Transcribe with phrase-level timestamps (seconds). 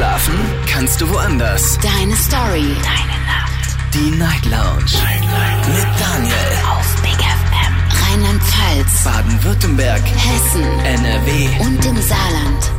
[0.00, 0.34] Schlafen
[0.66, 1.78] kannst du woanders.
[1.82, 2.74] Deine Story.
[2.82, 3.76] Deine Nacht.
[3.92, 4.96] Die Night Lounge.
[5.04, 5.68] Night, Night.
[5.68, 6.34] Mit Daniel.
[6.70, 7.74] Auf Big FM.
[8.08, 9.04] Rheinland-Pfalz.
[9.04, 10.00] Baden-Württemberg.
[10.00, 10.62] Hessen.
[10.86, 11.48] NRW.
[11.66, 12.72] Und im Saarland.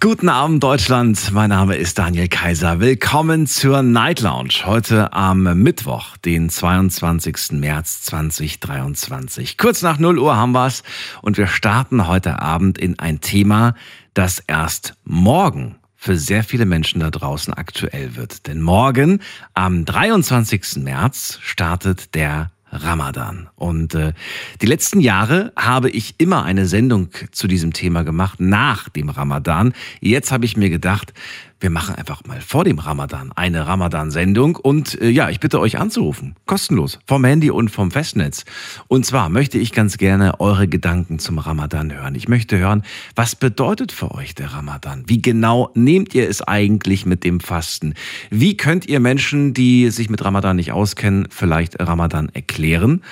[0.00, 2.80] Guten Abend Deutschland, mein Name ist Daniel Kaiser.
[2.80, 4.64] Willkommen zur Night Lounge.
[4.64, 7.52] Heute am Mittwoch, den 22.
[7.60, 9.58] März 2023.
[9.58, 10.82] Kurz nach 0 Uhr haben wir's
[11.20, 13.74] und wir starten heute Abend in ein Thema,
[14.16, 18.46] das erst morgen für sehr viele Menschen da draußen aktuell wird.
[18.46, 19.20] Denn morgen,
[19.52, 20.76] am 23.
[20.76, 23.48] März, startet der Ramadan.
[23.56, 24.14] Und äh,
[24.62, 29.74] die letzten Jahre habe ich immer eine Sendung zu diesem Thema gemacht, nach dem Ramadan.
[30.00, 31.12] Jetzt habe ich mir gedacht,
[31.58, 35.78] wir machen einfach mal vor dem Ramadan eine Ramadan-Sendung und äh, ja, ich bitte euch
[35.78, 38.44] anzurufen, kostenlos, vom Handy und vom Festnetz.
[38.88, 42.14] Und zwar möchte ich ganz gerne eure Gedanken zum Ramadan hören.
[42.14, 42.82] Ich möchte hören,
[43.14, 45.04] was bedeutet für euch der Ramadan?
[45.06, 47.94] Wie genau nehmt ihr es eigentlich mit dem Fasten?
[48.30, 53.02] Wie könnt ihr Menschen, die sich mit Ramadan nicht auskennen, vielleicht Ramadan erklären?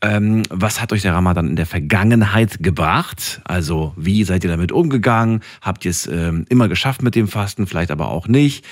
[0.00, 3.40] Ähm, was hat euch der Ramadan in der Vergangenheit gebracht?
[3.44, 5.40] Also wie seid ihr damit umgegangen?
[5.60, 7.66] Habt ihr es ähm, immer geschafft mit dem Fasten?
[7.66, 8.64] Vielleicht vielleicht aber auch nicht.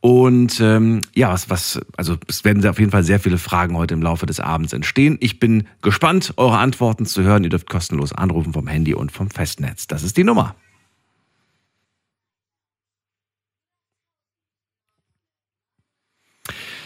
[0.00, 3.94] Und ähm, ja, was, was, also es werden auf jeden Fall sehr viele Fragen heute
[3.94, 5.16] im Laufe des Abends entstehen.
[5.20, 7.44] Ich bin gespannt, eure Antworten zu hören.
[7.44, 9.86] Ihr dürft kostenlos anrufen vom Handy und vom Festnetz.
[9.86, 10.56] Das ist die Nummer.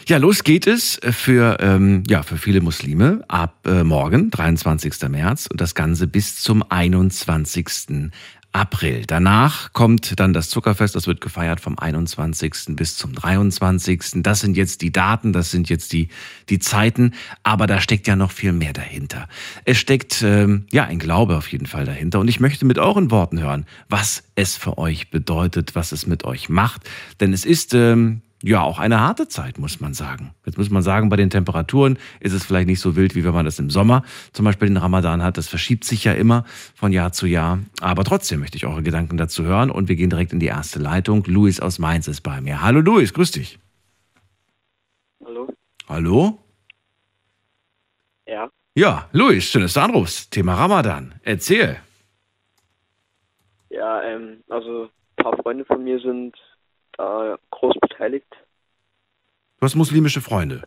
[0.09, 5.09] Ja, los geht es für, ähm, ja, für viele Muslime ab äh, morgen, 23.
[5.09, 8.12] März, und das Ganze bis zum 21.
[8.57, 9.05] April.
[9.07, 12.75] Danach kommt dann das Zuckerfest, das wird gefeiert vom 21.
[12.77, 14.23] bis zum 23.
[14.23, 16.09] Das sind jetzt die Daten, das sind jetzt die,
[16.48, 19.29] die Zeiten, aber da steckt ja noch viel mehr dahinter.
[19.67, 23.11] Es steckt ähm, ja ein Glaube auf jeden Fall dahinter und ich möchte mit euren
[23.11, 26.89] Worten hören, was es für euch bedeutet, was es mit euch macht,
[27.20, 30.33] denn es ist ähm, ja, auch eine harte Zeit, muss man sagen.
[30.44, 33.34] Jetzt muss man sagen, bei den Temperaturen ist es vielleicht nicht so wild, wie wenn
[33.34, 35.36] man das im Sommer zum Beispiel den Ramadan hat.
[35.36, 36.45] Das verschiebt sich ja immer
[36.77, 37.58] von Jahr zu Jahr.
[37.80, 40.79] Aber trotzdem möchte ich eure Gedanken dazu hören und wir gehen direkt in die erste
[40.79, 41.24] Leitung.
[41.27, 42.62] Luis aus Mainz ist bei mir.
[42.62, 43.58] Hallo Luis, grüß dich.
[45.24, 45.48] Hallo?
[45.89, 46.39] Hallo?
[48.29, 48.48] Ja.
[48.77, 50.30] Ja, Luis, schön, dass du anrufst.
[50.30, 51.17] Thema Ramadan.
[51.24, 51.79] Erzähl.
[53.70, 56.36] Ja, ähm, also ein paar Freunde von mir sind
[56.96, 58.27] da groß beteiligt.
[59.58, 60.62] Du hast muslimische Freunde?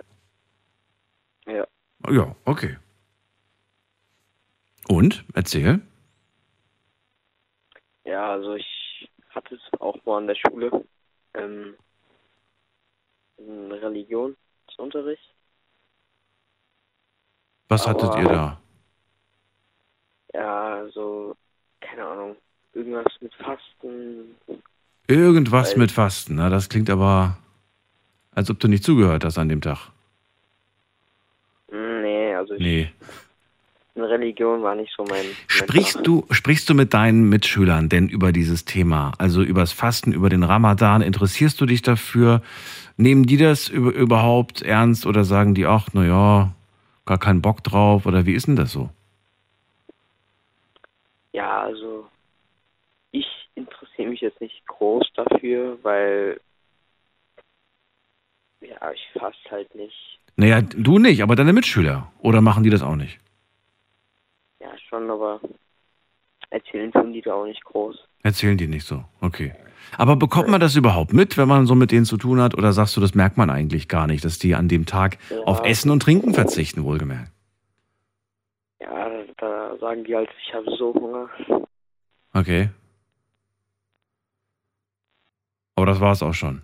[1.45, 1.65] Ja.
[2.09, 2.77] Ja, okay.
[4.87, 5.23] Und?
[5.33, 5.81] Erzähl.
[8.05, 10.85] Ja, also ich hatte es auch mal in der Schule.
[11.35, 11.75] Ähm,
[13.37, 15.33] Religionsunterricht.
[17.67, 18.61] Was Aber- hattet ihr da?
[20.33, 21.35] Ja, so,
[21.81, 22.35] keine Ahnung,
[22.73, 24.35] irgendwas mit Fasten.
[25.09, 26.49] Irgendwas Weil- mit Fasten, ne?
[26.51, 27.37] Das klingt aber,
[28.35, 29.89] als ob du nicht zugehört hast an dem Tag.
[31.71, 32.91] Hm, Nee, also ich, Nee.
[33.95, 35.25] Religion war nicht so mein.
[35.25, 39.11] mein Sprichst du, sprichst du mit deinen Mitschülern denn über dieses Thema?
[39.17, 41.01] Also übers Fasten, über den Ramadan?
[41.01, 42.41] Interessierst du dich dafür?
[42.95, 46.51] Nehmen die das über, überhaupt ernst oder sagen die, ach, na ja,
[47.05, 48.05] gar keinen Bock drauf?
[48.05, 48.89] Oder wie ist denn das so?
[51.33, 52.07] Ja, also
[53.99, 56.39] interessiere mich jetzt nicht groß dafür, weil
[58.61, 60.19] ja, ich fasse halt nicht.
[60.35, 62.11] Naja, du nicht, aber deine Mitschüler.
[62.19, 63.19] Oder machen die das auch nicht?
[64.61, 65.39] Ja, schon, aber
[66.49, 67.97] erzählen tun die da auch nicht groß.
[68.23, 69.03] Erzählen die nicht so.
[69.21, 69.53] Okay.
[69.97, 72.55] Aber bekommt man das überhaupt mit, wenn man so mit denen zu tun hat?
[72.55, 75.39] Oder sagst du, das merkt man eigentlich gar nicht, dass die an dem Tag Ja.
[75.43, 77.31] auf Essen und Trinken verzichten, wohlgemerkt?
[78.81, 81.29] Ja, da sagen die halt, ich habe so Hunger.
[82.33, 82.69] Okay.
[85.79, 86.61] Aber das war es auch schon.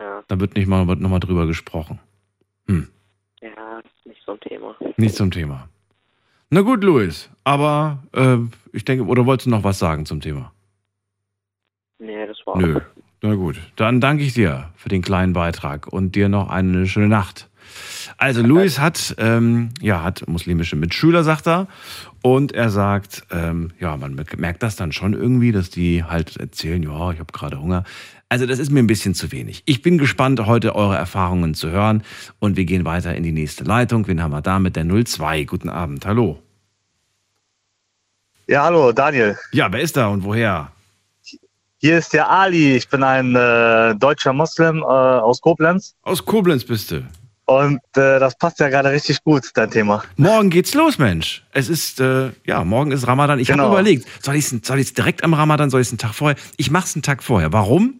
[0.00, 2.00] Ja, Da wird nicht mal wird noch mal drüber gesprochen.
[2.66, 2.88] Hm.
[3.40, 4.74] ja, ist nicht ein Thema.
[4.96, 5.68] Nicht zum Thema.
[6.50, 7.30] Na gut, Luis.
[7.44, 8.38] Aber äh,
[8.72, 10.52] ich denke, oder wolltest du noch was sagen zum Thema?
[12.00, 12.80] Nee, das war Nö.
[13.22, 13.60] Na gut.
[13.76, 17.48] Dann danke ich dir für den kleinen Beitrag und dir noch eine schöne Nacht.
[18.22, 21.66] Also Luis hat, ähm, ja, hat muslimische Mitschüler, sagt er.
[22.22, 26.80] Und er sagt, ähm, ja, man merkt das dann schon irgendwie, dass die halt erzählen,
[26.84, 27.82] ja, ich habe gerade Hunger.
[28.28, 29.64] Also das ist mir ein bisschen zu wenig.
[29.66, 32.04] Ich bin gespannt, heute eure Erfahrungen zu hören.
[32.38, 34.06] Und wir gehen weiter in die nächste Leitung.
[34.06, 35.42] Wen haben wir da mit der 02?
[35.42, 36.40] Guten Abend, hallo.
[38.46, 39.36] Ja, hallo, Daniel.
[39.50, 40.70] Ja, wer ist da und woher?
[41.78, 42.76] Hier ist der Ali.
[42.76, 45.96] Ich bin ein äh, deutscher Moslem äh, aus Koblenz.
[46.02, 47.04] Aus Koblenz bist du.
[47.58, 50.02] Und äh, das passt ja gerade richtig gut, dein Thema.
[50.16, 51.44] Morgen geht's los, Mensch.
[51.52, 53.38] Es ist, äh, ja, morgen ist Ramadan.
[53.38, 53.64] Ich Genau.
[53.64, 56.14] habe überlegt, soll ich es soll ich's direkt am Ramadan, soll ich es einen Tag
[56.14, 56.36] vorher?
[56.56, 57.52] Ich mache es einen Tag vorher.
[57.52, 57.94] Warum?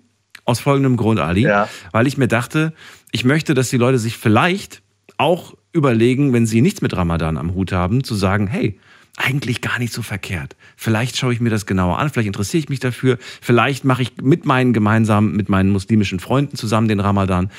[0.44, 1.43] Aus folgendem Grund, Ali.
[1.43, 1.69] Ja.
[1.93, 2.72] Weil ich mir dachte,
[3.12, 4.82] ich möchte, dass die Leute sich vielleicht
[5.19, 8.78] auch überlegen, wenn sie nichts mit Ramadan am Hut haben, zu sagen, hey,
[9.16, 10.56] eigentlich gar nicht so verkehrt.
[10.76, 14.12] Vielleicht schaue ich mir das genauer an, vielleicht interessiere ich mich dafür, vielleicht mache ich
[14.22, 17.50] mit meinen gemeinsam, mit meinen muslimischen Freunden zusammen den Ramadan.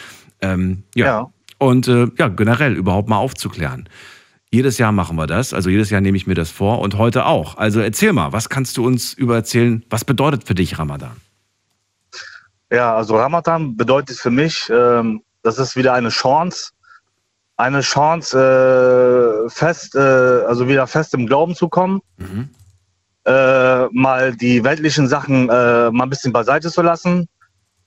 [0.42, 1.06] Ähm, ja.
[1.06, 1.30] Ja.
[1.64, 3.88] Und äh, ja, generell überhaupt mal aufzuklären.
[4.52, 7.26] Jedes Jahr machen wir das, also jedes Jahr nehme ich mir das vor und heute
[7.26, 7.58] auch.
[7.58, 11.16] Also erzähl mal, was kannst du uns über erzählen, was bedeutet für dich Ramadan?
[12.70, 16.72] Ja, also Ramadan bedeutet für mich, ähm, das ist wieder eine Chance,
[17.56, 22.50] eine Chance, äh, fest, äh, also wieder fest im Glauben zu kommen, Mhm.
[23.26, 27.28] äh, mal die weltlichen Sachen äh, mal ein bisschen beiseite zu lassen,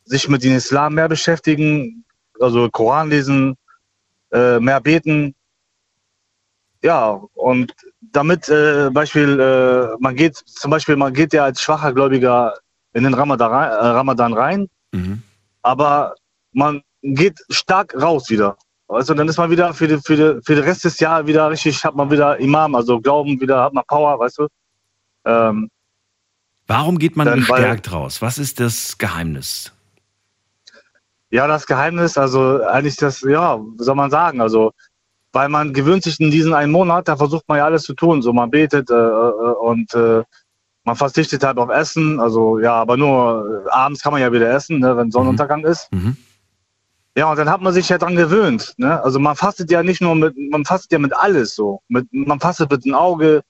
[0.04, 2.04] sich mit dem Islam mehr beschäftigen,
[2.40, 3.56] also Koran lesen,
[4.32, 5.34] äh, mehr beten.
[6.82, 11.92] Ja, und damit äh, Beispiel, äh, man geht zum Beispiel, man geht ja als schwacher
[11.92, 12.54] Gläubiger
[12.92, 15.22] in den Ramadan, rein- äh, Ramadan rein, Mhm.
[15.62, 16.14] aber
[16.52, 18.56] man geht stark raus wieder.
[18.88, 21.50] Also dann ist man wieder für die, für die, für den Rest des Jahres wieder
[21.50, 24.46] richtig, hat man wieder Imam, also Glauben, wieder hat man Power, weißt du.
[25.24, 25.68] Ähm,
[26.68, 28.22] Warum geht man Dann, weil- gestärkt raus?
[28.22, 29.72] Was ist das Geheimnis?
[31.36, 34.72] Ja, das Geheimnis, also eigentlich das, ja, soll man sagen, also
[35.32, 38.22] weil man gewöhnt sich in diesen einen Monat, da versucht man ja alles zu tun,
[38.22, 40.22] so man betet äh, äh, und äh,
[40.84, 44.48] man verzichtet halt auf Essen, also ja, aber nur äh, abends kann man ja wieder
[44.48, 45.92] essen, ne, wenn Sonnenuntergang ist.
[45.92, 46.16] Mhm.
[47.18, 48.72] Ja, und dann hat man sich ja dran gewöhnt.
[48.78, 49.02] Ne?
[49.02, 51.82] Also man fastet ja nicht nur mit, man fastet ja mit alles so.
[51.88, 53.42] Mit, man fastet mit dem Auge,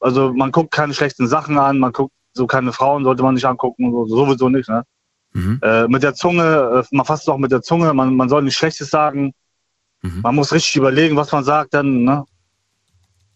[0.00, 3.46] also man guckt keine schlechten Sachen an, man guckt so keine Frauen sollte man nicht
[3.46, 4.68] angucken, so, sowieso nicht.
[4.68, 4.84] Ne?
[5.34, 5.60] Mhm.
[5.62, 8.58] Äh, mit der Zunge, äh, man fastet auch mit der Zunge, man, man soll nichts
[8.58, 9.32] Schlechtes sagen.
[10.02, 10.20] Mhm.
[10.22, 12.04] Man muss richtig überlegen, was man sagt dann.
[12.04, 12.24] Ne?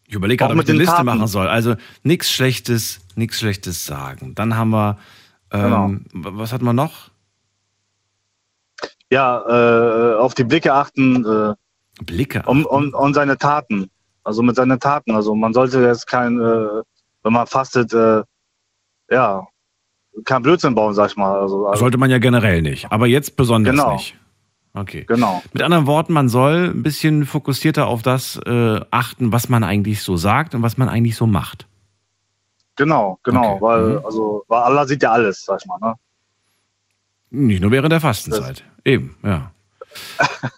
[0.06, 1.06] Ich überlege gerade, ob ich mit eine Liste Taten.
[1.06, 1.48] machen soll.
[1.48, 4.34] Also nichts Schlechtes, nichts Schlechtes sagen.
[4.34, 4.98] Dann haben wir,
[5.52, 7.10] ähm, w- was hatten wir noch?
[9.10, 11.54] Ja, äh, auf die Blicke achten äh,
[12.04, 12.42] Blicke.
[12.46, 13.88] und, und, und seine Taten.
[14.24, 15.12] Also mit seinen Taten.
[15.12, 16.82] Also man sollte jetzt kein, äh,
[17.22, 18.22] wenn man fastet, äh,
[19.10, 19.46] ja,
[20.24, 21.38] kein Blödsinn bauen, sag ich mal.
[21.38, 22.90] Also, also Sollte man ja generell nicht.
[22.90, 23.92] Aber jetzt besonders Genau.
[23.92, 24.16] nicht.
[24.74, 25.04] Okay.
[25.08, 25.42] genau.
[25.54, 30.02] Mit anderen Worten, man soll ein bisschen fokussierter auf das äh, achten, was man eigentlich
[30.02, 31.66] so sagt und was man eigentlich so macht.
[32.76, 33.62] Genau, genau, Okay.
[33.62, 34.04] weil, Mhm.
[34.04, 35.94] also, weil Allah sieht ja alles, sag ich mal, ne?
[37.30, 38.64] Nicht nur während der Fastenzeit.
[38.84, 39.50] Eben, ja.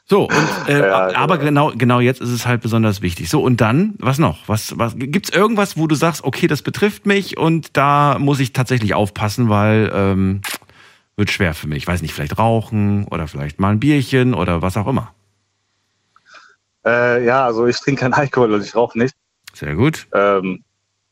[0.07, 3.29] So, und, äh, Ja, aber genau, genau jetzt ist es halt besonders wichtig.
[3.29, 4.49] So, und dann, was noch?
[4.49, 8.53] Was, was, gibt's irgendwas, wo du sagst, okay, das betrifft mich und da muss ich
[8.53, 10.41] tatsächlich aufpassen, weil ähm,
[11.17, 11.79] wird schwer für mich.
[11.79, 15.13] Ich weiß nicht, vielleicht rauchen oder vielleicht mal ein Bierchen oder was auch immer.
[16.87, 19.15] Äh, ja, also ich trinke keinen Alkohol und ich rauche nicht.
[19.53, 20.07] Sehr gut.
[20.15, 20.63] Ähm,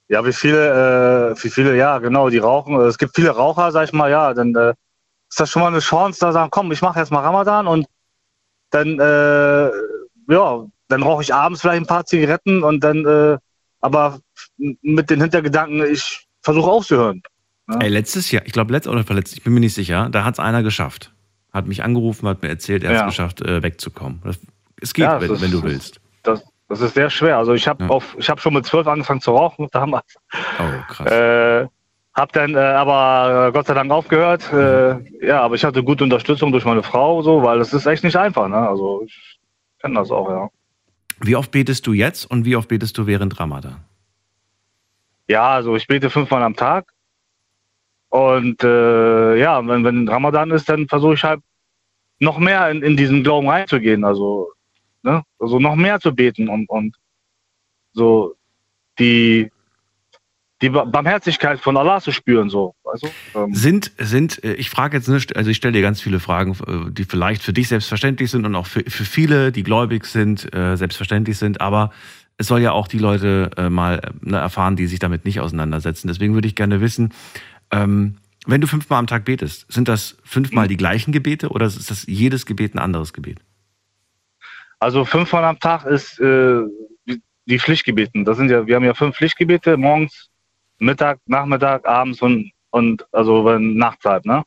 [0.09, 2.77] ja, wie viele, äh, wie viele, ja, genau, die rauchen.
[2.81, 4.75] Es gibt viele Raucher, sag ich mal, ja, dann äh,
[5.29, 7.87] ist das schon mal eine Chance, da sagen, komm, ich mache jetzt mal Ramadan und
[8.71, 9.71] dann, äh,
[10.33, 13.39] ja, dann rauche ich abends vielleicht ein paar Zigaretten und dann, äh,
[13.81, 14.19] aber
[14.57, 17.23] mit den Hintergedanken, ich versuche aufzuhören.
[17.69, 17.79] Ja.
[17.81, 20.35] Ey, letztes Jahr, ich glaube letztes oder verletzt, ich bin mir nicht sicher, da hat
[20.35, 21.13] es einer geschafft.
[21.53, 23.07] Hat mich angerufen, hat mir erzählt, er hat es Ja.
[23.07, 24.21] geschafft, äh, wegzukommen.
[24.25, 24.39] Das,
[24.81, 26.01] es geht, Ja, wenn, ist- wenn du willst.
[26.23, 27.39] Das, das ist sehr schwer.
[27.39, 27.91] Also ich habe Ja.
[27.91, 30.15] auf, ich habe schon mit zwölf angefangen zu rauchen damals.
[30.59, 31.11] Oh, krass.
[31.11, 31.67] Äh,
[32.17, 34.51] hab dann äh, aber äh, Gott sei Dank aufgehört.
[34.51, 38.05] Äh, ja, aber ich hatte gute Unterstützung durch meine Frau, so, weil es ist echt
[38.05, 38.49] nicht einfach.
[38.49, 38.57] Ne?
[38.57, 39.39] Also ich
[39.81, 40.49] kenne das auch, ja.
[41.21, 43.85] Wie oft betest du jetzt und wie oft betest du während Ramadan?
[45.29, 46.91] Ja, also ich bete fünfmal am Tag.
[48.09, 51.41] Und äh, ja, wenn, wenn Ramadan ist, dann versuche ich halt
[52.19, 54.05] noch mehr in, in diesen Glauben reinzugehen.
[54.05, 54.53] Also,
[55.03, 55.23] ne?
[55.39, 56.97] also noch mehr zu beten und, und
[57.93, 58.37] so
[58.99, 59.51] die,
[60.63, 62.49] die Ba- Barmherzigkeit von Allah zu spüren.
[62.49, 63.09] So, du?
[63.35, 66.53] ähm, Sind, sind, äh, ich frage jetzt nicht, also ich stelle dir ganz viele Fragen,
[66.67, 70.55] äh, die vielleicht für dich selbstverständlich sind und auch für, für viele, die gläubig sind,
[70.55, 71.91] äh, selbstverständlich sind, aber
[72.39, 76.09] es soll ja auch die Leute äh, mal ne, erfahren, die sich damit nicht auseinandersetzen.
[76.09, 77.13] Deswegen würde ich gerne wissen,
[77.71, 81.91] ähm, wenn du fünfmal am Tag betest, sind das fünfmal die gleichen Gebete oder ist
[81.91, 83.41] das jedes Gebet ein anderes Gebet?
[84.79, 86.61] Also fünfmal am Tag ist äh,
[87.09, 88.25] die, die Pflichtgebeten.
[88.25, 90.29] Das sind ja, wir haben ja fünf Pflichtgebete, morgens,
[90.79, 94.43] Mittag, Nachmittag, abends und, und also wenn Nachtzeit, ne?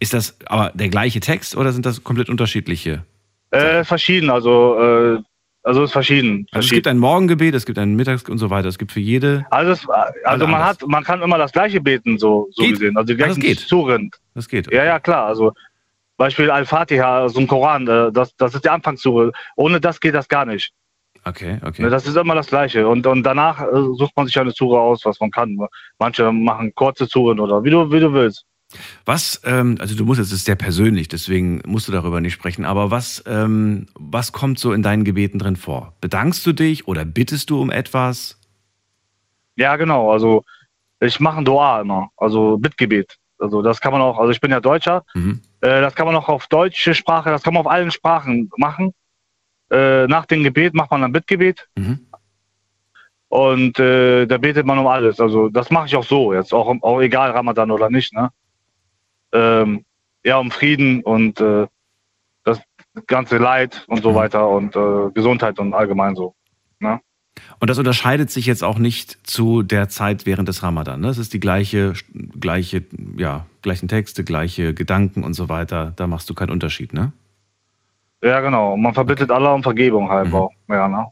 [0.00, 3.04] Ist das aber der gleiche Text oder sind das komplett unterschiedliche?
[3.50, 5.18] Äh, verschieden, also äh,
[5.64, 6.46] also ist verschieden.
[6.52, 8.68] Also es gibt ein Morgengebet, es gibt ein Mittags und so weiter.
[8.68, 9.86] Es gibt für jede, Also, es,
[10.24, 10.68] also man anders.
[10.80, 12.72] hat, man kann immer das gleiche beten, so, so Geht?
[12.74, 12.96] gesehen.
[12.96, 13.58] Also die Ah, das gleichen geht.
[13.60, 14.10] Suren.
[14.34, 14.72] das geht.
[14.72, 15.26] Ja, ja, klar.
[15.26, 15.52] Also
[16.16, 19.32] Beispiel Al-Fatiha, so ein Koran, äh, das, das ist die Anfangssure.
[19.56, 20.72] Ohne das geht das gar nicht.
[21.28, 21.82] Okay, okay.
[21.82, 22.88] Ne, Das ist immer das Gleiche.
[22.88, 23.66] Und, und danach äh,
[23.96, 25.58] sucht man sich eine Sure aus, was man kann.
[25.98, 28.44] Manche machen kurze Suren oder wie du, wie du willst.
[29.06, 32.66] Was, ähm, also du musst, es ist sehr persönlich, deswegen musst du darüber nicht sprechen,
[32.66, 35.94] aber was, ähm, was kommt so in deinen Gebeten drin vor?
[36.02, 38.38] Bedankst du dich oder bittest du um etwas?
[39.56, 40.12] Ja, genau.
[40.12, 40.44] Also
[41.00, 43.16] ich mache ein Dua immer, also Bittgebet.
[43.38, 45.40] Also das kann man auch, also ich bin ja Deutscher, Mhm.
[45.62, 48.92] äh, das kann man auch auf deutsche Sprache, das kann man auf allen Sprachen machen.
[49.70, 51.98] Äh, nach dem Gebet macht man ein Bittgebet Mhm.
[53.28, 55.20] und äh, da betet man um alles.
[55.20, 58.12] Also das mache ich auch so jetzt, auch, auch egal Ramadan oder nicht.
[58.14, 58.30] Ne?
[59.32, 59.84] Ähm,
[60.24, 61.66] ja, um Frieden und äh,
[62.44, 62.60] das
[63.06, 64.14] ganze Leid und so Mhm.
[64.14, 66.34] weiter und äh, Gesundheit und allgemein so.
[67.60, 71.00] Und das unterscheidet sich jetzt auch nicht zu der Zeit während des Ramadan.
[71.00, 71.08] Ne?
[71.08, 71.92] Es ist die gleiche,
[72.38, 72.84] gleiche,
[73.16, 75.92] ja, gleichen Texte, gleiche Gedanken und so weiter.
[75.96, 77.12] Da machst du keinen Unterschied, ne?
[78.22, 78.76] Ja, genau.
[78.76, 80.34] Man verbittet Allah um Vergebung halt Mhm.
[80.34, 80.50] auch.
[80.68, 81.06] Ja, ne?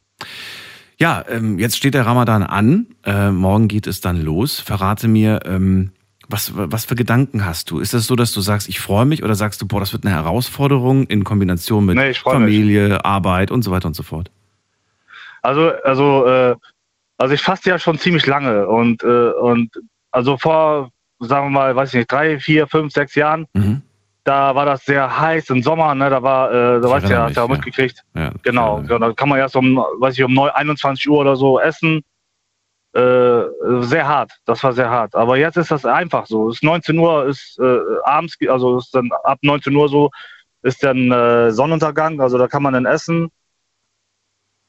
[0.99, 2.87] Ja, ähm, jetzt steht der Ramadan an.
[3.05, 4.61] Äh, morgen geht es dann los.
[4.61, 5.93] Verrate mir, ähm,
[6.29, 7.79] was, was für Gedanken hast du?
[7.79, 10.05] Ist das so, dass du sagst, ich freue mich oder sagst du, boah, das wird
[10.05, 12.57] eine Herausforderung in Kombination mit Nee, freu mich.
[12.57, 14.31] Familie, Arbeit und so weiter und so fort?
[15.43, 16.57] Also, also, äh,
[17.19, 19.71] also ich faste ja schon ziemlich lange und, äh, und
[20.11, 23.83] also vor, sagen wir mal, weiß ich nicht, drei, vier, fünf, sechs Jahren, Mhm.
[24.27, 27.13] Da war das sehr heiß im Sommer, ne, da war, äh, da Ich weißt du
[27.13, 28.03] erinnere ja, hast du ja mitgekriegt.
[28.15, 28.91] Ja, Genau, ja.
[28.91, 32.03] ja, da kann man erst um, weiß ich, um neun- 21 Uhr oder so essen.
[32.95, 33.43] Äh,
[33.83, 35.15] sehr hart, das war sehr hart.
[35.15, 36.49] Aber jetzt ist das einfach so.
[36.49, 40.11] Es ist 19 Uhr, ist äh, abends, also ist dann ab 19 Uhr so,
[40.63, 43.29] ist dann äh, Sonnenuntergang, also da kann man dann essen.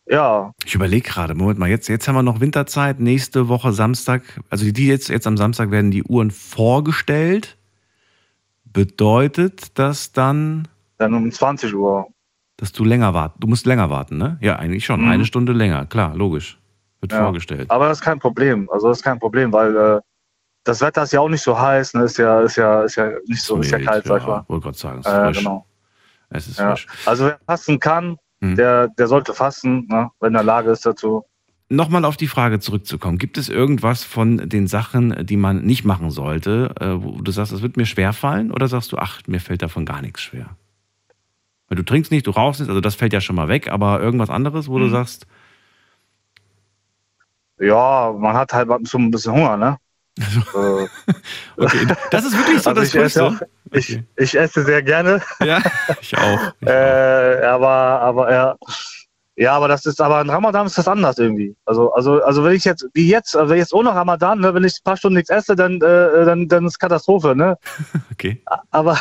[0.09, 4.21] Ja, Ich überlege gerade, Moment mal, jetzt, jetzt haben wir noch Winterzeit, nächste Woche Samstag,
[4.49, 7.56] also die jetzt, jetzt am Samstag werden die Uhren vorgestellt.
[8.77, 10.67] Bedeutet das dann,
[10.99, 12.05] dann um 20 Uhr.
[12.57, 14.37] dass du länger warten, du musst länger warten, ne?
[14.39, 15.09] Ja, eigentlich schon, Mhm.
[15.09, 16.59] eine Stunde länger, klar, logisch.
[17.01, 17.23] Wird Ja.
[17.23, 17.71] vorgestellt.
[17.71, 18.69] Aber das ist kein Problem.
[18.71, 19.99] Also das ist kein Problem, weil äh,
[20.63, 22.03] das Wetter ist ja auch nicht so heiß, ne?
[22.03, 24.45] ist ja, ist ja, ist ja nicht so, ist ja kalt, sag ich mal.
[24.47, 25.37] Wollte gerade sagen, es ist Äh, frisch.
[25.39, 25.65] genau.
[26.29, 26.69] Es ist Ja.
[26.69, 26.85] frisch.
[27.07, 28.57] Also wer fasten kann, Mhm.
[28.57, 30.11] der, der sollte fasten, ne?
[30.19, 31.23] wenn er in der Lage ist dazu.
[31.69, 33.17] Nochmal auf die Frage zurückzukommen.
[33.17, 37.51] Gibt es irgendwas von den Sachen, die man nicht machen sollte, äh, wo du sagst,
[37.51, 38.51] es wird mir schwer fallen?
[38.51, 40.55] Oder sagst du, ach, mir fällt davon gar nichts schwer?
[41.67, 43.99] Weil du trinkst nicht, du rauchst nicht, also das fällt ja schon mal weg, aber
[44.01, 44.91] irgendwas anderes, wo du Mhm.
[44.91, 45.27] sagst,
[47.59, 49.77] Ja, man hat halt so ein bisschen Hunger, ne?
[50.53, 50.87] Äh,
[51.57, 54.03] okay, das ist wirklich so Also das ich esse auch- ich, Okay.
[54.15, 55.59] ich esse sehr gerne, Ja,
[55.99, 56.53] ich auch.
[56.61, 56.71] Ich auch.
[56.71, 57.67] äh, aber,
[58.01, 58.55] aber ja.
[59.39, 61.55] Ja, aber das ist, aber in Ramadan ist das anders irgendwie.
[61.63, 64.79] Also, also, also wenn ich jetzt, wie jetzt, also jetzt ohne Ramadan, ne, wenn ich
[64.79, 67.55] ein paar Stunden nichts esse, dann, äh, dann, dann ist Katastrophe, ne?
[68.11, 68.41] Okay.
[68.71, 68.97] Aber,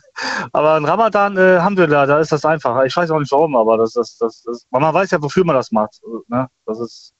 [0.52, 2.84] aber in Ramadan äh, haben wir da, da ist das einfach.
[2.84, 5.56] Ich weiß auch nicht warum, aber das, das, das, das man weiß ja, wofür man
[5.56, 6.00] das macht.
[6.28, 6.46] Ne?
[6.66, 7.12] Das ist,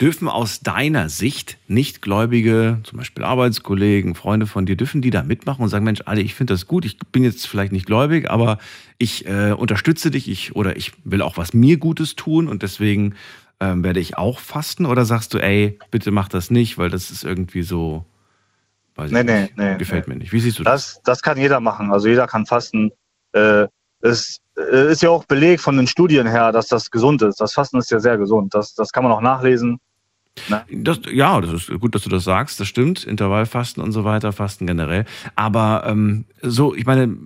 [0.00, 5.62] Dürfen aus deiner Sicht Nichtgläubige, zum Beispiel Arbeitskollegen, Freunde von dir, dürfen die da mitmachen
[5.62, 8.58] und sagen, Mensch, Ali, ich finde das gut, ich bin jetzt vielleicht nicht gläubig, aber
[8.98, 13.14] ich äh, unterstütze dich ich, oder ich will auch was mir Gutes tun und deswegen
[13.60, 14.86] ähm, werde ich auch fasten?
[14.86, 18.04] Oder sagst du, ey, bitte mach das nicht, weil das ist irgendwie so,
[18.96, 20.32] weiß Nee, ich nee, nicht, nee, gefällt mir nicht.
[20.32, 20.94] Wie siehst du das?
[20.94, 21.92] das, das kann jeder machen.
[21.92, 22.90] Also jeder kann fasten.
[23.32, 23.66] Äh,
[24.04, 27.40] es äh, ist ja auch Beleg von den Studien her, dass das gesund ist.
[27.40, 28.54] Das Fasten ist ja sehr gesund.
[28.54, 29.80] Das, das kann man auch nachlesen.
[30.70, 33.04] Das, ja, das ist gut, dass du das sagst, das stimmt.
[33.04, 35.04] Intervallfasten und so weiter, Fasten generell.
[35.36, 37.16] Aber ähm, so, ich meine,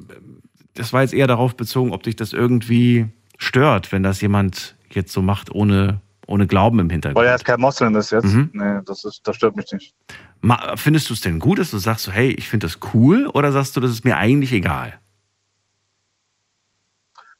[0.75, 3.07] das war jetzt eher darauf bezogen, ob dich das irgendwie
[3.39, 7.19] stört, wenn das jemand jetzt so macht, ohne, ohne Glauben im Hintergrund.
[7.19, 8.27] Weil er jetzt kein Moslem ist jetzt.
[8.27, 8.51] Mhm.
[8.53, 9.95] Nee, das, ist, das stört mich nicht.
[10.43, 13.27] Ma- Findest du es denn gut, dass du sagst, so, hey, ich finde das cool,
[13.29, 14.99] oder sagst du, das ist mir eigentlich egal?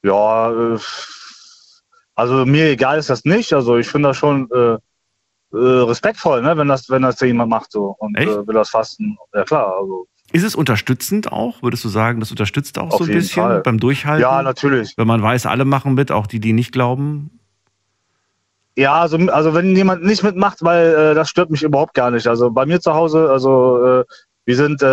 [0.03, 0.79] Ja, äh,
[2.15, 3.53] also mir egal ist das nicht.
[3.53, 4.77] Also ich finde das schon äh,
[5.53, 8.29] äh, respektvoll, ne, wenn das, wenn das jemand macht so und Echt?
[8.29, 9.17] äh, will das fasten.
[9.35, 11.63] Ja klar, also Ist es unterstützend auch?
[11.63, 13.61] Würdest du sagen, das unterstützt auch Auf so ein bisschen Fall.
[13.63, 14.23] beim Durchhalten?
[14.23, 14.95] ja natürlich.
[14.97, 17.31] Wenn man weiß, alle machen mit, auch die, die nicht glauben.
[18.77, 22.29] Ja, also, also wenn jemand nicht mitmacht, weil äh, das stört mich überhaupt gar nicht.
[22.29, 24.05] Also bei mir zu Hause, also äh,
[24.49, 24.87] wir sind, äh,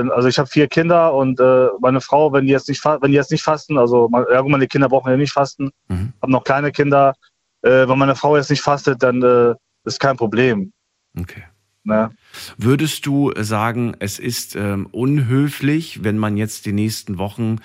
[0.00, 3.10] äh, also ich habe vier Kinder und äh, meine Frau, wenn die jetzt nicht, wenn
[3.10, 6.14] die jetzt nicht fasten, also ja, meine Kinder brauchen ja nicht fasten, Mhm.
[6.22, 7.12] habe noch kleine Kinder.
[7.60, 10.72] Äh, wenn meine Frau jetzt nicht fastet, dann äh, ist kein Problem.
[11.18, 11.42] Okay.
[11.82, 12.12] Ne?
[12.56, 17.58] Würdest du sagen, es ist ähm, unhöflich, wenn man jetzt die nächsten Wochen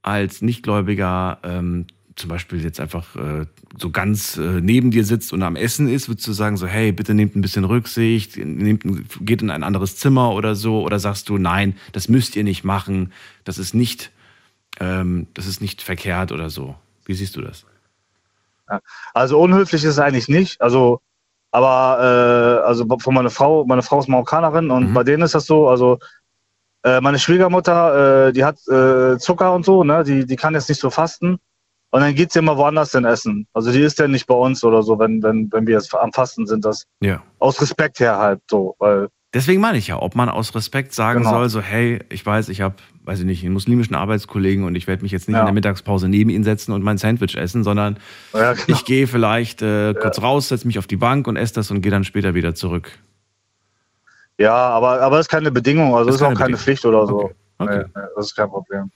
[0.00, 3.46] als Nichtgläubiger ähm, zum Beispiel jetzt einfach äh,
[3.78, 6.92] so ganz äh, neben dir sitzt und am Essen ist, würdest du sagen so, hey,
[6.92, 10.98] bitte nehmt ein bisschen Rücksicht, nehmt, ein- geht in ein anderes Zimmer oder so, oder
[10.98, 13.12] sagst du, nein, das müsst ihr nicht machen,
[13.44, 14.10] das ist nicht
[14.80, 16.74] ähm, das ist nicht verkehrt oder so.
[17.06, 17.64] Wie siehst du das?
[19.14, 20.60] Also unhöflich ist es eigentlich nicht.
[20.60, 21.00] Also,
[21.50, 24.94] aber äh, also von meiner Frau, meine Frau ist Marokkanerin und Mhm.
[24.94, 25.98] bei denen ist das so, also
[26.84, 30.04] äh, meine Schwiegermutter, äh, die hat äh, Zucker und so, ne?
[30.04, 31.38] Die, die kann jetzt nicht so fasten.
[31.90, 33.46] Und dann geht sie immer woanders denn essen.
[33.54, 36.12] Also die ist ja nicht bei uns oder so, wenn, wenn, wenn wir jetzt am
[36.12, 36.64] Fasten sind.
[36.64, 37.22] Das Ja.
[37.38, 38.74] aus Respekt her halt so.
[38.78, 41.30] Weil, Deswegen meine ich ja, ob man aus Respekt sagen Genau.
[41.30, 44.86] soll, so hey, ich weiß, ich habe, weiß ich nicht, einen muslimischen Arbeitskollegen und ich
[44.86, 45.40] werde mich jetzt nicht Ja.
[45.40, 47.98] in der Mittagspause neben ihn setzen und mein Sandwich essen, sondern
[48.34, 48.64] ja, genau.
[48.66, 51.82] ich gehe vielleicht äh, kurz raus, setze mich auf die Bank und esse das und
[51.82, 52.92] gehe dann später wieder zurück.
[54.38, 56.60] ja aber, aber das ist keine Bedingung, also Das ist ist auch keine keine Bedingung.
[56.64, 57.20] Pflicht oder so.
[57.24, 57.34] Okay.
[57.58, 57.78] Okay.
[57.78, 58.90] Nee, nee, das ist kein Problem.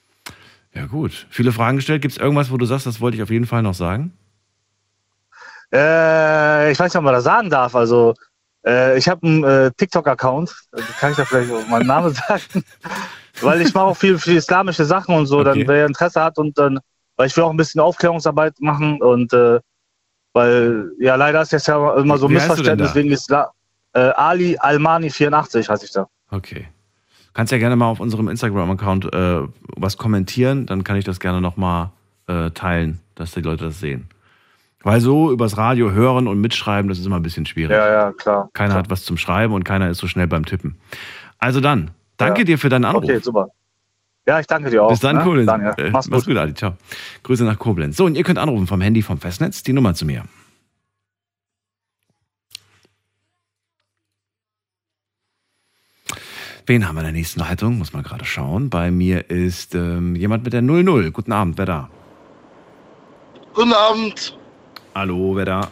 [0.74, 1.26] Ja gut.
[1.30, 2.02] Viele Fragen gestellt.
[2.02, 4.12] Gibt es irgendwas, wo du sagst, das wollte ich auf jeden Fall noch sagen?
[5.72, 7.74] Äh, ich weiß nicht, ob man das sagen darf.
[7.74, 8.14] Also,
[8.64, 10.54] äh, ich habe einen äh, TikTok-Account.
[10.72, 12.64] Äh, Kann ich da vielleicht auch meinen Namen sagen?
[13.40, 15.40] weil ich mache auch viel für islamische Sachen und so.
[15.40, 15.60] Okay.
[15.60, 16.78] Dann, wer Interesse hat und dann,
[17.16, 19.60] weil ich will auch ein bisschen Aufklärungsarbeit machen und äh,
[20.32, 23.48] weil, ja, leider ist jetzt ja immer so heißt denn Missverständnis wegen Islam.
[23.92, 26.06] Äh, Ali Almani 84 heiße ich da.
[26.30, 26.68] Okay.
[27.34, 29.40] Kannst ja gerne mal auf unserem Instagram-Account äh,
[29.76, 31.90] was kommentieren, dann kann ich das gerne nochmal
[32.26, 34.08] äh, teilen, dass die Leute das sehen.
[34.82, 37.72] Weil so übers Radio hören und mitschreiben, das ist immer ein bisschen schwierig.
[37.76, 38.48] Ja, ja, klar.
[38.54, 40.76] Keiner hat was zum Schreiben und keiner ist so schnell beim Tippen.
[41.38, 42.44] Also dann, danke Ja.
[42.44, 43.04] dir für deinen Anruf.
[43.04, 43.48] Okay, super.
[44.26, 44.90] Ja, ich danke dir auch.
[44.90, 45.22] Bis dann, ne?
[45.22, 45.46] Koblenz.
[45.46, 46.34] Daniel, Äh, mach's mach's gut.
[46.34, 46.54] gut, Adi.
[46.54, 46.74] Ciao.
[47.22, 47.96] Grüße nach Koblenz.
[47.96, 50.24] So, und ihr könnt anrufen vom Handy vom Festnetz, die Nummer zu mir.
[56.70, 57.78] Wen haben wir in der nächsten Leitung?
[57.78, 58.70] Muss man gerade schauen.
[58.70, 61.10] Bei mir ist ähm, jemand mit der 00.
[61.10, 61.90] Guten Abend, wer da?
[63.52, 64.38] Guten Abend.
[64.94, 65.68] Hallo, wer da?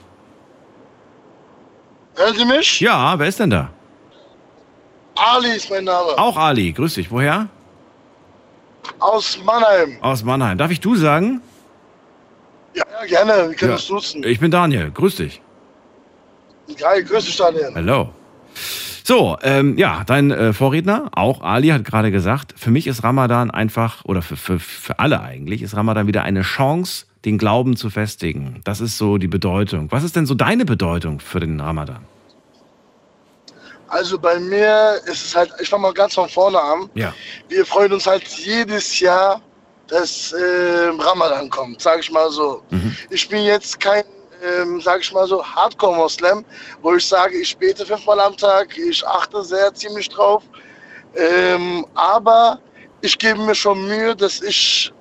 [2.16, 2.80] Hören Sie mich?
[2.80, 3.70] Ja, wer ist denn da?
[5.14, 6.18] Ali ist mein Name.
[6.18, 7.12] Auch Ali, grüß dich.
[7.12, 7.48] Woher?
[8.98, 9.98] Aus Mannheim.
[10.00, 10.58] Aus Mannheim.
[10.58, 11.40] Darf ich du sagen?
[12.74, 13.50] Ja, ja gerne.
[13.50, 14.24] Wir können uns duzen.
[14.24, 15.40] Ich bin Daniel, grüß dich.
[16.76, 17.70] Geil, grüß dich, Daniel.
[17.72, 18.12] Hallo.
[19.08, 23.50] So, ähm, ja, dein äh, Vorredner, auch Ali, hat gerade gesagt, für mich ist Ramadan
[23.50, 27.88] einfach, oder für, für, für alle eigentlich, ist Ramadan wieder eine Chance, den Glauben zu
[27.88, 28.60] festigen.
[28.64, 29.90] Das ist so die Bedeutung.
[29.90, 32.04] Was ist denn so deine Bedeutung für den Ramadan?
[33.88, 36.90] Also bei mir ist es halt, ich fange mal ganz von vorne an.
[36.92, 37.14] Ja.
[37.48, 39.40] Wir freuen uns halt jedes Jahr,
[39.86, 42.62] dass äh, Ramadan kommt, sage ich mal so.
[42.68, 42.94] Mhm.
[43.08, 44.04] Ich bin jetzt kein,
[44.42, 46.44] ähm, sage ich mal so, Hardcore-Moslem,
[46.82, 50.42] wo ich sage, ich bete fünfmal am Tag, ich achte sehr ziemlich drauf.
[51.14, 52.58] Ähm, aber
[53.00, 54.92] ich gebe mir schon Mühe, dass ich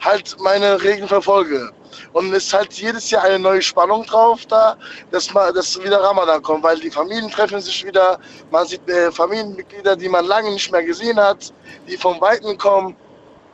[0.00, 1.70] halt meine Regeln verfolge.
[2.12, 4.76] Und es ist halt jedes Jahr eine neue Spannung drauf da,
[5.10, 8.18] dass, mal, dass wieder Ramadan kommt, weil die Familien treffen sich wieder,
[8.50, 11.52] man sieht äh, Familienmitglieder, die man lange nicht mehr gesehen hat,
[11.88, 12.96] die vom Weiten kommen.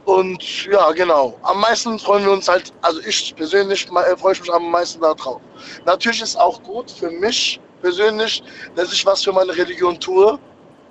[0.07, 1.37] Und ja, genau.
[1.43, 5.01] Am meisten freuen wir uns halt, also ich persönlich äh, freue ich mich am meisten
[5.01, 5.41] darauf.
[5.85, 8.41] Natürlich ist auch gut für mich persönlich,
[8.77, 10.39] dass ich was für meine Religion tue.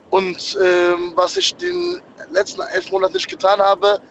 [0.10, 2.02] Und ähm, was ich den
[2.32, 4.02] letzten elf Monaten nicht getan habe,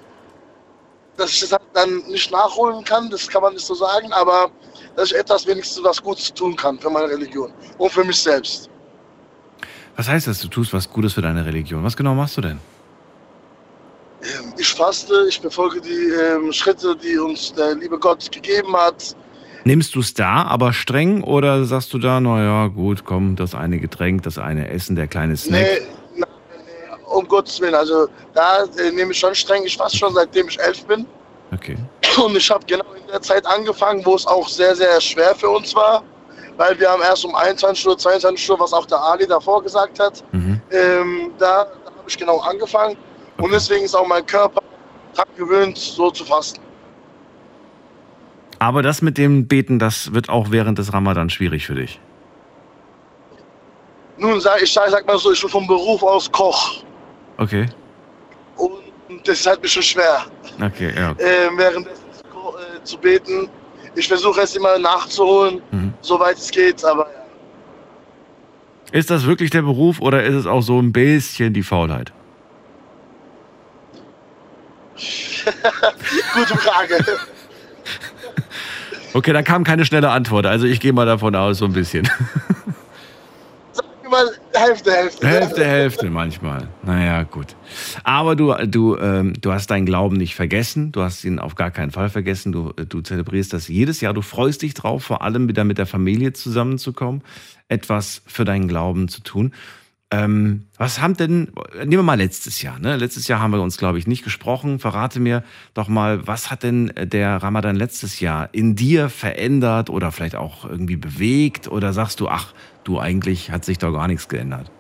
[1.19, 4.51] dass ich das halt dann nicht nachholen kann, das kann man nicht so sagen, aber
[4.97, 8.71] dass ich etwas wenigstens was Gutes tun kann für meine Religion und für mich selbst.
[9.97, 11.85] Was heißt das, du tust was Gutes für deine Religion?
[11.85, 12.59] Was genau machst du denn?
[14.25, 19.15] Ähm, Ich faste, ich befolge die ähm, Schritte, die uns der liebe Gott gegeben hat.
[19.65, 23.79] Nimmst du es da, aber streng, oder sagst du da, naja, gut, komm, das eine
[23.79, 25.63] Getränk, das eine Essen, der kleine Snack?
[25.63, 26.29] Nee, nein,
[26.67, 30.49] nee, um Gottes Willen, also da äh, nehme ich schon streng, ich faste schon seitdem
[30.49, 31.07] ich elf bin.
[31.53, 31.77] Okay.
[32.23, 35.49] Und ich habe genau in der Zeit angefangen, wo es auch sehr, sehr schwer für
[35.49, 36.03] uns war,
[36.59, 39.99] weil wir haben erst um 21 Uhr, 22 Uhr, was auch der Ali davor gesagt
[39.99, 40.61] hat, Mhm.
[40.71, 42.97] ähm, da, da habe ich genau angefangen.
[43.39, 43.53] Und Okay.
[43.55, 44.63] deswegen ist auch mein Körper
[45.15, 46.61] dran gewöhnt, so zu fasten.
[48.59, 52.01] Aber das mit dem Beten, das wird auch während des Ramadan schwierig für dich.
[54.17, 56.85] Nun, sag, ich sag, sag mal so, ich bin vom Beruf aus Koch.
[57.37, 57.67] Okay.
[58.57, 58.71] Und
[59.27, 60.25] das ist halt ein bisschen schwer,
[60.65, 61.11] Okay, ja.
[61.13, 63.49] äh, währenddessen zu, ko- äh, zu beten.
[63.97, 65.93] Ich versuche es immer nachzuholen, Mhm.
[66.01, 67.25] soweit es geht, aber ja.
[68.93, 72.13] Ist das wirklich der Beruf oder ist es auch so ein bisschen die Faulheit?
[76.35, 77.05] Gute Frage.
[79.13, 80.47] Okay, da kam keine schnelle Antwort.
[80.47, 82.09] Also ich gehe mal davon aus, so ein bisschen.
[83.73, 85.27] Sag mal Hälfte, Hälfte.
[85.27, 86.69] Hälfte, Hälfte manchmal.
[86.83, 87.55] Naja, gut.
[88.03, 90.91] Aber du, du, ähm, du hast deinen Glauben nicht vergessen.
[90.91, 92.51] Du hast ihn auf gar keinen Fall vergessen.
[92.51, 94.15] Du, du zelebrierst das jedes Jahr.
[94.15, 97.23] Du freust dich drauf, vor allem wieder mit der Familie zusammenzukommen,
[97.69, 99.53] etwas für deinen Glauben zu tun.
[100.15, 102.97] Ähm, was haben denn, nehmen wir mal letztes Jahr, ne?
[102.97, 104.79] Letztes Jahr haben wir uns, glaube ich, nicht gesprochen.
[104.79, 110.13] Verrate mir doch mal, was hat denn der Ramadan letztes Jahr in dir verändert oder
[110.13, 111.69] vielleicht auch irgendwie bewegt?
[111.69, 112.53] Oder sagst du, ach,
[112.85, 114.71] du eigentlich hat sich doch gar nichts geändert?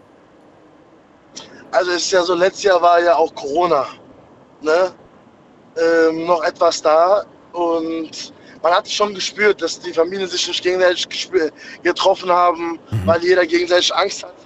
[1.72, 3.86] Also es ist ja so, letztes Jahr war ja auch Corona.
[4.62, 4.92] Ne?
[6.08, 7.24] Ähm, noch etwas da.
[7.52, 11.28] Und man hat schon gespürt, dass die Familien sich nicht gegenseitig
[11.82, 13.06] getroffen haben, mhm.
[13.06, 14.43] weil jeder gegenseitig Angst hatte.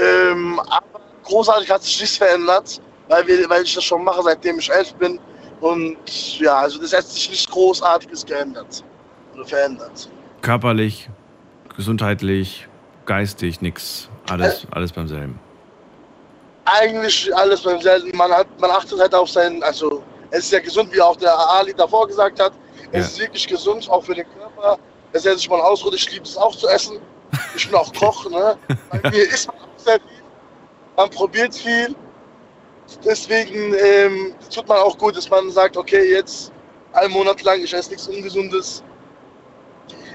[0.00, 4.58] Ähm, aber großartig hat sich nichts verändert, weil, wir, weil ich das schon mache, seitdem
[4.58, 5.18] ich elf bin.
[5.60, 5.98] Und
[6.38, 8.82] ja, also das hat sich nichts Großartiges geändert
[9.34, 10.08] oder verändert.
[10.40, 11.10] Körperlich,
[11.76, 12.66] gesundheitlich,
[13.04, 14.08] geistig, nichts.
[14.30, 15.38] Alles, äh, alles beim selben.
[16.64, 18.16] Eigentlich alles beim selben.
[18.16, 21.36] Man, hat, man achtet halt auf sein, also es ist ja gesund, wie auch der
[21.36, 22.52] Ali davor gesagt hat.
[22.92, 23.00] Es ja.
[23.00, 24.78] ist wirklich gesund, auch für den Körper.
[25.12, 25.94] Es setzt sich mal ausruht.
[25.94, 26.98] Ich liebe es auch zu essen.
[27.56, 28.30] Ich bin auch Koch.
[28.30, 28.56] Ne?
[28.90, 30.22] Bei mir isst man sehr viel.
[30.96, 31.94] Man probiert viel.
[33.04, 36.52] Deswegen ähm, tut man auch gut, dass man sagt, okay, jetzt
[36.92, 38.82] einen Monat lang, ich esse nichts Ungesundes.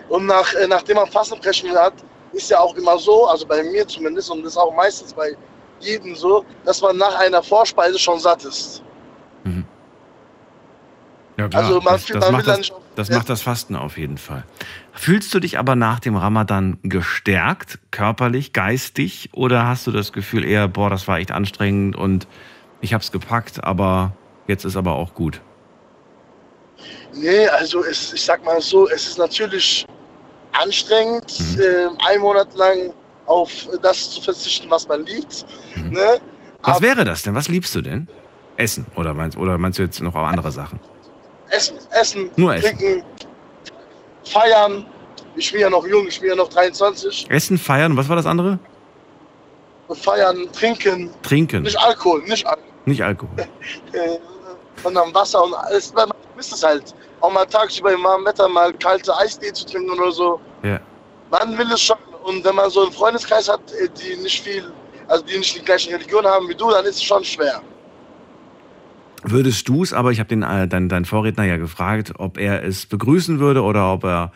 [0.10, 1.94] Und nach, äh, nachdem man Fastenbrechen hat,
[2.34, 5.36] ist ja auch immer so, also bei mir zumindest, und das ist auch meistens bei
[5.80, 8.84] jedem so, dass man nach einer Vorspeise schon satt ist.
[9.44, 9.66] Mhm.
[11.38, 11.64] Ja, klar.
[11.64, 14.44] Also man, das, das, man macht das, das macht das Fasten auf jeden Fall.
[14.98, 20.46] Fühlst du dich aber nach dem Ramadan gestärkt, körperlich, geistig, oder hast du das Gefühl
[20.46, 22.28] eher, boah, das war echt anstrengend und
[22.80, 24.14] ich habe es gepackt, aber
[24.48, 25.42] jetzt ist aber auch gut?
[27.14, 29.86] Nee, also es, ich sag mal so, es ist natürlich
[30.54, 31.62] anstrengend, mhm.
[31.62, 32.94] äh, ein Monat lang
[33.26, 35.46] auf das zu verzichten, was man liebt.
[35.76, 35.90] Mhm.
[35.92, 36.20] Ne?
[36.64, 37.36] Was wäre das denn?
[37.36, 38.08] Was liebst du denn?
[38.58, 40.80] Essen oder meinst, oder meinst du jetzt noch andere Sachen?
[41.50, 42.78] Essen, Essen, Nur Essen.
[42.78, 43.04] Trinken,
[44.26, 44.86] Feiern.
[45.36, 47.28] Ich bin ja noch jung, ich bin ja noch 23.
[47.30, 48.60] Essen, Feiern und was war das andere?
[49.92, 51.12] Feiern, Trinken.
[51.22, 51.64] Trinken.
[51.64, 52.72] Nicht Alkohol, nicht Alkohol.
[52.86, 53.36] Nicht Alkohol.
[53.94, 54.18] Äh,
[54.84, 55.94] sondern Wasser und alles.
[55.94, 56.94] Man misst es halt.
[57.22, 60.40] Auch mal tagsüber im warmen Wetter mal kalte Eistee zu trinken oder so.
[60.64, 60.80] Ja.
[61.32, 61.98] Man will es schon.
[62.24, 64.72] Und wenn man so einen Freundeskreis hat, äh, die nicht viel,
[65.08, 67.62] also die nicht die gleiche Religion haben wie du, dann ist es schon schwer.
[69.28, 72.64] Würdest du es, aber ich habe den äh, dein, dein Vorredner ja gefragt, ob er
[72.64, 74.32] es begrüßen würde oder ob er,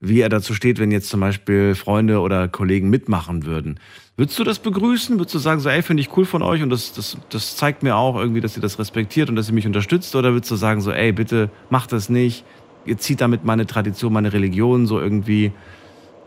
[0.00, 3.80] wie er dazu steht, wenn jetzt zum Beispiel Freunde oder Kollegen mitmachen würden.
[4.18, 5.18] Würdest du das begrüßen?
[5.18, 7.82] Würdest du sagen, so, ey, finde ich cool von euch und das, das, das zeigt
[7.82, 10.14] mir auch irgendwie, dass ihr das respektiert und dass ihr mich unterstützt?
[10.14, 12.44] Oder würdest du sagen, so, ey, bitte macht das nicht,
[12.84, 15.52] ihr zieht damit meine Tradition, meine Religion so irgendwie,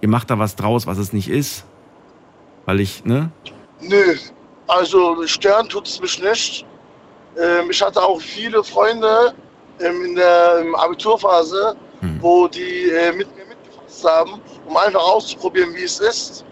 [0.02, 1.66] ihr macht da was draus, was es nicht ist?
[2.66, 3.32] Weil ich, ne?
[3.82, 4.16] Nö,
[4.68, 6.66] also stören tut es mich nicht.
[7.38, 9.34] Ähm, ich hatte auch viele Freunde
[9.80, 12.18] ähm, in der Abiturphase, hm.
[12.22, 16.46] wo die äh, mit mir mitgefasst haben, um einfach auszuprobieren, wie es ist.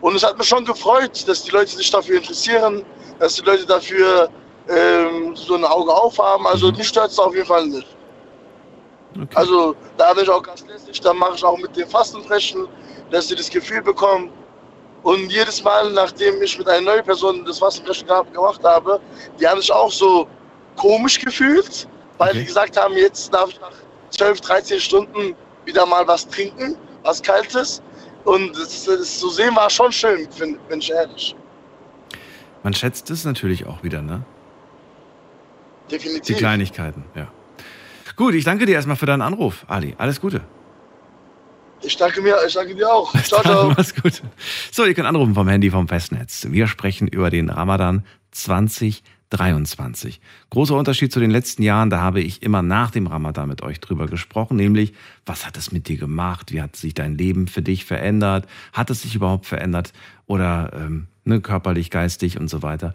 [0.00, 2.84] Und es hat mich schon gefreut, dass die Leute sich dafür interessieren,
[3.18, 4.28] dass die Leute dafür
[4.68, 6.46] ähm, so ein Auge aufhaben.
[6.46, 6.76] Also mhm.
[6.76, 7.96] mich stört es auf jeden Fall nicht.
[9.14, 9.26] Okay.
[9.34, 12.68] Also da bin ich auch ganz lässig, da mache ich auch mit dem Fastenbrechen,
[13.10, 14.30] dass sie das Gefühl bekommen,
[15.02, 19.00] und jedes Mal, nachdem ich mit einer neuen Person das Wasserbrechen gemacht habe,
[19.38, 20.26] die haben sich auch so
[20.76, 22.40] komisch gefühlt, weil okay.
[22.40, 23.72] die gesagt haben, jetzt darf ich nach
[24.10, 27.82] 12, 13 Stunden wieder mal was trinken, was Kaltes.
[28.24, 31.34] Und das, das zu sehen war schon schön, bin ich ehrlich.
[32.62, 34.22] Man schätzt es natürlich auch wieder, ne?
[35.90, 36.26] Definitiv.
[36.26, 37.28] Die Kleinigkeiten, ja.
[38.16, 39.94] Gut, ich danke dir erstmal für deinen Anruf, Ali.
[39.96, 40.42] Alles Gute.
[41.82, 43.12] Ich danke mir, ich danke dir auch.
[43.22, 43.72] Ciao, ciao.
[43.76, 44.22] Mach's gut.
[44.72, 46.46] So, ihr könnt anrufen vom Handy vom Festnetz.
[46.50, 50.20] Wir sprechen über den Ramadan 2023.
[50.50, 53.80] Großer Unterschied zu den letzten Jahren, da habe ich immer nach dem Ramadan mit euch
[53.80, 54.92] drüber gesprochen, nämlich,
[55.24, 56.52] was hat es mit dir gemacht?
[56.52, 58.46] Wie hat sich dein Leben für dich verändert?
[58.72, 59.92] Hat es sich überhaupt verändert?
[60.26, 62.92] Oder ähm, ne, körperlich, geistig und so weiter.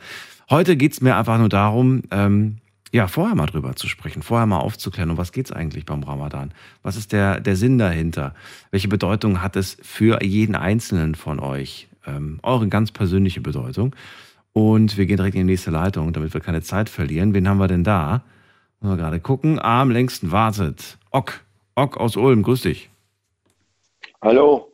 [0.49, 2.57] Heute geht's mir einfach nur darum, ähm,
[2.93, 6.53] ja, vorher mal drüber zu sprechen, vorher mal aufzuklären, um was geht's eigentlich beim Ramadan?
[6.83, 8.35] Was ist der, der Sinn dahinter?
[8.69, 11.87] Welche Bedeutung hat es für jeden Einzelnen von euch?
[12.05, 13.95] Ähm, eure ganz persönliche Bedeutung.
[14.53, 17.33] Und wir gehen direkt in die nächste Leitung, damit wir keine Zeit verlieren.
[17.33, 18.21] Wen haben wir denn da?
[18.79, 19.59] Mal gerade gucken.
[19.59, 20.99] Am längsten wartet.
[21.09, 21.41] Ock.
[21.73, 22.91] Ock aus Ulm, grüß dich.
[24.21, 24.71] Hallo,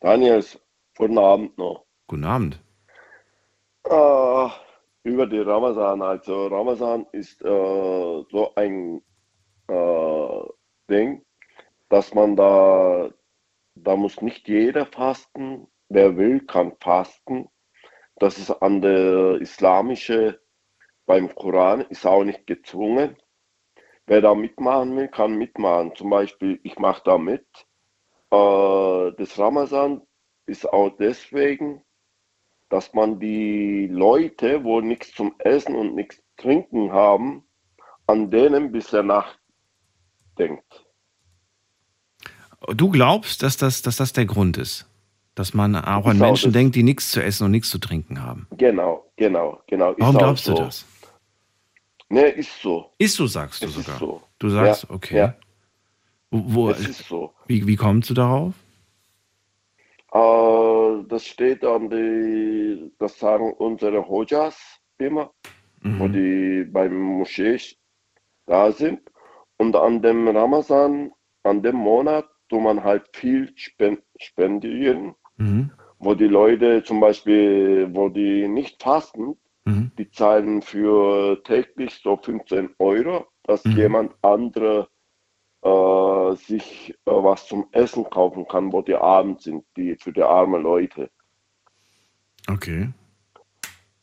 [0.00, 0.44] Daniel.
[0.98, 1.84] Guten Abend noch.
[2.08, 2.58] Guten Abend.
[3.88, 4.50] Uh,
[5.04, 6.02] über die Ramazan.
[6.02, 9.02] Also Ramazan ist äh, so ein
[9.68, 10.42] äh,
[10.90, 11.24] Ding,
[11.88, 13.10] dass man da,
[13.76, 15.68] da muss nicht jeder fasten.
[15.88, 17.48] Wer will, kann fasten.
[18.16, 20.40] Das ist an der islamische,
[21.06, 23.16] beim Koran ist auch nicht gezwungen.
[24.06, 25.94] Wer da mitmachen will, kann mitmachen.
[25.94, 27.46] Zum Beispiel, ich mache da mit.
[28.30, 30.02] Äh, das Ramazan
[30.46, 31.82] ist auch deswegen,
[32.74, 37.44] dass man die Leute, wo nichts zum Essen und nichts trinken haben,
[38.08, 40.84] an denen bisher nachdenkt.
[42.74, 44.90] Du glaubst, dass das, dass das der Grund ist?
[45.36, 48.20] Dass man auch an Genau, Menschen denkt, die nichts zu essen und nichts zu trinken
[48.20, 48.48] haben.
[48.56, 49.94] Genau, genau, genau.
[49.98, 50.54] Warum glaubst so.
[50.54, 50.84] du das?
[52.08, 52.90] Ne, ist so.
[52.98, 54.00] Ist so, sagst du Es ist sogar.
[54.00, 54.22] so.
[54.40, 55.16] Du sagst, Ja, okay.
[55.16, 55.36] ja.
[56.32, 57.32] Wo, wo, Es ist so.
[57.46, 58.52] wie, wie kommst du darauf?
[60.14, 64.56] Äh, das steht an die, das sagen unsere Hojas
[64.98, 65.32] immer,
[65.82, 66.12] wo Mhm.
[66.12, 67.58] die beim Moschee
[68.46, 69.00] da sind.
[69.58, 75.72] Und an dem Ramazan, an dem Monat, tut man halt viel spen spendieren, Mhm.
[75.98, 79.90] wo die Leute zum Beispiel, wo die nicht fasten, Mhm.
[79.98, 83.76] die zahlen für täglich so 15 Euro, dass Mhm.
[83.76, 84.88] jemand andere
[85.64, 90.22] äh, sich äh, was zum Essen kaufen kann, wo die arm sind, die für die
[90.22, 91.10] armen Leute.
[92.48, 92.92] Okay.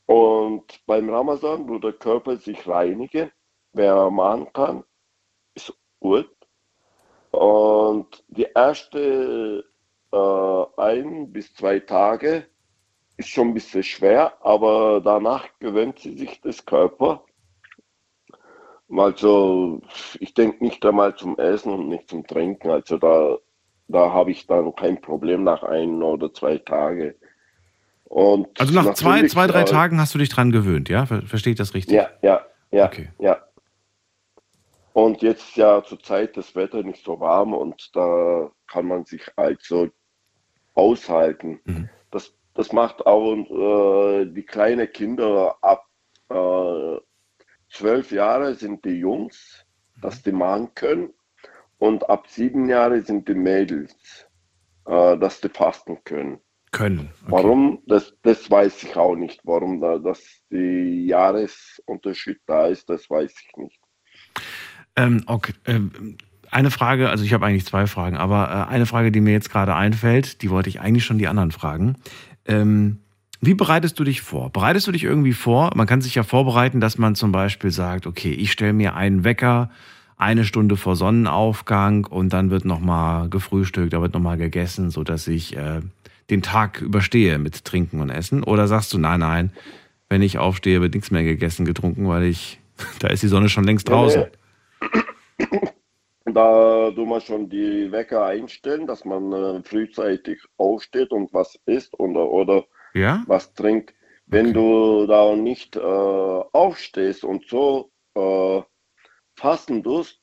[0.07, 3.31] Und beim Ramazan, wo der Körper sich reinigen,
[3.73, 4.83] wer machen kann,
[5.53, 6.29] ist gut.
[7.29, 9.63] Und die erste
[10.11, 12.47] äh, ein bis zwei Tage
[13.17, 17.23] ist schon ein bisschen schwer, aber danach gewöhnt sie sich das Körper.
[18.97, 19.81] Also
[20.19, 22.69] ich denke nicht einmal zum Essen und nicht zum Trinken.
[22.69, 23.37] Also da,
[23.87, 27.13] da habe ich dann kein Problem nach ein oder zwei Tagen.
[28.05, 31.05] Und Also nach zwei, zwei, drei äh, Tagen hast du dich dran gewöhnt, ja?
[31.05, 31.95] Ver verstehe ich das richtig?
[31.95, 33.09] Ja, ja, ja, Okay.
[33.19, 33.37] ja.
[34.93, 39.21] Und jetzt ja zur Zeit das Wetter nicht so warm und da kann man sich
[39.37, 39.87] also
[40.73, 41.61] aushalten.
[41.63, 41.89] Mhm.
[42.11, 45.85] Das, das macht auch äh, die kleinen Kinder ab
[46.29, 46.97] äh,
[47.71, 49.65] zwölf Jahre sind die Jungs,
[50.01, 51.09] dass die machen können.
[51.77, 54.27] Und ab sieben Jahre sind die Mädels,
[54.85, 56.39] äh, dass die fasten können.
[56.71, 57.09] Können.
[57.23, 57.31] Okay.
[57.31, 57.79] Warum?
[57.87, 59.41] Das, das weiß ich auch nicht.
[59.43, 63.79] Warum da dass die Jahresunterschied da ist, das weiß ich nicht.
[64.95, 65.53] Ähm, okay.
[65.65, 66.17] Ähm,
[66.49, 69.49] eine Frage, also ich habe eigentlich zwei Fragen, aber äh, eine Frage, die mir jetzt
[69.49, 71.97] gerade einfällt, die wollte ich eigentlich schon die anderen fragen.
[72.45, 73.00] Ähm,
[73.41, 74.51] wie bereitest du dich vor?
[74.51, 75.71] Bereitest du dich irgendwie vor?
[75.75, 79.23] Man kann sich ja vorbereiten, dass man zum Beispiel sagt, okay, ich stelle mir einen
[79.23, 79.71] Wecker
[80.21, 85.57] eine Stunde vor Sonnenaufgang und dann wird nochmal gefrühstückt, da wird nochmal gegessen, sodass ich
[85.57, 85.81] äh,
[86.29, 88.43] den Tag überstehe mit Trinken und Essen.
[88.43, 89.51] Oder sagst du, nein, nein,
[90.09, 92.59] wenn ich aufstehe, wird nichts mehr gegessen, getrunken, weil ich,
[92.99, 94.25] da ist die Sonne schon längst draußen.
[96.33, 101.99] Da tun wir schon die Wecker einstellen, dass man äh, frühzeitig aufsteht und was isst
[101.99, 103.23] oder, oder Ja?
[103.27, 103.93] was trinkt.
[104.27, 104.53] Wenn Okay.
[104.53, 108.61] du da nicht äh, aufstehst und so äh,
[109.35, 110.19] fasten tust,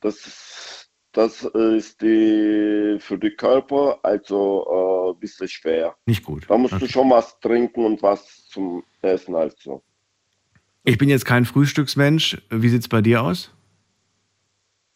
[0.00, 5.96] das, ist- das ist die, für den Körper also äh, ein bisschen schwer.
[6.06, 6.44] Nicht gut.
[6.48, 6.86] Da musst Okay.
[6.86, 9.82] du schon was trinken und was zum Essen also.
[10.84, 12.40] Ich bin jetzt kein Frühstücksmensch.
[12.50, 13.52] Wie sieht's bei dir aus?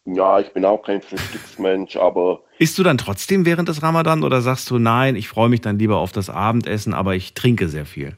[0.05, 4.41] Ja, ich bin auch kein Frühstücksmensch, aber Isst du dann trotzdem während des Ramadan oder
[4.41, 7.85] sagst du, nein, ich freue mich dann lieber auf das Abendessen, aber ich trinke sehr
[7.85, 8.15] viel?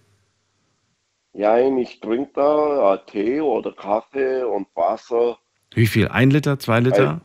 [1.34, 5.38] ja, ich trinke da äh, Tee oder Kaffee und Wasser.
[5.76, 6.08] Wie viel?
[6.08, 7.22] Ein Liter, zwei Liter?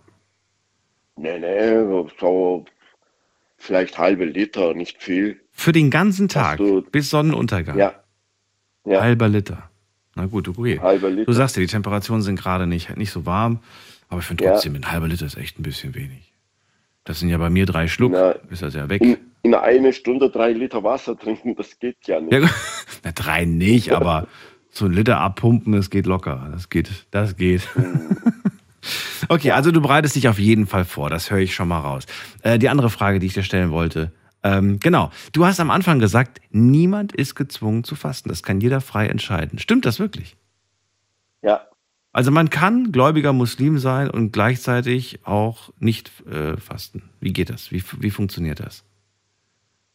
[1.16, 2.64] Nee, nee, so
[3.57, 5.40] vielleicht halbe Liter, nicht viel.
[5.53, 7.79] Für den ganzen Tag, du- bis Sonnenuntergang.
[7.79, 7.94] Ja,
[8.85, 9.70] ja, Halber Liter.
[10.14, 10.79] Na gut, okay.
[10.79, 11.33] halber Du Liter.
[11.33, 13.61] sagst ja, die Temperaturen sind gerade nicht, nicht so warm,
[14.12, 14.53] aber ich finde Ja.
[14.53, 16.33] trotzdem, ein halber Liter ist echt ein bisschen wenig.
[17.05, 19.03] Das sind ja bei mir drei Schluck, Na, ist das ja weg.
[19.03, 22.33] In, in einer Stunde drei Liter Wasser trinken, das geht ja nicht.
[22.33, 22.40] Ja,
[23.05, 24.29] na, drei nicht, aber
[24.70, 26.48] so ein Liter abpumpen, das geht locker.
[26.53, 27.68] Das geht, das geht.
[29.29, 32.05] Okay, also du bereitest dich auf jeden Fall vor, das höre ich schon mal raus.
[32.42, 34.11] Äh, die andere Frage, die ich dir stellen wollte,
[34.42, 38.81] ähm, genau, du hast am Anfang gesagt, niemand ist gezwungen zu fasten, das kann jeder
[38.81, 39.61] frei entscheiden.
[39.61, 40.37] Stimmt das wirklich?
[41.42, 41.61] Ja,
[42.12, 47.09] Also man kann gläubiger Muslim sein und gleichzeitig auch nicht äh, fasten.
[47.20, 47.72] Wie geht das?
[47.72, 48.85] Wie, wie funktioniert das?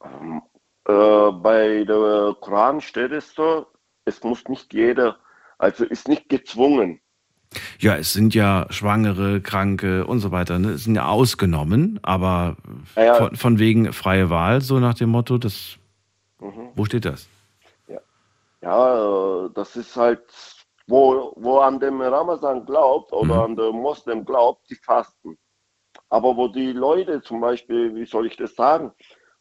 [0.02, 3.68] äh, bei der Koran steht es so,
[4.06, 5.18] es muss nicht jeder,
[5.58, 7.00] also ist nicht gezwungen.
[7.80, 10.72] Ja, es sind ja Schwangere, Kranke und so weiter, ne?
[10.72, 12.58] Es sind ja ausgenommen, aber
[12.96, 13.14] Ja, ja.
[13.16, 15.78] von, von wegen freie Wahl, so nach dem Motto, das,
[16.42, 16.70] Mhm.
[16.76, 17.28] wo steht das?
[18.62, 20.22] Ja, äh, das ist halt,
[20.88, 23.42] wo, wo an dem Ramazan glaubt oder Mhm.
[23.44, 25.38] an den Moslem glaubt, die fasten.
[26.10, 28.92] Aber wo die Leute zum Beispiel, wie soll ich das sagen,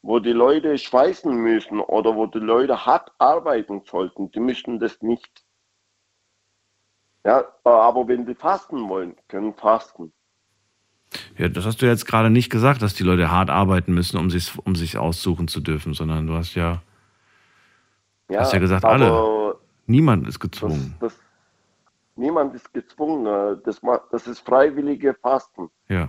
[0.02, 5.00] wo die Leute schweißen müssen oder wo die Leute hart arbeiten sollten, die müssen das
[5.02, 5.44] nicht.
[7.24, 10.12] Ja, aber wenn die fasten wollen, können fasten.
[11.36, 14.30] Ja, das hast du jetzt gerade nicht gesagt, dass die Leute hart arbeiten müssen, um
[14.30, 16.82] sich um sich aussuchen zu dürfen, sondern du hast ja
[18.28, 19.56] Ja, Hast ja gesagt, alle.
[19.86, 20.94] Niemand ist Das, gezwungen.
[21.00, 21.18] das,
[22.16, 23.26] niemand ist gezwungen.
[23.26, 25.70] äh, Das, das ist freiwillige Fasten.
[25.88, 26.08] Ja.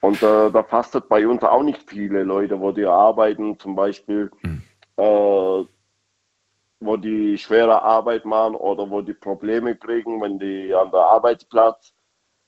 [0.00, 4.30] Und äh, da fastet bei uns auch nicht viele Leute, wo die arbeiten, zum Beispiel,
[4.42, 4.62] Mhm.
[4.96, 5.64] äh,
[6.82, 11.92] wo die schwere Arbeit machen oder wo die Probleme kriegen, wenn die an der Arbeitsplatz,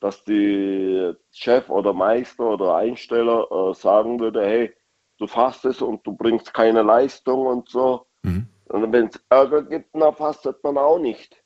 [0.01, 4.75] dass die Chef oder Meister oder Einsteller äh, sagen würde, hey,
[5.19, 8.07] du fastest und du bringst keine Leistung und so.
[8.23, 8.47] Mhm.
[8.69, 11.42] Und wenn es Ärger gibt, dann fastet man auch nicht.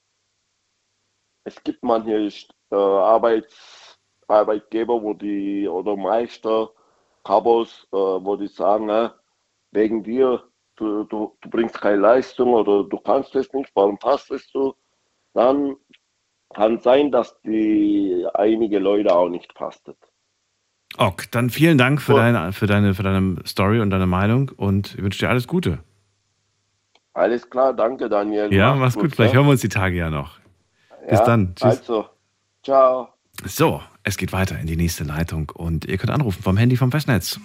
[1.46, 2.28] Es gibt manche
[2.72, 6.70] äh, Arbeits, Arbeitgeber, wo die oder Meister,
[7.22, 9.11] Kabos, äh, wo die sagen, äh,
[9.70, 10.42] wegen dir,
[10.74, 14.74] du, du, du bringst keine Leistung oder du kannst es nicht, warum fastest du?
[15.35, 15.76] Dann
[16.52, 19.98] kann sein, dass die einige Leute auch nicht fastet.
[20.98, 22.22] Ok, dann vielen Dank für, Gut.
[22.22, 25.78] deine, für, deine, für deine Story und deine Meinung und ich wünsche dir alles Gute.
[27.12, 28.52] Alles klar, danke Daniel.
[28.52, 29.14] Ja, mach's gut.
[29.14, 29.38] Vielleicht ja?
[29.38, 30.40] hören wir uns die Tage ja noch.
[31.09, 31.55] Bis dann.
[31.55, 31.81] Tschüss.
[31.81, 32.09] Also,
[32.62, 33.09] ciao.
[33.45, 36.90] So, es geht weiter in die nächste Leitung und ihr könnt anrufen vom Handy vom
[36.90, 37.38] Festnetz.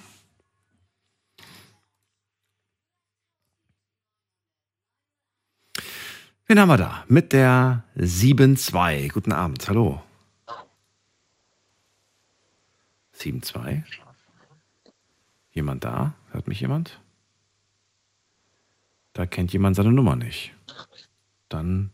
[6.48, 7.06] Wen haben wir da?
[7.08, 9.12] Mit der 7-2.
[9.12, 10.02] Guten Abend, hallo.
[13.16, 13.84] 7-2.
[15.52, 16.14] Jemand da?
[16.32, 17.00] Hört mich jemand?
[19.14, 20.54] Da kennt jemand seine Nummer nicht.
[21.50, 21.92] Dann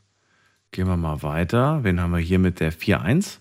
[0.71, 1.83] gehen wir mal weiter.
[1.83, 3.37] Wen haben wir hier mit der 4-1?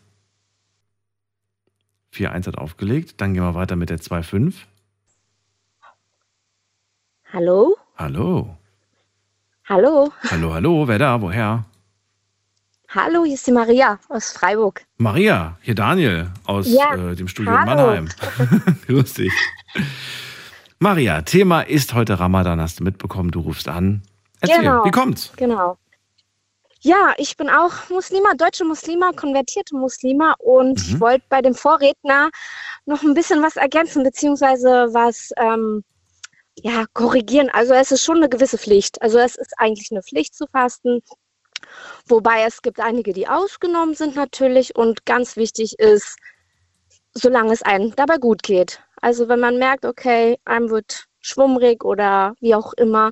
[2.14, 3.20] 4-1 hat aufgelegt.
[3.20, 4.54] Dann gehen wir weiter mit der 2-5.
[7.32, 7.76] Hallo?
[7.96, 8.56] Hallo.
[9.68, 10.12] Hallo?
[10.30, 10.88] Hallo, hallo.
[10.88, 11.20] Wer da?
[11.20, 11.64] Woher?
[12.88, 14.86] Hallo, hier ist die Maria aus Freiburg.
[14.96, 17.86] Maria, hier Daniel aus Ja, äh, dem Studio in hallo.
[17.86, 18.08] Mannheim.
[18.86, 19.32] Grüß dich.
[20.78, 24.02] Maria, Thema ist heute Ramadan, hast du mitbekommen, du rufst an.
[24.40, 24.84] Erzähl, Genau.
[24.84, 25.32] wie kommt's?
[25.36, 25.78] Genau.
[26.80, 31.00] Ja, ich bin auch Muslima, deutsche Muslima, konvertierte Muslima und ich Mhm.
[31.00, 32.30] wollte bei dem Vorredner
[32.84, 35.82] noch ein bisschen was ergänzen, beziehungsweise was ähm,
[36.62, 37.50] ja, korrigieren.
[37.50, 39.00] Also es ist schon eine gewisse Pflicht.
[39.02, 41.02] Also es ist eigentlich eine Pflicht zu fasten.
[42.06, 46.16] Wobei es gibt einige, die ausgenommen sind natürlich und ganz wichtig ist,
[47.14, 48.80] solange es einem dabei gut geht.
[49.00, 53.10] Also wenn man merkt, okay, einem wird schwummrig oder wie auch immer,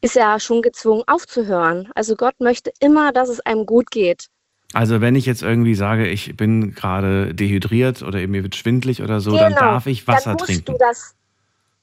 [0.00, 1.88] ist er schon gezwungen aufzuhören.
[1.94, 4.26] Also Gott möchte immer, dass es einem gut geht.
[4.72, 9.20] Also wenn ich jetzt irgendwie sage, ich bin gerade dehydriert oder mir wird schwindlig oder
[9.20, 10.36] so, dann darf ich Wasser Genau.
[10.36, 10.64] dann musst trinken.
[10.72, 11.14] Du das,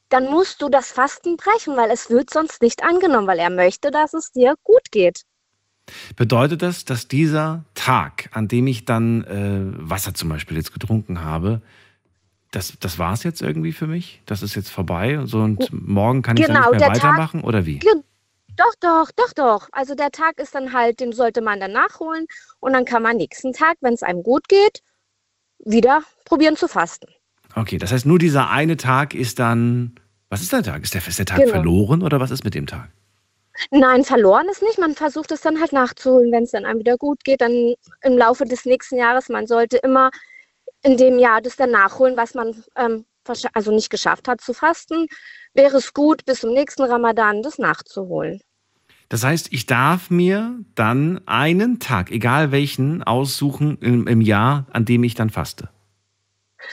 [0.09, 3.91] dann musst du das Fasten brechen, weil es wird sonst nicht angenommen, weil er möchte,
[3.91, 5.23] dass es dir gut geht.
[6.15, 11.23] Bedeutet das, dass dieser Tag, an dem ich dann äh, Wasser zum Beispiel jetzt getrunken
[11.23, 11.61] habe,
[12.51, 14.21] das, das war es jetzt irgendwie für mich?
[14.25, 17.03] Das ist jetzt vorbei so, und morgen kann ich Genau, dann nicht mehr der Tag-
[17.03, 17.79] weitermachen oder wie?
[18.57, 19.69] Doch, doch, doch, doch.
[19.71, 22.25] Also der Tag ist dann halt, den sollte man dann nachholen
[22.59, 24.81] und dann kann man nächsten Tag, wenn es einem gut geht,
[25.59, 27.07] wieder probieren zu fasten.
[27.55, 29.95] Okay, das heißt, nur dieser eine Tag ist dann.
[30.29, 30.83] Was ist der Tag?
[30.83, 31.51] Ist der, ist der Tag Genau.
[31.51, 32.89] verloren oder was ist mit dem Tag?
[33.71, 34.77] Nein, verloren ist nicht.
[34.77, 37.41] Man versucht es dann halt nachzuholen, wenn es dann einem wieder gut geht.
[37.41, 40.11] Dann im Laufe des nächsten Jahres, man sollte immer
[40.83, 43.05] in dem Jahr das dann nachholen, was man ähm,
[43.53, 45.07] also nicht geschafft hat zu fasten.
[45.53, 48.41] Wäre es gut, bis zum nächsten Ramadan das nachzuholen.
[49.09, 54.85] Das heißt, ich darf mir dann einen Tag, egal welchen, aussuchen im, im Jahr, an
[54.85, 55.69] dem ich dann faste.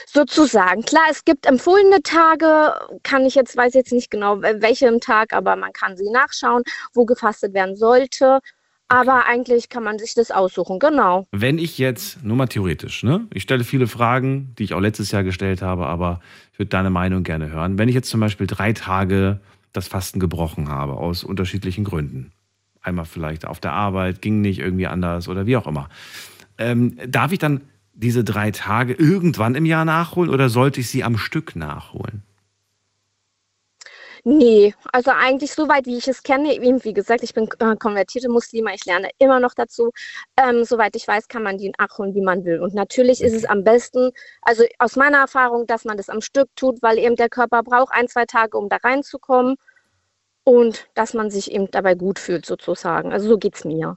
[0.07, 0.81] Sozusagen.
[0.81, 4.99] Klar, es gibt empfohlene Tage, kann ich jetzt, weiß jetzt nicht genau, wel- welche im
[4.99, 8.39] Tag, aber man kann sie nachschauen, wo gefastet werden sollte.
[8.87, 11.25] Aber eigentlich kann man sich das aussuchen, genau.
[11.31, 13.25] Wenn ich jetzt, nur mal theoretisch, ne?
[13.33, 16.19] Ich stelle viele Fragen, die ich auch letztes Jahr gestellt habe, aber
[16.53, 17.79] ich würde deine Meinung gerne hören.
[17.79, 19.39] Wenn ich jetzt zum Beispiel drei Tage
[19.75, 22.31] das Fasten gebrochen habe, aus unterschiedlichen Gründen.
[22.81, 25.89] Einmal vielleicht auf der Arbeit, ging nicht irgendwie anders oder wie auch immer.
[26.57, 27.61] Ähm, darf ich dann
[27.93, 32.23] diese drei Tage irgendwann im Jahr nachholen oder sollte ich sie am Stück nachholen?
[34.27, 37.75] Nee, also eigentlich so weit, wie ich es kenne, eben wie gesagt, ich bin äh,
[37.75, 39.91] konvertierte Muslima, ich lerne immer noch dazu.
[40.35, 42.59] Ähm, soweit ich weiß, kann man die nachholen, wie man will.
[42.59, 44.09] Und natürlich ist es am besten,
[44.41, 47.93] also aus meiner Erfahrung, dass man das am Stück tut, weil eben der Körper braucht
[47.93, 49.57] ein, zwei Tage, um da reinzukommen
[50.43, 53.13] und dass man sich eben dabei gut fühlt, sozusagen.
[53.13, 53.95] Also so geht's mir.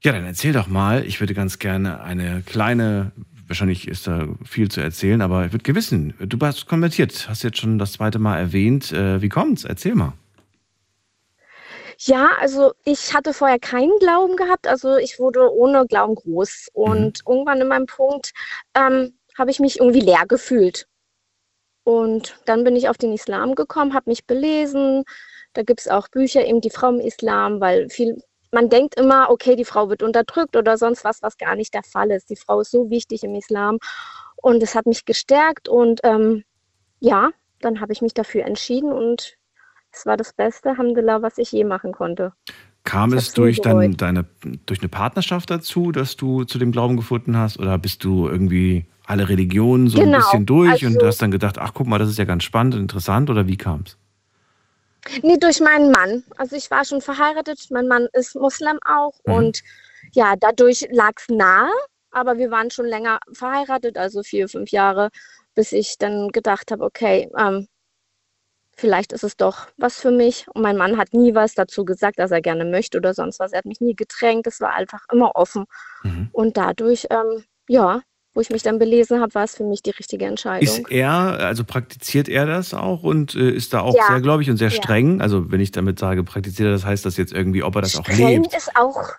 [0.00, 1.04] Ja, dann erzähl doch mal.
[1.04, 3.10] Ich würde ganz gerne eine kleine,
[3.46, 7.42] wahrscheinlich ist da viel zu erzählen, aber ich würde gerne wissen, du hast konvertiert, hast
[7.42, 8.92] jetzt schon das zweite Mal erwähnt.
[8.92, 9.64] Äh, Wie kommt's?
[9.64, 10.12] Erzähl mal.
[11.98, 16.68] Ja, also ich hatte vorher keinen Glauben gehabt, also ich wurde ohne Glauben groß.
[16.72, 18.32] Und irgendwann in meinem Punkt
[18.74, 20.86] ähm, habe ich mich irgendwie leer gefühlt.
[21.84, 25.04] Und dann bin ich auf den Islam gekommen, habe mich belesen,
[25.54, 28.22] Da gibt es auch Bücher, eben die Frau im Islam, weil viel,
[28.54, 31.82] man denkt immer, okay, die Frau wird unterdrückt oder sonst was, was gar nicht der
[31.82, 32.30] Fall ist.
[32.30, 33.78] Die Frau ist so wichtig im Islam
[34.36, 36.44] und es hat mich gestärkt und ähm,
[37.00, 37.30] ja,
[37.60, 39.36] dann habe ich mich dafür entschieden und
[39.90, 42.32] es war das Beste, Alhamdulillah, was ich je machen konnte.
[42.84, 44.26] Kam Ich es durch, dein, deine,
[44.66, 47.58] durch eine Partnerschaft dazu, dass du zu dem Glauben gefunden hast?
[47.58, 51.30] Oder bist du irgendwie alle Religionen so ein Genau, bisschen durch und also- hast dann
[51.30, 53.30] gedacht, ach guck mal, das ist ja ganz spannend und interessant?
[53.30, 53.96] Oder wie kam es?
[55.22, 56.24] Nee, durch meinen Mann.
[56.36, 59.34] Also ich war schon verheiratet, mein Mann ist Muslim auch Mhm.
[59.34, 59.62] und
[60.12, 61.70] ja, dadurch lag es nahe,
[62.10, 65.10] aber wir waren schon länger verheiratet, also vier, fünf Jahre,
[65.54, 67.68] bis ich dann gedacht habe, okay, ähm,
[68.76, 70.46] vielleicht ist es doch was für mich.
[70.52, 73.52] Und mein Mann hat nie was dazu gesagt, dass er gerne möchte oder sonst was.
[73.52, 75.64] Er hat mich nie gedrängt, es war einfach immer offen.
[76.02, 76.28] Mhm.
[76.32, 78.02] Und dadurch, ähm, ja,
[78.34, 80.62] wo ich mich dann belesen habe, war es für mich die richtige Entscheidung.
[80.86, 84.08] Ist er, also praktiziert er das auch und äh, ist da auch Ja.
[84.08, 84.74] sehr gläubig und sehr Ja.
[84.82, 85.20] streng?
[85.20, 87.96] Also wenn ich damit sage, praktiziert er das, heißt das jetzt irgendwie, ob er das
[87.96, 88.54] auch Streng lebt?
[88.54, 89.12] ist auch,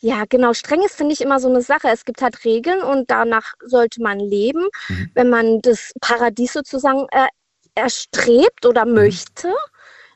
[0.00, 1.88] ja, genau, streng ist, finde ich, immer so eine Sache.
[1.88, 4.66] Es gibt halt Regeln und danach sollte man leben.
[4.88, 5.10] Mhm.
[5.14, 7.26] Wenn man das Paradies sozusagen äh,
[7.74, 8.94] erstrebt oder Mhm.
[8.94, 9.52] möchte,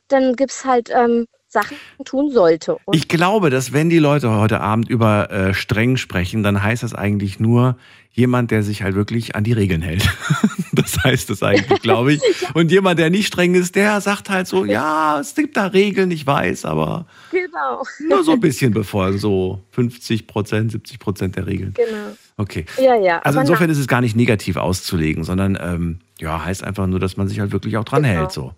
[0.09, 2.77] dann gibt es halt ähm, Sachen, tun sollte.
[2.85, 6.83] Und Ich glaube, dass wenn die Leute heute Abend über äh, streng sprechen, dann heißt
[6.83, 7.77] das eigentlich nur
[8.11, 10.09] jemand, der sich halt wirklich an die Regeln hält.
[10.73, 12.23] das heißt das eigentlich, glaube ich.
[12.55, 16.11] Und jemand, der nicht streng ist, der sagt halt so, ja, es gibt da Regeln,
[16.11, 21.47] ich weiß, aber genau, nur so ein bisschen befolgen, so 50 Prozent, 70 Prozent der
[21.47, 21.75] Regeln.
[21.75, 22.17] genau.
[22.37, 22.67] Okay.
[22.81, 23.21] Ja, ja.
[23.21, 27.17] Also insofern ist es gar nicht negativ auszulegen, sondern ähm, ja, heißt einfach nur, dass
[27.17, 28.15] man sich halt wirklich auch dran Genau.
[28.15, 28.33] hält.
[28.33, 28.55] So.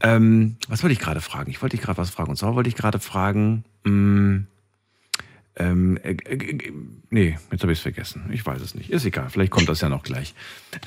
[0.00, 1.50] Ähm, was wollte ich gerade fragen?
[1.50, 2.30] Ich wollte dich gerade was fragen.
[2.30, 4.42] Und zwar wollte ich gerade fragen, mh,
[5.56, 6.72] ähm, äh, äh, äh,
[7.10, 8.30] nee, jetzt habe ich es vergessen.
[8.32, 8.90] Ich weiß es nicht.
[8.90, 10.34] Ist egal, vielleicht kommt das ja noch gleich.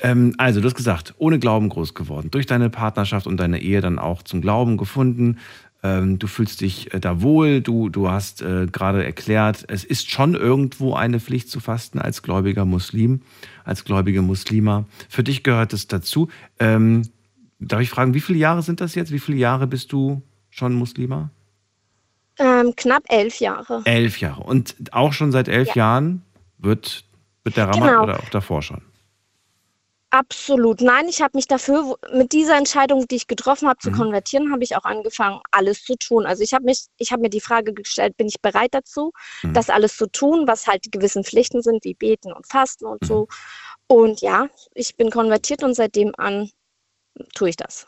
[0.00, 3.82] Ähm, also, du hast gesagt, ohne Glauben groß geworden, durch deine Partnerschaft und deine Ehe
[3.82, 5.38] dann auch zum Glauben gefunden.
[5.84, 10.10] Ähm, du fühlst dich äh, da wohl, du, du hast äh, gerade erklärt, es ist
[10.10, 13.20] schon irgendwo eine Pflicht zu fasten als gläubiger Muslim,
[13.64, 14.84] als gläubige Muslima.
[15.08, 16.28] Für dich gehört es dazu.
[16.58, 17.02] Ähm,
[17.58, 19.12] darf ich fragen, wie viele Jahre sind das jetzt?
[19.12, 21.30] Wie viele Jahre bist du schon Muslima?
[22.38, 23.82] ähm, knapp elf Jahre.
[23.84, 24.42] Elf Jahre.
[24.42, 25.74] Und auch schon seit elf Ja.
[25.76, 26.22] Jahren
[26.58, 27.04] wird,
[27.44, 28.02] wird der Ramadan Genau.
[28.04, 28.80] oder auch davor schon?
[30.14, 30.82] Absolut.
[30.82, 33.94] Nein, ich habe mich dafür, mit dieser Entscheidung, die ich getroffen habe, zu Mhm.
[33.94, 36.26] konvertieren, habe ich auch angefangen, alles zu tun.
[36.26, 39.54] Also ich habe mich, ich habe mir die Frage gestellt, bin ich bereit dazu, Mhm.
[39.54, 43.00] das alles zu tun, was halt die gewissen Pflichten sind, wie Beten und Fasten und
[43.00, 43.06] Mhm.
[43.06, 43.28] so.
[43.86, 46.50] Und ja, ich bin konvertiert und seitdem an
[47.34, 47.86] tue ich das.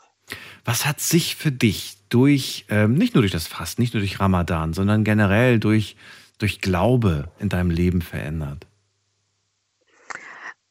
[0.63, 4.19] Was hat sich für dich durch, ähm, nicht nur durch das Fasten, nicht nur durch
[4.19, 5.95] Ramadan, sondern generell durch,
[6.39, 8.65] durch Glaube in deinem Leben verändert?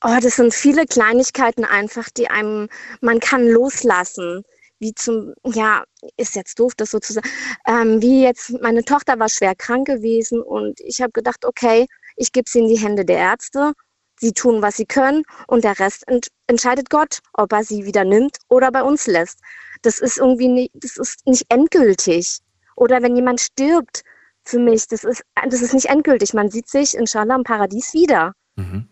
[0.06, 2.68] Oh, das sind viele Kleinigkeiten einfach, die einem,
[3.00, 4.42] man kann loslassen.
[4.78, 5.84] Wie zum, ja,
[6.18, 7.28] ist jetzt doof, das so zu sagen.
[7.66, 11.86] Ähm, wie jetzt, meine Tochter war schwer krank gewesen und ich habe gedacht, okay,
[12.16, 13.72] ich gebe sie in die Hände der Ärzte.
[14.20, 18.04] Sie tun, was sie können und der Rest ent entscheidet Gott, ob er sie wieder
[18.04, 19.40] nimmt oder bei uns lässt.
[19.80, 22.40] Das ist irgendwie nicht, das ist nicht endgültig.
[22.76, 24.02] Oder wenn jemand stirbt,
[24.44, 26.34] für mich, das ist, das ist nicht endgültig.
[26.34, 28.34] Man sieht sich inshallah im Paradies wieder.
[28.56, 28.88] Mhm.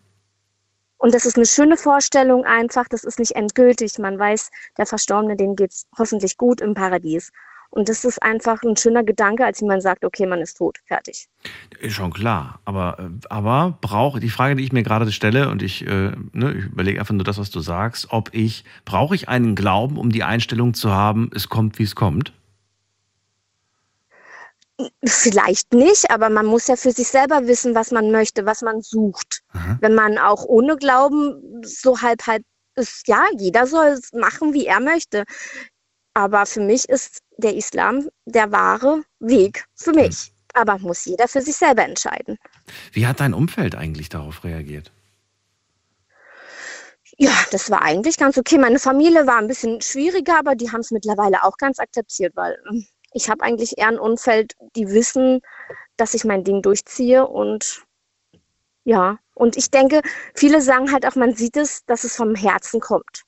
[1.03, 3.99] Und das ist eine schöne Vorstellung einfach, das ist nicht endgültig.
[3.99, 7.33] Man weiß, der Verstorbene, dem geht's hoffentlich gut im Paradies.
[7.71, 10.79] Und das ist einfach ein schöner Gedanke, als wenn man sagt, okay, man ist tot,
[10.85, 11.27] fertig.
[11.81, 12.61] Ist schon klar.
[12.63, 16.53] Aber, äh, aber brauche die Frage, die ich mir gerade stelle, und ich, äh, ne,
[16.53, 20.09] ich überlege einfach nur das, was du sagst, ob ich, brauche ich einen Glauben, um
[20.09, 22.31] die Einstellung zu haben, es kommt, wie es kommt?
[25.05, 28.81] Vielleicht nicht, aber man muss ja für sich selber wissen, was man möchte, was man
[28.81, 29.41] sucht.
[29.53, 29.77] Mhm.
[29.81, 32.43] Wenn man auch ohne Glauben so halb halb
[32.75, 35.25] ist, ja, jeder soll es machen, wie er möchte.
[36.15, 40.31] Aber für mich ist der Islam der wahre Weg für mich.
[40.53, 42.37] Aber muss jeder für sich selber entscheiden.
[42.91, 44.91] Wie hat dein Umfeld eigentlich darauf reagiert?
[47.17, 48.57] Ja, das war eigentlich ganz okay.
[48.57, 52.57] Meine Familie war ein bisschen schwieriger, aber die haben es mittlerweile auch ganz akzeptiert, weil
[52.69, 55.41] ähm, ich habe eigentlich eher ein Umfeld, die wissen,
[55.97, 57.83] dass ich mein Ding durchziehe und
[58.85, 60.01] ja, und ich denke,
[60.35, 63.23] viele sagen halt auch, man sieht es, dass es vom Herzen kommt.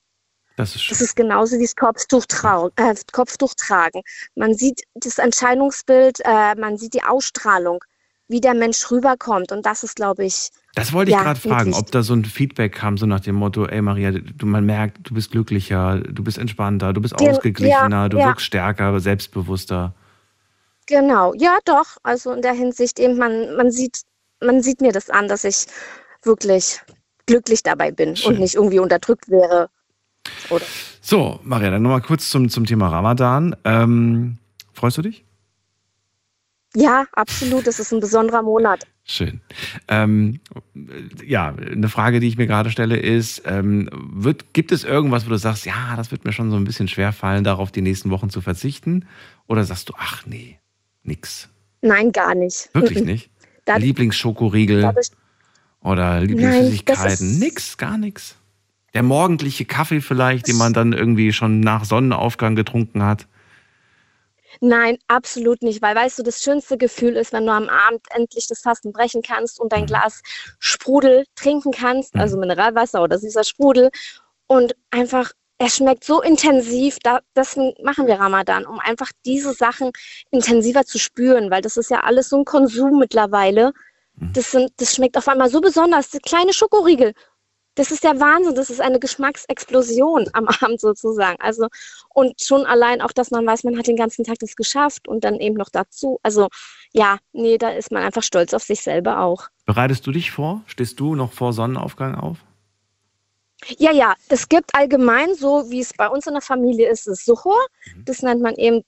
[0.56, 4.02] Das ist Das ist genauso wie das Kopftuch, trau äh, Kopftuch tragen.
[4.34, 7.84] Man sieht das Entscheidungsbild, äh, man sieht die Ausstrahlung,
[8.28, 9.52] wie der Mensch rüberkommt.
[9.52, 11.76] Und das ist, glaube ich, Das wollte ich Ja, gerade fragen, wirklich.
[11.76, 15.08] ob da so ein Feedback kam, so nach dem Motto, ey Maria, du, man merkt,
[15.08, 18.26] du bist glücklicher, du bist entspannter, du bist ausgeglichener, ja, du ja.
[18.26, 19.94] wirkst stärker, selbstbewusster.
[20.86, 21.96] Genau, ja doch.
[22.02, 24.02] Also in der Hinsicht eben, man, man sieht,
[24.42, 25.64] man sieht mir das an, dass ich
[26.24, 26.78] wirklich
[27.24, 28.34] glücklich dabei bin Schön.
[28.34, 29.70] und nicht irgendwie unterdrückt wäre.
[30.50, 30.66] Oder
[31.00, 33.56] So, Maria, dann nochmal kurz zum, zum Thema Ramadan.
[33.64, 34.36] Ähm,
[34.74, 35.24] Freust du dich?
[36.74, 37.66] Ja, absolut.
[37.66, 38.86] Das ist ein besonderer Monat.
[39.08, 39.40] Schön.
[39.86, 40.40] Ähm,
[41.24, 45.30] ja, eine Frage, die ich mir gerade stelle, ist, ähm, wird, gibt es irgendwas, wo
[45.30, 48.10] du sagst, ja, das wird mir schon so ein bisschen schwer fallen, darauf die nächsten
[48.10, 49.06] Wochen zu verzichten?
[49.46, 50.58] Oder sagst du, ach nee,
[51.04, 51.48] nix?
[51.82, 52.68] Nein, gar nicht.
[52.72, 53.30] Wirklich nicht?
[53.64, 55.10] Da- Lieblingsschokoriegel Dadurch,
[55.82, 57.30] oder das Lieblingssüßigkeiten?
[57.30, 58.34] ist- Nix, gar nichts.
[58.92, 63.28] Der morgendliche Kaffee vielleicht, den man dann irgendwie schon nach Sonnenaufgang getrunken hat.
[64.60, 65.82] Nein, absolut nicht.
[65.82, 69.22] Weil, weißt du, das schönste Gefühl ist, wenn du am Abend endlich das Fasten brechen
[69.22, 69.86] kannst und dein Mhm.
[69.86, 70.22] Glas
[70.58, 72.20] Sprudel trinken kannst, Mhm.
[72.20, 73.90] also Mineralwasser oder süßer Sprudel.
[74.46, 76.98] Und einfach, es schmeckt so intensiv.
[77.02, 79.90] Da, das machen wir Ramadan, um einfach diese Sachen
[80.30, 83.72] intensiver zu spüren, weil das ist ja alles so ein Konsum mittlerweile.
[84.16, 84.32] Mhm.
[84.32, 86.10] Das, sind, das schmeckt auf einmal so besonders.
[86.10, 87.12] Die kleine Schokoriegel.
[87.76, 88.54] Das ist der Wahnsinn.
[88.54, 91.40] Das ist eine Geschmacksexplosion am Abend sozusagen.
[91.40, 91.68] Also,
[92.12, 95.22] und schon allein auch, dass man weiß, man hat den ganzen Tag das geschafft und
[95.22, 96.18] dann eben noch dazu.
[96.22, 96.48] Also,
[96.92, 99.48] ja, nee, da ist man einfach stolz auf sich selber auch.
[99.66, 100.62] Bereitest du dich vor?
[100.66, 102.38] Stehst du noch vor Sonnenaufgang auf?
[103.78, 107.24] Ja, ja, es gibt allgemein, so wie es bei uns in der Familie ist, das
[107.24, 107.58] Suchor.
[107.94, 108.04] Mhm.
[108.04, 108.82] Das nennt man eben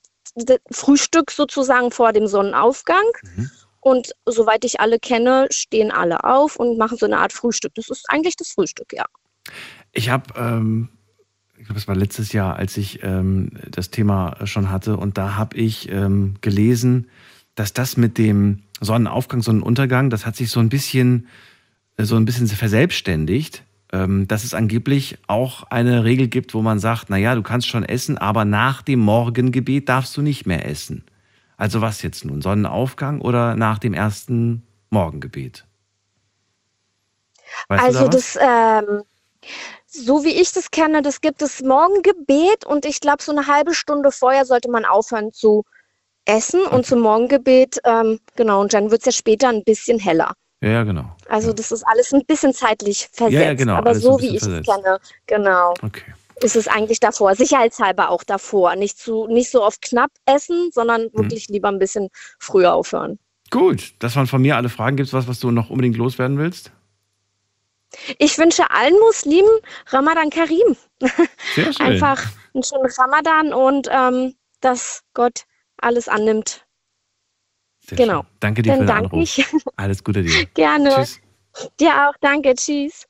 [0.70, 3.04] Frühstück sozusagen vor dem Sonnenaufgang.
[3.22, 3.50] Mhm.
[3.80, 7.74] Und soweit ich alle kenne, stehen alle auf und machen so eine Art Frühstück.
[7.74, 9.04] Das ist eigentlich das Frühstück, ja.
[9.92, 10.88] Ich habe, ähm,
[11.56, 15.36] ich glaube, es war letztes Jahr, als ich ähm, das Thema schon hatte, und da
[15.36, 17.08] habe ich ähm, gelesen,
[17.54, 21.28] dass das mit dem Sonnenaufgang, Sonnenuntergang, das hat sich so ein bisschen,
[21.96, 26.78] äh, so ein bisschen verselbstständigt, ähm, dass es angeblich auch eine Regel gibt, wo man
[26.78, 31.04] sagt, naja, du kannst schon essen, aber nach dem Morgengebet darfst du nicht mehr essen.
[31.58, 35.66] Also was jetzt nun, Sonnenaufgang oder nach dem ersten Morgengebet?
[37.66, 39.02] Weißt also da das, ähm,
[39.86, 43.74] so wie ich das kenne, das gibt es Morgengebet und ich glaube, so eine halbe
[43.74, 45.64] Stunde vorher sollte man aufhören zu
[46.26, 50.34] essen und zum Morgengebet, ähm, genau, und dann wird es ja später ein bisschen heller.
[50.60, 51.16] Ja, ja, genau.
[51.28, 53.40] Also das ist alles ein bisschen zeitlich versetzt.
[53.40, 56.14] Ja, ja, genau, Aber so wie ich bisschen es kenne, genau, Okay.
[56.42, 57.34] Ist es eigentlich davor.
[57.34, 58.76] Sicherheitshalber auch davor.
[58.76, 61.10] Nicht, zu, nicht so oft knapp essen, sondern Mhm.
[61.14, 62.08] wirklich lieber ein bisschen
[62.38, 63.18] früher aufhören.
[63.50, 64.96] Gut, das waren von mir alle Fragen.
[64.96, 66.70] Gibt es was, was du noch unbedingt loswerden willst?
[68.18, 69.50] Ich wünsche allen Muslimen
[69.86, 70.76] Ramadan Karim.
[71.54, 71.86] Sehr schön.
[71.86, 72.22] Einfach
[72.52, 75.44] einen schönen Ramadan und ähm, dass Gott
[75.78, 76.66] alles annimmt.
[77.80, 78.20] Sehr genau.
[78.20, 78.30] Schön.
[78.40, 79.22] Danke dir Dann für den danke Anruf.
[79.38, 79.46] ich.
[79.76, 80.46] Alles Gute dir.
[80.54, 80.90] Gerne.
[80.94, 81.20] Tschüss.
[81.80, 82.14] Dir auch.
[82.20, 82.54] Danke.
[82.54, 83.06] Tschüss.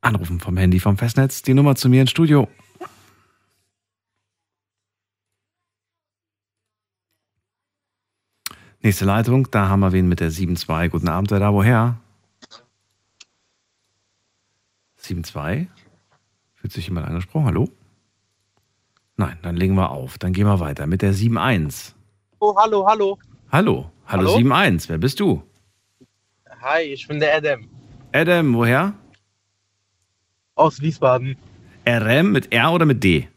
[0.00, 1.42] Anrufen vom Handy vom Festnetz.
[1.42, 2.48] Die Nummer zu mir ins Studio.
[8.82, 10.88] Nächste Leitung, da haben wir wen mit der 7.2.
[10.88, 11.98] Guten Abend, wer da woher?
[14.98, 15.66] 7.2?
[16.54, 17.46] Fühlt sich jemand angesprochen?
[17.46, 17.68] Hallo?
[19.16, 20.16] Nein, dann legen wir auf.
[20.16, 21.92] Dann gehen wir weiter mit der 7.1.
[22.38, 23.18] Oh, hallo, hallo.
[23.52, 24.36] Hallo, hallo, Hallo?
[24.36, 24.88] 7.1.
[24.88, 25.42] Wer bist du?
[26.62, 27.68] Hi, ich bin der Adam
[28.12, 28.94] Adam, woher?
[30.60, 31.36] Aus Wiesbaden.
[31.86, 33.28] RM mit R oder mit D?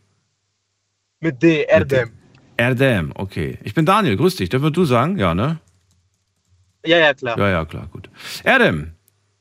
[1.19, 2.11] Mit D, Adam.
[2.57, 3.57] Erdem, okay.
[3.63, 4.49] Ich bin Daniel, grüß dich.
[4.49, 5.17] Dürfen du sagen?
[5.17, 5.59] Ja, ne?
[6.85, 7.37] Ja, ja, klar.
[7.39, 8.09] Ja, ja, klar, gut.
[8.43, 8.91] Erdem,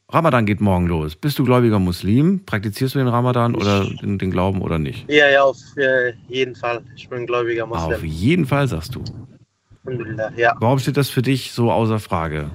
[0.08, 1.16] Ramadan geht morgen los.
[1.16, 2.44] Bist du gläubiger Muslim?
[2.44, 5.10] Praktizierst du den Ramadan oder den, den Glauben oder nicht?
[5.10, 6.82] Ja, ja, auf äh, jeden Fall.
[6.96, 8.04] Ich bin gläubiger Auf Muslim.
[8.04, 9.02] jeden Fall, sagst du.
[10.36, 10.54] Ja.
[10.60, 12.50] Warum steht das für dich so außer Frage?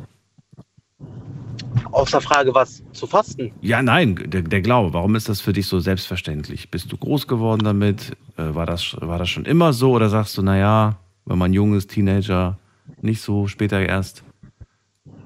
[1.92, 3.52] Außer Frage, was zu fasten.
[3.62, 4.94] Ja, nein, der, der Glaube.
[4.94, 6.70] Warum ist das für dich so selbstverständlich?
[6.70, 8.12] Bist du groß geworden damit?
[8.38, 9.92] Äh, war, das, war das schon immer so?
[9.92, 12.58] Oder sagst du, naja, wenn man jung ist, Teenager,
[13.02, 14.24] nicht so, später erst?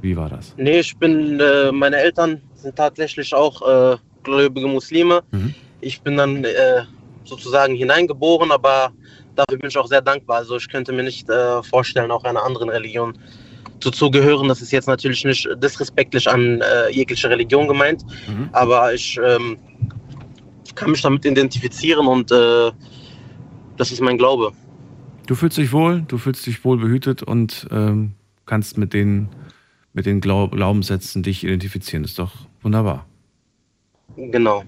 [0.01, 0.55] Wie war das?
[0.57, 5.21] Nee, ich bin, äh, meine Eltern sind tatsächlich auch äh, gläubige Muslime.
[5.31, 5.53] Mhm.
[5.79, 6.83] Ich bin dann äh,
[7.23, 8.91] sozusagen hineingeboren, aber
[9.35, 10.37] dafür bin ich auch sehr dankbar.
[10.37, 13.17] Also ich könnte mir nicht äh, vorstellen, auch einer anderen Religion
[13.81, 14.47] zuzugehören.
[14.47, 18.49] Das ist jetzt natürlich nicht disrespektlich an äh, jegliche Religion gemeint, Mhm.
[18.53, 19.57] aber ich ähm,
[20.75, 22.71] kann mich damit identifizieren und äh,
[23.77, 24.51] das ist mein Glaube.
[25.27, 28.13] Du fühlst dich wohl, du fühlst dich wohl behütet und ähm,
[28.45, 29.29] kannst mit den,
[29.93, 32.03] mit den Glaub Glaubenssätzen dich identifizieren.
[32.03, 33.05] ist doch wunderbar.
[34.17, 34.63] Genau.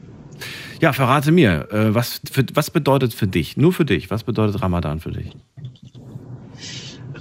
[0.79, 4.61] Ja, verrate mir, äh, was, für, was bedeutet für dich, nur für dich, was bedeutet
[4.61, 5.31] Ramadan für dich?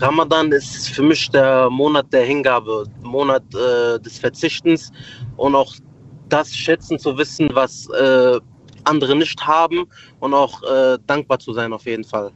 [0.07, 4.91] Ramadan ist für mich der Monat der Hingabe, Monat äh, des Verzichtens
[5.37, 5.75] und auch
[6.29, 8.41] das schätzen zu wissen, was äh,
[8.85, 9.85] andere nicht haben
[10.19, 12.33] und auch äh, dankbar zu sein auf jeden Fall.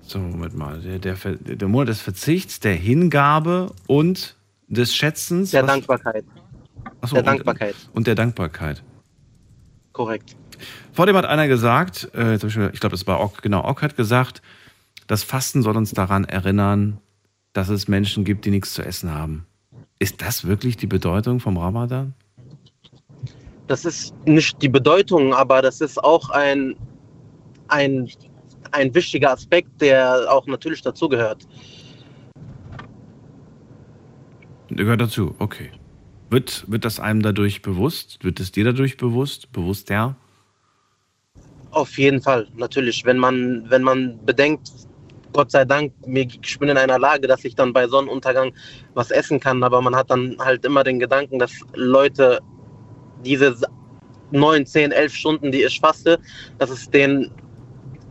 [0.00, 0.80] So, Moment mal.
[0.80, 4.36] Der, der, der Monat des Verzichts, der Hingabe und
[4.68, 5.50] des Schätzens.
[5.50, 6.24] Der was- Dankbarkeit,
[7.02, 8.82] Achso, der und- Dankbarkeit, Und der Dankbarkeit.
[9.92, 10.34] korrekt.
[10.92, 13.96] Vor dem hat einer gesagt, äh, ich, ich glaube, das war Ock, genau, Ock hat
[13.96, 14.40] gesagt,
[15.06, 16.98] das Fasten soll uns daran erinnern,
[17.52, 19.46] dass es Menschen gibt, die nichts zu essen haben.
[19.98, 22.14] Ist das wirklich die Bedeutung vom Ramadan?
[23.66, 26.76] Das ist nicht die Bedeutung, aber das ist auch ein,
[27.68, 28.08] ein,
[28.72, 31.46] ein wichtiger Aspekt, der auch natürlich dazugehört.
[34.68, 35.70] Gehört dazu, okay.
[36.28, 38.18] Wird, wird das einem dadurch bewusst?
[38.22, 39.52] Wird es dir dadurch bewusst?
[39.52, 40.16] Bewusst ja?
[41.70, 43.04] Auf jeden Fall, natürlich.
[43.04, 44.72] Wenn man, wenn man bedenkt,
[45.36, 48.54] Gott sei Dank, ich bin in einer Lage, dass ich dann bei Sonnenuntergang
[48.94, 52.40] was essen kann, aber man hat dann halt immer den Gedanken, dass Leute
[53.22, 53.54] diese
[54.30, 56.18] neun, zehn, elf Stunden, die ich faste,
[56.58, 57.30] dass es denen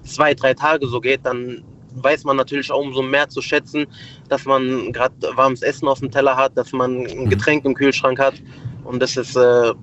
[0.04, 1.64] zwei, drei Tage so geht, dann
[1.96, 3.88] weiß man natürlich auch umso mehr zu schätzen,
[4.30, 7.30] dass man gerade warmes Essen auf dem Teller hat, dass man ein mhm.
[7.30, 8.36] Getränk im Kühlschrank hat.
[8.84, 9.74] Und das ist äh,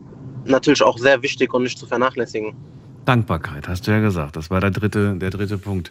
[0.45, 2.55] natürlich auch sehr wichtig und nicht zu vernachlässigen.
[3.05, 4.37] Dankbarkeit, hast du ja gesagt.
[4.37, 5.91] Das war der dritte, der dritte Punkt.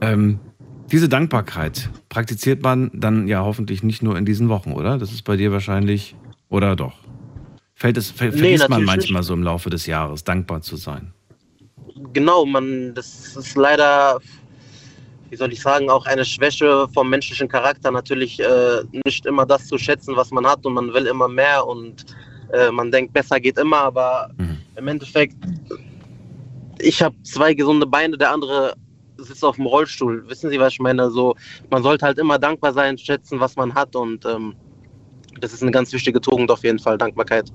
[0.00, 0.40] Ähm,
[0.92, 4.98] diese Dankbarkeit praktiziert man dann ja hoffentlich nicht nur in diesen Wochen, oder?
[4.98, 6.14] Das ist bei dir wahrscheinlich,
[6.50, 6.98] oder doch?
[7.74, 9.26] Fällt es, ver nee, vergisst man manchmal nicht.
[9.26, 11.14] so im Laufe des Jahres, dankbar zu sein?
[12.12, 14.20] Genau, man, das ist leider,
[15.30, 19.66] wie soll ich sagen, auch eine Schwäche vom menschlichen Charakter, natürlich äh, nicht immer das
[19.66, 22.04] zu schätzen, was man hat und man will immer mehr und
[22.52, 24.58] äh, man denkt, besser geht immer, aber mhm.
[24.76, 25.36] im Endeffekt,
[26.78, 28.74] ich habe zwei gesunde Beine, der andere
[29.22, 30.28] sitzt auf dem Rollstuhl.
[30.28, 31.10] Wissen Sie, was ich meine?
[31.10, 31.34] So,
[31.70, 34.54] man sollte halt immer dankbar sein, schätzen, was man hat und ähm,
[35.40, 37.50] das ist eine ganz wichtige Tugend auf jeden Fall, Dankbarkeit.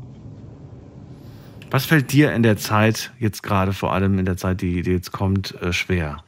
[1.70, 4.92] Was fällt dir in der Zeit, jetzt gerade vor allem in der Zeit, die, die
[4.92, 6.24] jetzt kommt, äh, schwer?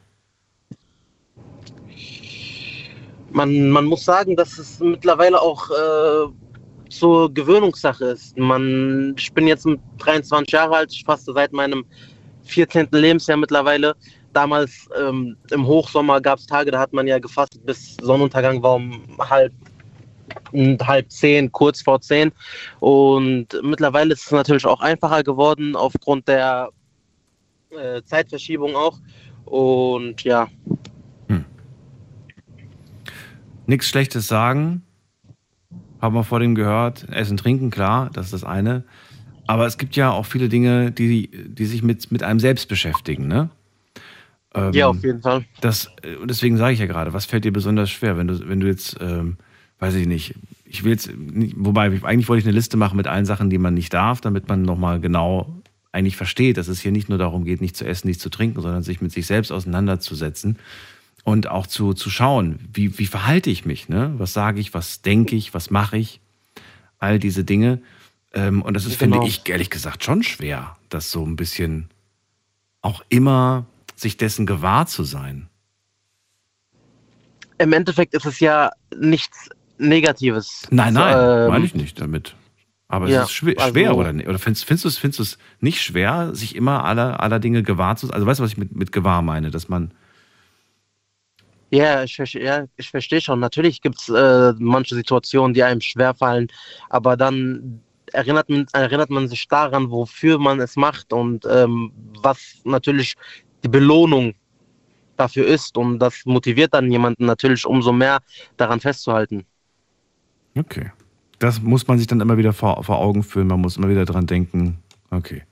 [3.32, 8.36] Man, man muss sagen, dass es mittlerweile auch äh, zur Gewöhnungssache ist.
[8.36, 9.66] Man, ich bin jetzt
[9.98, 11.84] 23 Jahre alt, ich faste seit meinem
[12.42, 12.88] 14.
[12.90, 13.94] Lebensjahr mittlerweile
[14.32, 18.74] damals ähm, im Hochsommer gab es Tage, da hat man ja gefastet bis Sonnenuntergang war
[18.76, 19.52] um halb,
[20.52, 22.32] halb zehn, kurz vor zehn.
[22.80, 26.70] Und mittlerweile ist es natürlich auch einfacher geworden aufgrund der
[27.70, 28.98] äh, Zeitverschiebung auch.
[29.44, 30.48] Und ja.
[31.28, 31.44] Hm.
[33.66, 34.82] Nichts Schlechtes sagen.
[36.00, 37.08] Haben wir vor dem gehört.
[37.10, 38.84] Essen, trinken, klar, das ist das eine.
[39.46, 43.26] Aber es gibt ja auch viele Dinge, die, die sich mit, mit einem selbst beschäftigen,
[43.26, 43.50] ne?
[44.54, 45.44] Ähm, ja, auf jeden Fall.
[45.60, 48.60] Das, äh, deswegen sage ich ja gerade, was fällt dir besonders schwer, wenn du, wenn
[48.60, 49.36] du jetzt, ähm,
[49.78, 50.34] weiß ich nicht,
[50.64, 53.58] ich will jetzt, nicht, wobei eigentlich wollte ich eine Liste machen mit allen Sachen, die
[53.58, 57.44] man nicht darf, damit man nochmal genau eigentlich versteht, dass es hier nicht nur darum
[57.44, 60.58] geht, nicht zu essen, nicht zu trinken, sondern sich mit sich selbst auseinanderzusetzen
[61.24, 64.14] und auch zu, zu schauen, wie, wie verhalte ich mich, ne?
[64.16, 66.20] Was sage ich, was denke ich, was mache ich,
[66.98, 67.80] all diese Dinge.
[68.32, 69.16] Ähm, und das ist, genau.
[69.16, 71.88] finde ich, ehrlich gesagt schon schwer, das so ein bisschen
[72.82, 73.66] auch immer
[74.00, 75.48] sich dessen gewahr zu sein?
[77.58, 80.66] Im Endeffekt ist es ja nichts Negatives.
[80.70, 82.34] Nein, nein, ähm, meine ich nicht damit.
[82.88, 85.22] Aber ja, es ist schwer, also, schwer oder, oder findest, findest, du es, findest du
[85.22, 88.14] es nicht schwer, sich immer aller, aller Dinge gewahr zu sein?
[88.14, 89.50] Also weißt du, was ich mit, mit gewahr meine?
[89.50, 89.92] Dass man.
[91.70, 93.38] Ja, ich, ja, ich verstehe schon.
[93.38, 96.48] Natürlich gibt es äh, manche Situationen, die einem schwerfallen,
[96.88, 97.80] aber dann
[98.12, 101.92] erinnert man, erinnert man sich daran, wofür man es macht und ähm,
[102.22, 103.14] was natürlich
[103.62, 104.34] die Belohnung
[105.16, 105.76] dafür ist.
[105.76, 108.18] Und das motiviert dann jemanden natürlich umso mehr
[108.56, 109.44] daran festzuhalten.
[110.56, 110.90] Okay.
[111.38, 113.46] Das muss man sich dann immer wieder vor, vor Augen führen.
[113.46, 114.78] Man muss immer wieder daran denken.
[115.10, 115.42] Okay.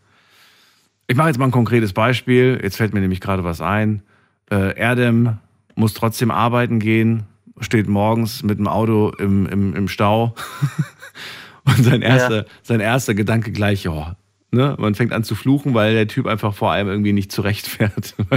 [1.07, 2.61] Ich mache jetzt mal ein konkretes Beispiel.
[2.63, 4.03] Jetzt fällt mir nämlich gerade was ein.
[4.51, 5.39] Äh, Erdem
[5.75, 7.25] muss trotzdem arbeiten gehen,
[7.61, 10.35] steht morgens mit dem Auto im, im, im Stau.
[11.65, 12.45] Und sein erster, ja.
[12.63, 14.17] sein erster Gedanke gleich, ja,
[14.51, 14.77] Ne?
[14.79, 18.15] Man fängt an zu fluchen, weil der Typ einfach vor allem irgendwie nicht zurechtfährt,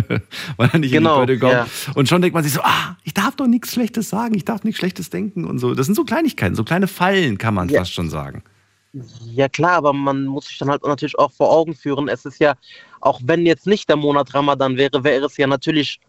[0.57, 1.53] weil er nicht genau, in die genau, Pötte kommt.
[1.53, 1.67] Ja.
[1.95, 4.65] Und schon denkt man sich so, ah, ich darf doch nichts Schlechtes sagen, ich darf
[4.65, 5.73] nichts Schlechtes denken und so.
[5.73, 7.79] Das sind so Kleinigkeiten, so kleine Fallen, kann man ja.
[7.79, 8.43] fast schon sagen.
[9.23, 12.09] Ja klar, aber man muss sich dann halt natürlich auch vor Augen führen.
[12.09, 12.55] Es ist ja,
[12.99, 16.01] auch wenn jetzt nicht der Monat Ramadan wäre, wäre es ja natürlich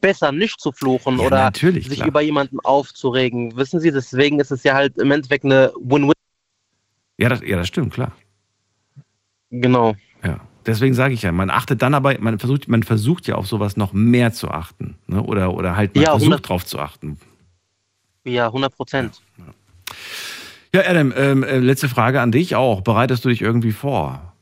[0.00, 2.08] besser nicht zu fluchen ja, oder sich klar.
[2.08, 3.54] über jemanden aufzuregen.
[3.56, 6.12] Wissen Sie, deswegen ist es ja halt im Endeffekt eine Win-Win.
[7.18, 8.12] Ja, das, ja, das stimmt, klar.
[9.60, 9.94] Genau.
[10.22, 10.40] Ja.
[10.66, 13.76] Deswegen sage ich ja, man achtet dann aber, man versucht, man versucht ja auf sowas
[13.76, 14.96] noch mehr zu achten.
[15.06, 15.22] Ne?
[15.22, 17.18] Oder, oder halt man ja, versucht 100, drauf zu achten.
[18.24, 19.22] Ja, 100 Prozent.
[20.72, 20.90] Ja, ja.
[20.90, 22.80] Adam, ähm, äh, letzte Frage an dich auch.
[22.80, 24.32] Bereitest du dich irgendwie vor?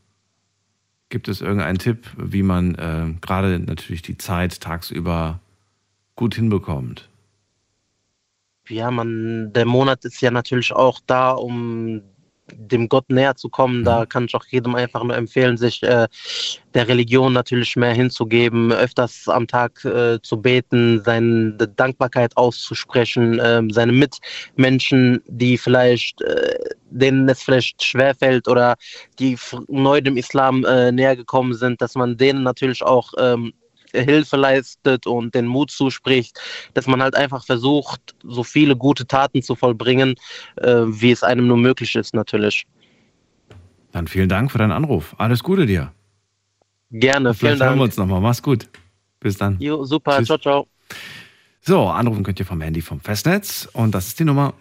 [1.09, 5.41] Gibt es irgendeinen Tipp, wie man äh, gerade natürlich die Zeit tagsüber
[6.15, 7.09] gut hinbekommt?
[8.69, 12.03] Ja, man, der Monat ist ja natürlich auch da, um
[12.57, 13.85] dem Gott näher zu kommen.
[13.85, 16.09] Da kann ich auch jedem einfach nur empfehlen, sich äh,
[16.75, 23.63] der Religion natürlich mehr hinzugeben, öfters am Tag äh, zu beten, seine Dankbarkeit auszusprechen, äh,
[23.71, 26.59] seine Mitmenschen, die vielleicht, äh,
[26.91, 28.77] denen es vielleicht schwerfällt oder
[29.19, 29.37] die
[29.69, 33.53] neu dem Islam äh, näher gekommen sind, dass man denen natürlich auch ähm,
[33.93, 36.41] Hilfe leistet und den Mut zuspricht,
[36.75, 40.15] dass man halt einfach versucht, so viele gute Taten zu vollbringen,
[40.57, 42.67] äh, wie es einem nur möglich ist, natürlich.
[43.93, 45.15] Dann vielen Dank für deinen Anruf.
[45.19, 45.93] Alles Gute dir.
[46.91, 47.71] Gerne, vielen Dank.
[47.71, 48.21] hören wir uns nochmal.
[48.21, 48.69] Mach's gut.
[49.21, 49.57] Bis dann.
[49.61, 50.19] Jo, super.
[50.19, 50.27] Tschüss.
[50.27, 50.67] Ciao, ciao.
[51.61, 54.55] So, anrufen könnt ihr vom Handy vom Festnetz und das ist die Nummer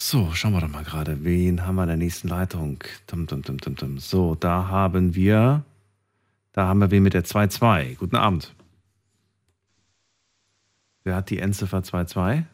[0.00, 1.24] So, schauen wir doch mal gerade.
[1.24, 2.78] Wen haben wir in der nächsten Leitung?
[3.08, 3.98] Tum, tum, tum, tum, tum.
[3.98, 5.64] So, da haben wir,
[6.52, 7.96] da haben wir wen mit der 2-2.
[7.96, 8.54] Guten Abend.
[11.02, 12.44] Wer hat die Endziffer 2-2?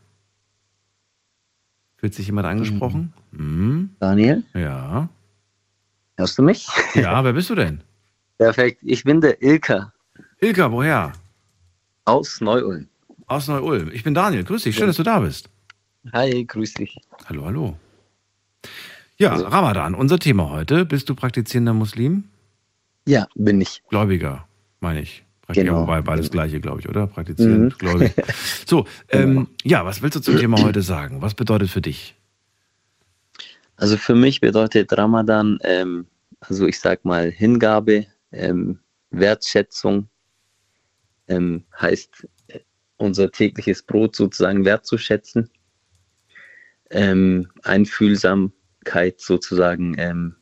[1.97, 3.13] Fühlt sich jemand angesprochen?
[3.33, 3.91] Mhm.
[4.01, 4.43] Daniel?
[4.55, 5.11] Ja.
[6.17, 6.67] Hörst du mich?
[6.95, 7.83] Ja, wer bist du denn?
[8.39, 8.81] Perfekt.
[8.83, 9.93] Ich bin der Ilka.
[10.41, 11.13] Ilka, woher?
[12.07, 12.89] Aus Neu-Ulm.
[13.27, 13.91] Aus Neu-Ulm.
[13.93, 14.45] Ich bin Daniel.
[14.45, 14.75] Grüß dich.
[14.75, 15.51] Schön, dass du da bist.
[16.13, 16.99] Hi, grüß dich.
[17.27, 17.77] Hallo, hallo.
[19.17, 19.47] Ja, also.
[19.47, 20.85] Ramadan, unser Thema heute.
[20.85, 22.25] Bist du praktizierender Muslim?
[23.07, 23.83] Ja, bin ich.
[23.89, 24.47] Gläubiger,
[24.81, 25.25] meine ich.
[25.49, 25.83] Genau.
[25.83, 27.07] Wobei beides gleiche, glaube ich, oder?
[27.07, 27.79] Praktizierend, mhm.
[27.79, 28.13] gläubig.
[28.67, 29.47] So, ähm, genau.
[29.63, 31.21] ja, was willst du zum Thema heute sagen?
[31.21, 32.15] Was bedeutet für dich?
[33.77, 36.07] Also für mich bedeutet Ramadan, ähm,
[36.41, 38.79] also ich sag mal Hingabe, ähm,
[39.11, 40.09] Wertschätzung,
[41.29, 42.61] ähm, heißt äh,
[42.97, 45.51] unser tägliches Brot sozusagen wertzuschätzen
[46.91, 50.37] ähm, Einfühlsamkeit sozusagen, ähm,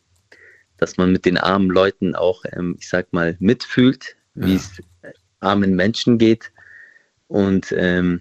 [0.76, 4.46] dass man mit den armen Leuten auch, ähm, ich sag mal, mitfühlt, ja.
[4.46, 4.82] wie es
[5.40, 6.52] armen Menschen geht
[7.28, 8.20] und ähm,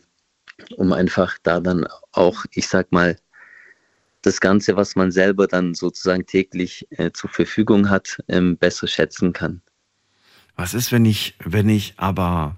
[0.78, 3.18] um einfach da dann auch, ich sag mal,
[4.22, 9.34] das Ganze, was man selber dann sozusagen täglich äh, zur Verfügung hat, ähm, besser schätzen
[9.34, 9.62] kann.
[10.56, 12.58] Was ist, wenn ich, wenn ich aber,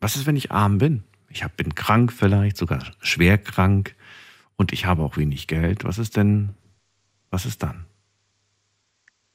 [0.00, 1.04] was ist, wenn ich arm bin?
[1.30, 3.94] Ich hab, bin krank vielleicht, sogar schwer krank
[4.56, 6.50] und ich habe auch wenig Geld, was ist denn,
[7.30, 7.86] was ist dann?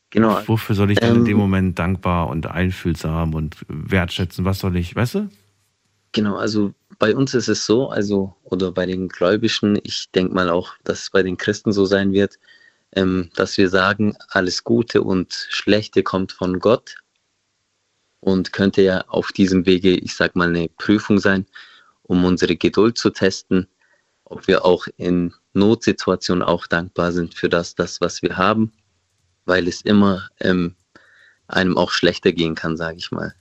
[0.09, 0.41] Genau.
[0.47, 4.45] Wofür soll ich denn ähm, in dem ähm, Moment dankbar und einfühlsam und wertschätzen?
[4.45, 5.29] Was soll ich, weißt du?
[6.13, 10.49] Genau, also bei uns ist es so, also, oder bei den Gläubigen, ich denke mal
[10.49, 12.39] auch, dass es bei den Christen so sein wird,
[12.93, 16.95] ähm, dass wir sagen, alles Gute und Schlechte kommt von Gott
[18.21, 21.45] und könnte ja auf diesem Wege, ich sag mal, eine Prüfung sein,
[22.03, 23.67] um unsere Geduld zu testen
[24.29, 28.73] ob wir auch in Notsituationen auch dankbar sind für das, das was wir haben,
[29.45, 30.75] weil es immer ähm,
[31.47, 33.33] einem auch schlechter gehen kann, sage ich mal.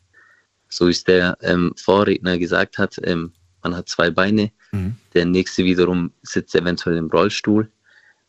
[0.68, 3.32] So wie es der ähm, Vorredner gesagt hat, ähm,
[3.62, 4.96] man hat zwei Beine, mhm.
[5.14, 7.70] der nächste wiederum sitzt eventuell im Rollstuhl.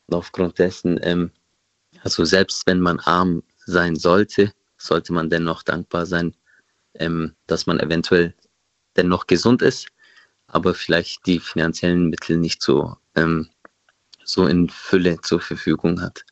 [0.08, 1.32] Und aufgrund dessen, ähm,
[2.02, 6.36] also selbst wenn man arm sein sollte, sollte man dennoch dankbar sein,
[6.96, 8.34] ähm, dass man eventuell
[8.96, 9.88] dennoch gesund ist
[10.48, 13.50] aber vielleicht die finanziellen Mittel nicht so, ähm,
[14.24, 16.26] so in Fülle zur Verfügung hat.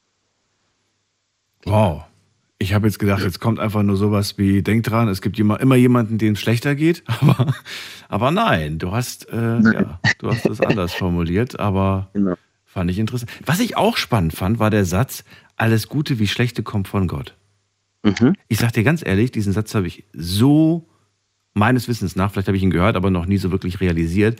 [1.65, 2.03] Wow.
[2.57, 5.59] Ich habe jetzt gedacht, jetzt kommt einfach nur sowas wie, denk dran, es gibt immer,
[5.59, 7.53] immer jemanden, dem es schlechter geht, aber,
[8.07, 12.35] aber nein, du hast, äh, ja, du hast das anders formuliert, aber genau.
[12.63, 13.29] fand ich interessant.
[13.45, 15.25] Was ich auch spannend fand, war der Satz,
[15.57, 17.35] alles Gute wie Schlechte kommt von Gott.
[18.03, 18.35] Mhm.
[18.47, 20.87] Ich sag dir ganz ehrlich, diesen Satz habe ich so
[21.55, 24.39] meines Wissens nach, vielleicht habe ich ihn gehört, aber noch nie so wirklich realisiert.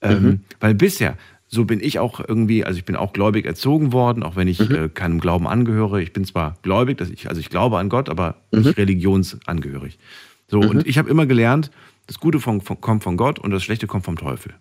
[0.00, 0.40] Ähm, mhm.
[0.60, 1.16] weil bisher,
[1.48, 4.60] so bin ich auch irgendwie, also ich bin auch gläubig erzogen worden, auch wenn ich
[4.60, 4.74] mhm.
[4.74, 6.02] äh, keinem Glauben angehöre.
[6.02, 8.60] Ich bin zwar gläubig, dass ich, also ich glaube an Gott, aber mhm.
[8.60, 9.98] nicht religionsangehörig.
[10.46, 10.82] So, und mhm.
[10.84, 11.70] ich habe immer gelernt,
[12.06, 14.54] das Gute von, von, kommt von Gott und das Schlechte kommt vom Teufel.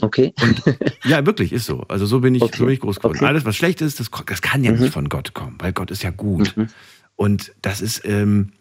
[0.00, 0.32] Okay.
[0.40, 0.62] Und,
[1.04, 1.84] ja, wirklich, ist so.
[1.88, 2.56] Also so bin ich, okay.
[2.56, 3.16] so bin ich groß geworden.
[3.16, 3.26] Okay.
[3.26, 4.92] Alles, was schlecht ist, das, das kann ja nicht mhm.
[4.92, 6.56] von Gott kommen, weil Gott ist ja gut.
[6.56, 6.68] Mhm.
[7.16, 8.52] Und das ist, ähm,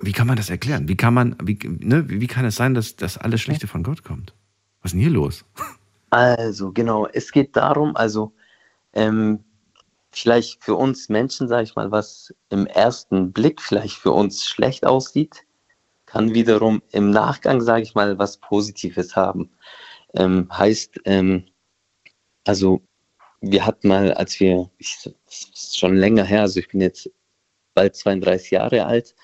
[0.00, 0.88] wie kann man das erklären?
[0.88, 4.02] Wie kann man, wie, ne, wie kann es sein, dass das alles Schlechte von Gott
[4.02, 4.34] kommt?
[4.82, 5.44] Was ist denn hier los?
[6.10, 8.32] Also, genau, es geht darum, also
[8.92, 9.42] ähm,
[10.12, 14.86] vielleicht für uns Menschen, sage ich mal, was im ersten Blick vielleicht für uns schlecht
[14.86, 15.42] aussieht,
[16.06, 19.50] kann wiederum im Nachgang, sage ich mal, was Positives haben.
[20.14, 21.46] Ähm, heißt, ähm,
[22.44, 22.82] also
[23.40, 27.10] wir hatten mal, als wir, ich, das ist schon länger her, also ich bin jetzt
[27.74, 29.16] bald 32 Jahre alt,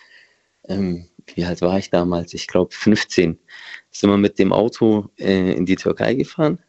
[0.70, 2.34] ähm, wie alt war ich damals?
[2.34, 3.38] Ich glaube 15.
[3.90, 6.60] Sind wir mit dem Auto äh, in die Türkei gefahren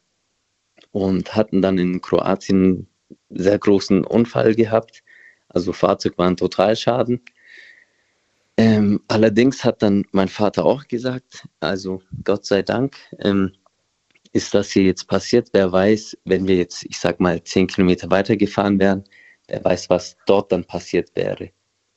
[0.91, 2.88] und hatten dann in Kroatien einen
[3.30, 5.04] sehr großen Unfall gehabt.
[5.49, 7.22] Also Fahrzeug war ein Totalschaden.
[8.58, 13.54] Ähm, allerdings hat dann mein Vater auch gesagt, also Gott sei Dank, ähm,
[14.34, 15.49] ist das hier jetzt passiert.
[15.54, 19.04] Wer weiß, wenn wir jetzt, ich sag mal, zehn Kilometer weitergefahren wären,
[19.47, 21.52] wer weiß, was dort dann passiert wäre.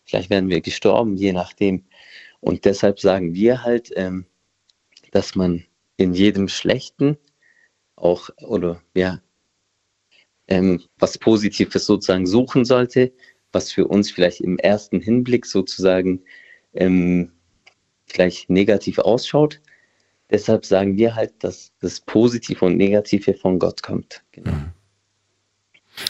[0.04, 1.84] Vielleicht wären wir gestorben, je nachdem.
[2.40, 4.26] Und deshalb sagen wir halt, ähm,
[5.12, 5.64] dass man
[5.96, 7.16] in jedem Schlechten
[7.96, 9.20] auch oder ja
[10.48, 13.12] ähm, was Positives sozusagen suchen sollte,
[13.52, 16.22] was für uns vielleicht im ersten Hinblick sozusagen
[16.74, 17.32] ähm,
[18.06, 19.60] vielleicht negativ ausschaut.
[20.30, 24.22] Deshalb sagen wir halt, dass das Positive und Negative von Gott kommt.
[24.32, 24.52] Genau.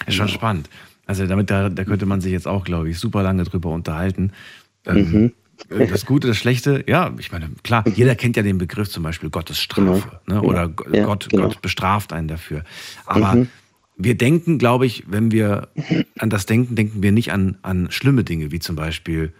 [0.06, 0.68] Ist schon spannend.
[1.06, 4.32] Also damit da, da könnte man sich jetzt auch, glaube ich, super lange drüber unterhalten.
[4.86, 5.32] Ähm, mhm.
[5.88, 9.30] Das Gute, das Schlechte, ja, ich meine, klar, jeder kennt ja den Begriff zum Beispiel
[9.30, 10.40] Gottes Strafe Genau.
[10.40, 10.42] ne?
[10.42, 11.44] oder Ja, Gott, genau.
[11.48, 12.64] Gott bestraft einen dafür.
[13.06, 13.48] Aber Mhm.
[13.96, 15.68] wir denken, glaube ich, wenn wir
[16.18, 19.32] an das denken, denken wir nicht an, an schlimme Dinge, wie zum Beispiel,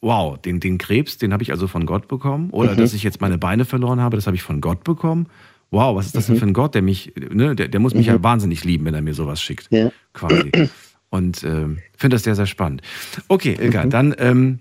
[0.00, 2.48] wow, den, den Krebs, den habe ich also von Gott bekommen.
[2.50, 2.76] Oder Mhm.
[2.78, 5.26] dass ich jetzt meine Beine verloren habe, das habe ich von Gott bekommen.
[5.74, 6.40] Wow, was ist das denn Mhm.
[6.40, 8.12] für ein Gott, der mich, ne, der, der muss mich Mhm.
[8.14, 9.66] ja wahnsinnig lieben, wenn er mir sowas schickt.
[9.70, 9.90] Ja.
[10.12, 10.50] Quasi.
[11.10, 12.82] Und ähm, finde das sehr, sehr spannend.
[13.28, 13.90] Okay, Ilka, Mhm.
[13.90, 14.58] dann, ähm,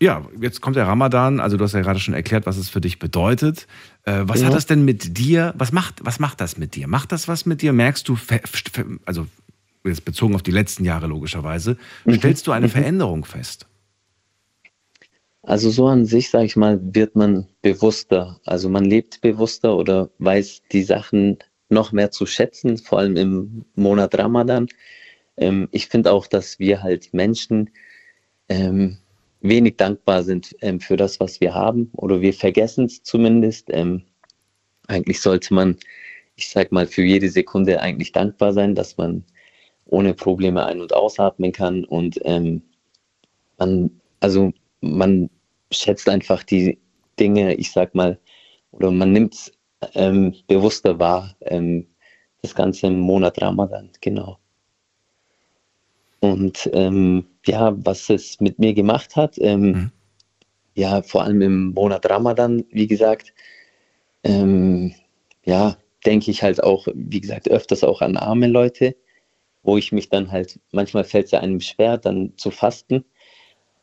[0.00, 1.40] ja, jetzt kommt der Ramadan.
[1.40, 3.66] Also du hast ja gerade schon erklärt, was es für dich bedeutet.
[4.04, 4.46] Äh, was Ja.
[4.48, 6.86] hat das denn mit dir, was macht, was macht das mit dir?
[6.88, 7.72] Macht das was mit dir?
[7.72, 8.16] Merkst du,
[9.04, 9.26] also
[9.84, 12.14] jetzt bezogen auf die letzten Jahre logischerweise, Mhm.
[12.14, 13.66] stellst du eine Veränderung fest?
[15.42, 18.40] Also so an sich, sage ich mal, wird man bewusster.
[18.44, 21.38] Also man lebt bewusster oder weiß die Sachen
[21.70, 24.68] noch mehr zu schätzen, vor allem im Monat Ramadan.
[25.36, 27.70] Ähm, ich finde auch, dass wir halt Menschen
[28.48, 28.98] ähm,
[29.40, 33.68] wenig dankbar sind ähm, für das, was wir haben oder wir vergessen es zumindest.
[33.70, 34.02] Ähm,
[34.88, 35.78] eigentlich sollte man,
[36.36, 39.24] ich sag mal, für jede Sekunde eigentlich dankbar sein, dass man
[39.86, 42.62] ohne Probleme ein- und ausatmen kann und ähm,
[43.58, 45.30] man, also man
[45.70, 46.78] schätzt einfach die
[47.18, 48.18] Dinge, ich sag mal,
[48.72, 49.52] oder man nimmt es
[49.94, 51.86] ähm, bewusster wahr, ähm,
[52.42, 54.38] das Ganze im Monat Ramadan, genau.
[56.20, 59.90] Und ähm, ja, was es mit mir gemacht hat, ähm,
[60.74, 63.32] ja, vor allem im Monat Ramadan, wie gesagt,
[64.24, 64.94] ähm,
[65.44, 68.96] ja, denke ich halt auch, wie gesagt, öfters auch an arme Leute,
[69.62, 73.04] wo ich mich dann halt, manchmal fällt es ja einem schwer, dann zu fasten.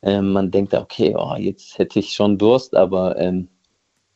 [0.08, 3.50] Ähm, man denkt, okay, oh, jetzt hätte ich schon Durst, aber ähm,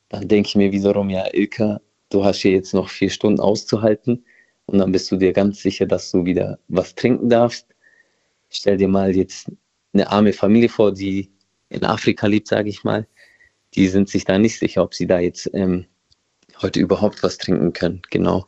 [0.08, 4.26] dann denke ich mir wiederum, ja, Ilka, du hast hier jetzt noch vier Stunden auszuhalten
[4.68, 7.68] und dann bist du dir ganz sicher, dass du wieder was trinken darfst.
[8.50, 9.52] Stell dir mal jetzt
[9.92, 11.30] eine arme Familie vor, die
[11.68, 13.06] in Afrika lebt, sage ich mal.
[13.74, 15.86] Die sind sich da nicht sicher, ob sie da jetzt ähm,
[16.62, 18.02] heute überhaupt was trinken können.
[18.12, 18.46] Genau.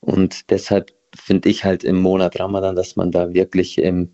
[0.00, 4.12] Und deshalb finde ich halt im Monat Ramadan, dass man da wirklich ähm,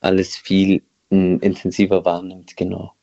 [0.00, 2.56] alles viel intensiver wahrnimmt.
[2.56, 2.94] Genau.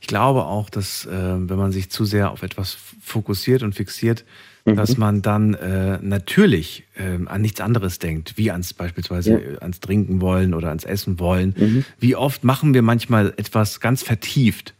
[0.00, 4.24] Ich glaube auch, dass äh, wenn man sich zu sehr auf etwas fokussiert und fixiert,
[4.64, 4.76] Mhm.
[4.76, 9.58] dass man dann äh, natürlich äh, an nichts anderes denkt, wie ans beispielsweise Ja.
[9.58, 11.52] ans Trinken wollen oder ans Essen wollen.
[11.58, 11.84] Mhm.
[11.98, 14.74] Wie oft machen wir manchmal etwas ganz vertieft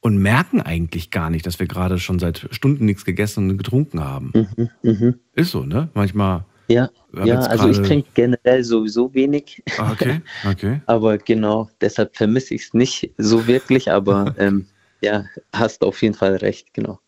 [0.00, 4.04] und merken eigentlich gar nicht, dass wir gerade schon seit Stunden nichts gegessen und getrunken
[4.04, 4.32] haben.
[4.34, 4.68] Mhm.
[4.82, 5.14] Mhm.
[5.34, 5.88] Ist so, ne?
[5.94, 6.44] Manchmal.
[6.68, 6.88] Ja,
[7.24, 9.62] ja also ich trinke generell sowieso wenig.
[9.78, 10.80] Ah, Okay, okay.
[10.86, 14.66] Aber genau, deshalb vermisse ich es nicht so wirklich, aber ähm,
[15.00, 16.98] ja, hast auf jeden Fall recht, genau.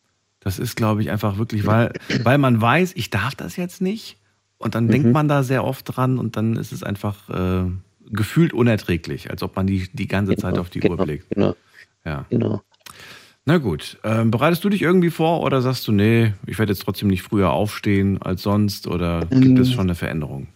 [0.40, 1.92] Das ist, glaube ich, einfach wirklich, weil,
[2.22, 4.18] weil man weiß, ich darf das jetzt nicht.
[4.58, 4.90] Und dann Mhm.
[4.90, 7.70] denkt man da sehr oft dran und dann ist es einfach äh,
[8.10, 11.30] gefühlt unerträglich, als ob man die, die ganze Zeit auf die Uhr genau, blickt.
[11.30, 11.56] Genau,
[12.04, 12.24] Ja.
[12.30, 12.62] genau.
[13.48, 13.98] Na gut.
[14.02, 17.22] Ähm, bereitest du dich irgendwie vor oder sagst du, nee, ich werde jetzt trotzdem nicht
[17.22, 20.48] früher aufstehen als sonst oder gibt es Ähm, schon eine Veränderung?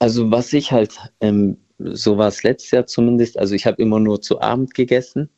[0.00, 3.98] Also was ich halt, ähm, so war es letztes Jahr zumindest, also ich habe immer
[4.00, 5.30] nur zu Abend gegessen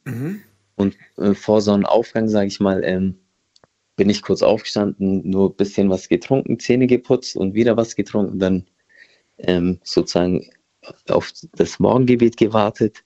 [0.74, 3.14] und äh, vor Sonnenaufgang, sage ich mal, ähm,
[3.94, 8.40] bin ich kurz aufgestanden, nur ein bisschen was getrunken, Zähne geputzt und wieder was getrunken,
[8.40, 8.64] dann
[9.38, 10.50] ähm, sozusagen
[11.08, 13.04] auf das Morgengebet gewartet.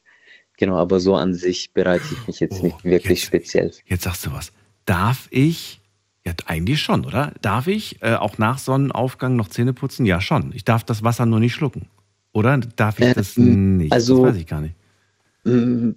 [0.58, 3.72] Genau, aber so an sich bereite ich mich jetzt nicht wirklich speziell.
[3.86, 4.52] Jetzt sagst du was.
[4.86, 5.80] Darf ich,
[6.24, 7.32] ja eigentlich schon, oder?
[7.42, 10.06] Darf ich äh, auch nach Sonnenaufgang noch Zähne putzen?
[10.06, 10.52] Ja, schon.
[10.54, 11.88] Ich darf das Wasser nur nicht schlucken.
[12.32, 13.92] Oder darf ich das Ähm, nicht?
[13.92, 14.74] also- das weiß ich gar nicht.
[15.44, 15.90] Mm,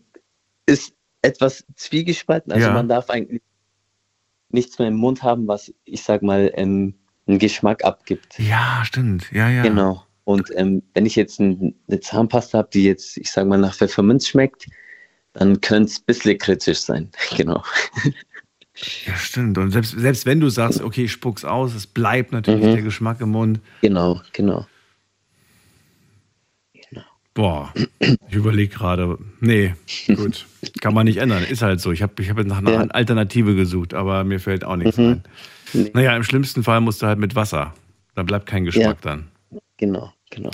[0.66, 2.52] Ist etwas zwiegespalten.
[2.52, 2.74] Also Ja.
[2.74, 3.42] man darf eigentlich
[4.50, 6.96] nichts mehr im Mund haben, was, ich sag mal, ähm,
[7.28, 8.38] einen Geschmack abgibt.
[8.40, 9.32] Ja, stimmt.
[9.32, 9.64] Ja, ja.
[9.64, 10.04] Genau.
[10.30, 13.74] Und ähm, wenn ich jetzt ein, eine Zahnpasta habe, die jetzt, ich sag mal, nach
[13.74, 14.68] Pfefferminz schmeckt,
[15.34, 17.10] dann könnte es ein bisschen kritisch sein.
[17.36, 17.64] Genau.
[19.08, 19.58] Ja, stimmt.
[19.58, 22.74] Und selbst, selbst wenn du sagst, okay, ich spuck's aus, es bleibt natürlich Mhm.
[22.74, 23.60] der Geschmack im Mund.
[23.82, 24.68] Genau, genau.
[27.34, 29.18] Boah, ich überlege gerade.
[29.40, 29.74] Nee,
[30.16, 30.46] gut.
[30.82, 31.44] Kann man nicht ändern.
[31.44, 31.92] Ist halt so.
[31.92, 32.82] Ich habe ich hab nach einer Ja.
[32.82, 35.06] Alternative gesucht, aber mir fällt auch nichts Mhm.
[35.06, 35.24] ein.
[35.74, 35.92] Nee.
[35.94, 37.74] Naja, im schlimmsten Fall musst du halt mit Wasser.
[38.16, 39.28] Da bleibt kein Geschmack dann.
[39.78, 40.52] Genau, genau.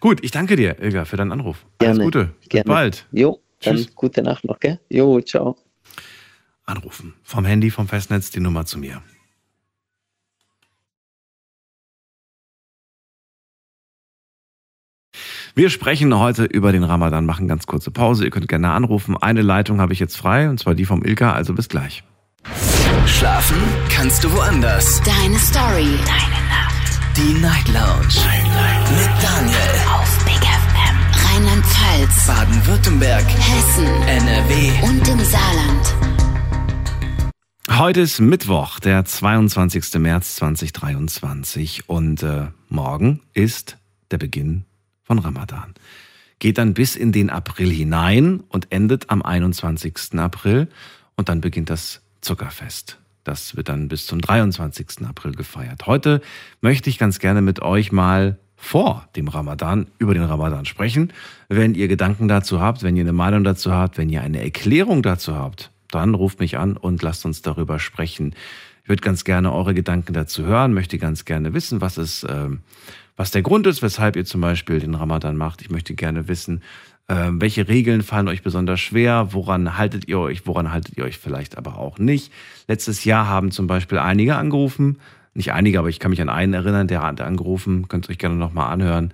[0.00, 1.64] Gut, ich danke dir, Ilga, für deinen Anruf.
[1.78, 2.24] Alles Gerne, Gute.
[2.40, 2.64] Bis gerne.
[2.64, 3.06] bald.
[3.12, 3.94] Jo, dann Tschüss.
[3.94, 4.80] gute Nacht noch, gell?
[4.88, 5.56] Jo, ciao.
[6.64, 7.14] Anrufen.
[7.22, 9.02] Vom Handy, vom Festnetz die Nummer zu mir.
[15.54, 18.24] Wir sprechen heute über den Ramadan, machen ganz kurze Pause.
[18.24, 19.16] Ihr könnt gerne anrufen.
[19.16, 22.02] Eine Leitung habe ich jetzt frei, und zwar die vom Ilka, also bis gleich.
[23.06, 23.56] Schlafen
[23.88, 25.00] kannst du woanders.
[25.02, 25.96] Deine Story.
[26.06, 26.43] Deine.
[27.16, 28.16] Die Night Lounge.
[28.90, 29.56] Mit Daniel.
[29.88, 30.96] Auf Big FM.
[31.28, 32.26] Rheinland-Pfalz.
[32.26, 33.24] Baden-Württemberg.
[33.24, 33.86] Hessen.
[33.86, 34.82] NRW.
[34.82, 35.94] Und im Saarland.
[37.70, 39.94] Heute ist Mittwoch, der 22.
[40.00, 43.76] März 2023 und äh, morgen ist
[44.10, 44.64] der Beginn
[45.04, 45.74] von Ramadan.
[46.40, 50.18] Geht dann bis in den April hinein und endet am 21.
[50.18, 50.66] April
[51.14, 52.98] und dann beginnt das Zuckerfest.
[53.24, 55.06] Das wird dann bis zum 23.
[55.08, 55.86] April gefeiert.
[55.86, 56.20] Heute
[56.60, 61.12] möchte ich ganz gerne mit euch mal vor dem Ramadan über den Ramadan sprechen.
[61.48, 65.02] Wenn ihr Gedanken dazu habt, wenn ihr eine Meinung dazu habt, wenn ihr eine Erklärung
[65.02, 68.34] dazu habt, dann ruft mich an und lasst uns darüber sprechen.
[68.82, 72.60] Ich würde ganz gerne eure Gedanken dazu hören, möchte ganz gerne wissen, was es, ähm,
[73.16, 75.62] was der Grund ist, weshalb ihr zum Beispiel den Ramadan macht.
[75.62, 76.62] Ich möchte gerne wissen,
[77.08, 81.18] ähm, welche Regeln fallen euch besonders schwer, woran haltet ihr euch, woran haltet ihr euch
[81.18, 82.32] vielleicht aber auch nicht.
[82.66, 84.98] Letztes Jahr haben zum Beispiel einige angerufen,
[85.34, 88.18] nicht einige, aber ich kann mich an einen erinnern, der hat angerufen, könnt ihr euch
[88.18, 89.12] gerne nochmal anhören.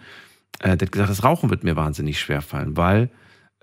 [0.61, 3.11] Äh, der hat gesagt, das Rauchen wird mir wahnsinnig schwer fallen, weil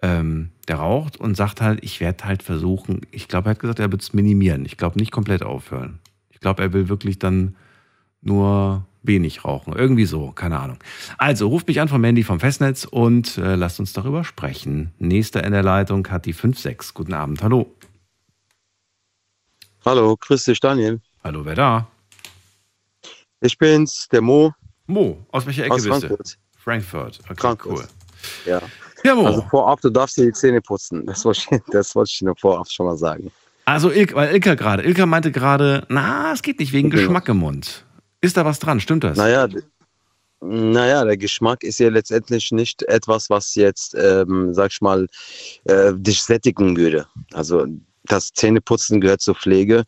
[0.02, 3.80] ähm, der raucht und sagt halt, ich werde halt versuchen, ich glaube, er hat gesagt,
[3.80, 4.66] er wird es minimieren.
[4.66, 6.00] Ich glaube nicht komplett aufhören.
[6.30, 7.56] Ich glaube, er will wirklich dann
[8.22, 9.74] nur wenig rauchen.
[9.74, 10.78] Irgendwie so, keine Ahnung.
[11.18, 14.92] Also, ruft mich an vom Handy vom Festnetz und äh, lasst uns darüber sprechen.
[15.00, 16.94] Nächster in der Leitung hat die 56.
[16.94, 17.74] Guten Abend, hallo.
[19.86, 21.00] Hallo, grüß dich, Daniel.
[21.24, 21.88] Hallo, wer da?
[23.42, 24.54] Ich bin's, der Mo.
[24.88, 26.08] Mo, aus welcher Ecke aus bist du?
[26.08, 26.38] Frankfurt.
[26.58, 27.20] Frankfurt.
[27.26, 27.72] Okay, Frankfurt.
[27.80, 27.88] cool.
[28.46, 28.62] Ja.
[29.04, 29.26] Ja, Mo.
[29.28, 31.06] Also vorab, du darfst dir die Zähne putzen.
[31.06, 33.32] Das wollte ich, das wollte ich dir vorab schon mal sagen.
[33.66, 37.02] Also, Il weil Ilka gerade, Ilka meinte gerade, na, es geht nicht wegen Genau.
[37.04, 37.86] Geschmack im Mund.
[38.28, 38.82] Ist da was dran?
[38.82, 39.18] Stimmt das?
[39.18, 39.48] Naja,
[40.42, 45.08] naja, der Geschmack ist ja letztendlich nicht etwas, was jetzt, ähm, sag ich mal,
[45.64, 47.08] äh, dich sättigen würde.
[47.32, 47.66] Also
[48.04, 49.86] das Zähneputzen gehört zur Pflege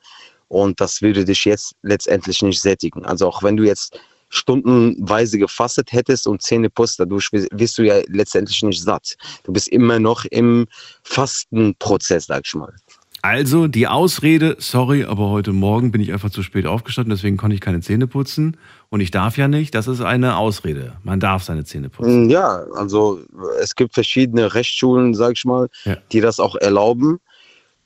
[0.48, 3.04] und das würde dich jetzt letztendlich nicht sättigen.
[3.04, 7.84] Also auch wenn du jetzt stundenweise gefastet hättest und Zähne putzt, dadurch wi- wirst du
[7.84, 9.18] ja letztendlich nicht satt.
[9.44, 10.66] Du bist immer noch im
[11.04, 12.74] Fastenprozess, sag ich mal.
[13.22, 17.54] Also die Ausrede, sorry, aber heute Morgen bin ich einfach zu spät aufgestanden, deswegen konnte
[17.54, 18.56] ich keine Zähne putzen
[18.90, 20.94] und ich darf ja nicht, das ist eine Ausrede.
[21.04, 22.28] Man darf seine Zähne putzen.
[22.28, 23.20] Mm, Ja, also
[23.62, 25.98] es gibt verschiedene Rechtsschulen, sag ich mal, Ja.
[26.14, 27.20] die das auch erlauben.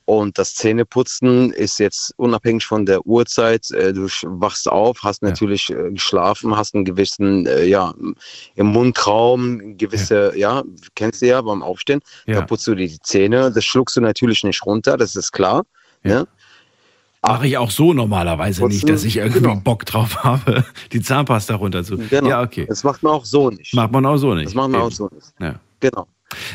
[0.06, 3.72] Und das Zähneputzen ist jetzt unabhängig von der Uhrzeit.
[3.72, 7.94] Äh, Du wachst auf, hast natürlich äh, geschlafen, hast einen gewissen, äh, ja,
[8.56, 10.64] im Mundraum, gewisse, ja,
[10.96, 12.02] kennst du ja beim Aufstehen.
[12.26, 12.36] Ja.
[12.36, 13.52] Da putzt du dir die Zähne.
[13.52, 15.64] Das schluckst du natürlich nicht runter, das ist klar.
[16.04, 16.28] Ne?
[17.26, 19.56] Mache ich auch so normalerweise nicht, Putzen, dass ich irgendwie genau.
[19.56, 21.98] Bock drauf habe, die Zahnpasta runter zu.
[21.98, 22.30] Genau.
[22.30, 22.66] Ja, okay.
[22.68, 23.74] Das macht man auch so nicht.
[23.74, 24.48] Macht man auch so nicht.
[24.48, 24.88] Das macht man Eben.
[24.88, 25.28] auch so nicht.
[25.40, 25.56] Ja.
[25.80, 26.08] Genau.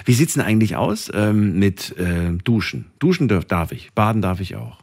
[0.05, 2.91] Wie sieht's denn eigentlich aus ähm, mit äh, Duschen?
[2.99, 4.79] Duschen darf, darf ich, baden darf ich auch.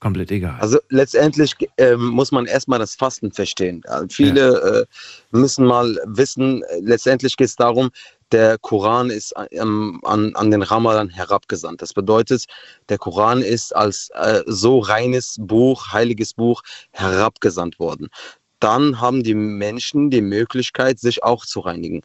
[0.00, 0.56] Komplett egal.
[0.60, 3.82] Also letztendlich ähm, muss man erstmal das Fasten verstehen.
[3.88, 4.86] Also viele
[5.32, 7.90] äh, müssen mal wissen, letztendlich geht es darum,
[8.30, 11.82] der Koran ist ähm, an, an den Ramadan herabgesandt.
[11.82, 12.44] Das bedeutet,
[12.88, 16.62] der Koran ist als äh, so reines Buch, heiliges Buch
[16.92, 18.08] herabgesandt worden.
[18.60, 22.02] Dann haben die Menschen die Möglichkeit, sich auch zu reinigen.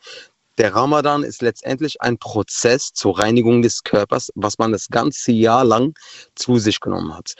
[0.57, 5.63] Der Ramadan ist letztendlich ein Prozess zur Reinigung des Körpers, was man das ganze Jahr
[5.63, 5.93] lang
[6.35, 7.35] zu sich genommen hat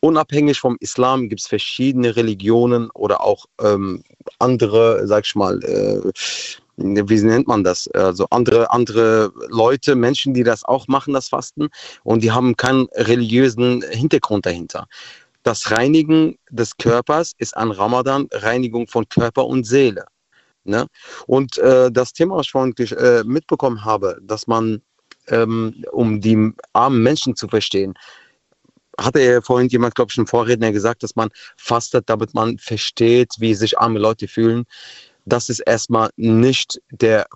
[0.00, 4.02] unabhängig vom Islam gibt es verschiedene Religionen oder auch ähm,
[4.38, 6.12] andere, sag ich mal, äh,
[6.76, 7.88] wie nennt man das?
[7.88, 11.68] Also andere, andere Leute, Menschen, die das auch machen, das Fasten,
[12.04, 14.86] und die haben keinen religiösen Hintergrund dahinter.
[15.42, 20.04] Das Reinigen des Körpers ist an Ramadan Reinigung von Körper und Seele.
[20.66, 20.86] Ne?
[21.26, 24.82] Und äh, das Thema, was ich vorhin äh, mitbekommen habe, dass man,
[25.28, 27.94] ähm, um die armen Menschen zu verstehen,
[28.98, 33.34] hatte ja vorhin jemand, glaube ich, ein Vorredner gesagt, dass man fastet, damit man versteht,
[33.38, 34.64] wie sich arme Leute fühlen.
[35.26, 37.26] Das ist erstmal nicht der,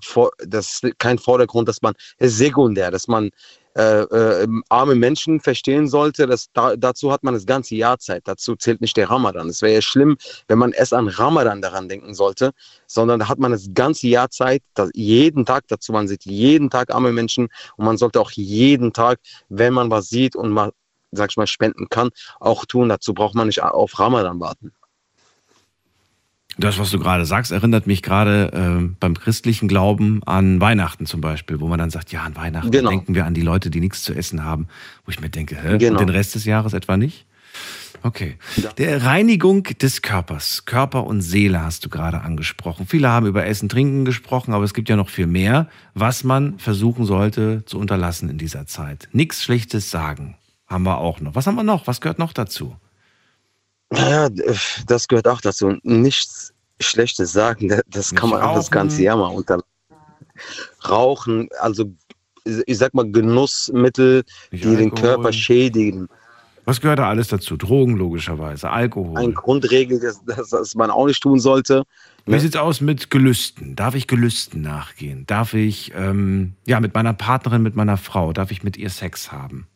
[0.47, 3.31] das kein Vordergrund, dass man sekundär, dass man
[3.77, 8.23] äh, äh, arme Menschen verstehen sollte, dass da, dazu hat man das ganze Jahr Zeit.
[8.27, 9.49] Dazu zählt nicht der Ramadan.
[9.49, 10.17] Es wäre ja schlimm,
[10.49, 12.51] wenn man erst an Ramadan daran denken sollte,
[12.87, 14.63] sondern da hat man das ganze Jahr Zeit,
[14.95, 19.21] jeden Tag dazu, man sieht jeden Tag arme Menschen und man sollte auch jeden Tag,
[19.49, 20.73] wenn man was sieht und mal,
[21.13, 22.11] sag ich mal, spenden kann,
[22.41, 22.89] auch tun.
[22.89, 24.73] Dazu braucht man nicht auf Ramadan warten.
[26.61, 31.21] Das, was du gerade sagst, erinnert mich gerade äh, beim christlichen Glauben an Weihnachten zum
[31.21, 32.91] Beispiel, wo man dann sagt, ja, an Weihnachten Genau.
[32.91, 34.69] denken wir an die Leute, die nichts zu essen haben.
[35.05, 35.79] Wo ich mir denke, hä?
[35.79, 35.99] Genau.
[35.99, 37.27] Und den Rest des Jahres etwa nicht?
[38.03, 38.37] Okay.
[38.79, 42.87] Der Reinigung des Körpers, Körper und Seele hast du gerade angesprochen.
[42.87, 46.59] Viele haben über Essen, Trinken gesprochen, aber es gibt ja noch viel mehr, was man
[46.59, 49.09] versuchen sollte zu unterlassen in dieser Zeit.
[49.13, 50.37] Nichts Schlechtes sagen
[50.67, 51.35] haben wir auch noch.
[51.35, 51.87] Was haben wir noch?
[51.87, 52.77] Was gehört noch dazu?
[53.93, 54.29] Ja,
[54.87, 55.77] das gehört auch dazu.
[55.83, 59.61] Nichts Schlechtes sagen, das- kann man auch das ganze Jahr mal unter.
[60.89, 61.85] Rauchen, also
[62.45, 65.01] ich sag mal Genussmittel, Nicht die den Alkohol.
[65.01, 66.09] Körper schädigen.
[66.65, 67.57] Was gehört da alles dazu?
[67.57, 69.19] Drogen logischerweise, Alkohol.
[69.19, 71.85] Ein Grundregel, das, das, das man auch nicht tun sollte.
[72.27, 73.77] Wie sieht's aus mit Gelüsten?
[73.77, 75.27] Darf ich Gelüsten nachgehen?
[75.27, 79.33] Darf ich ähm, ja mit meiner Partnerin, mit meiner Frau, darf ich mit ihr Sex
[79.33, 79.67] haben?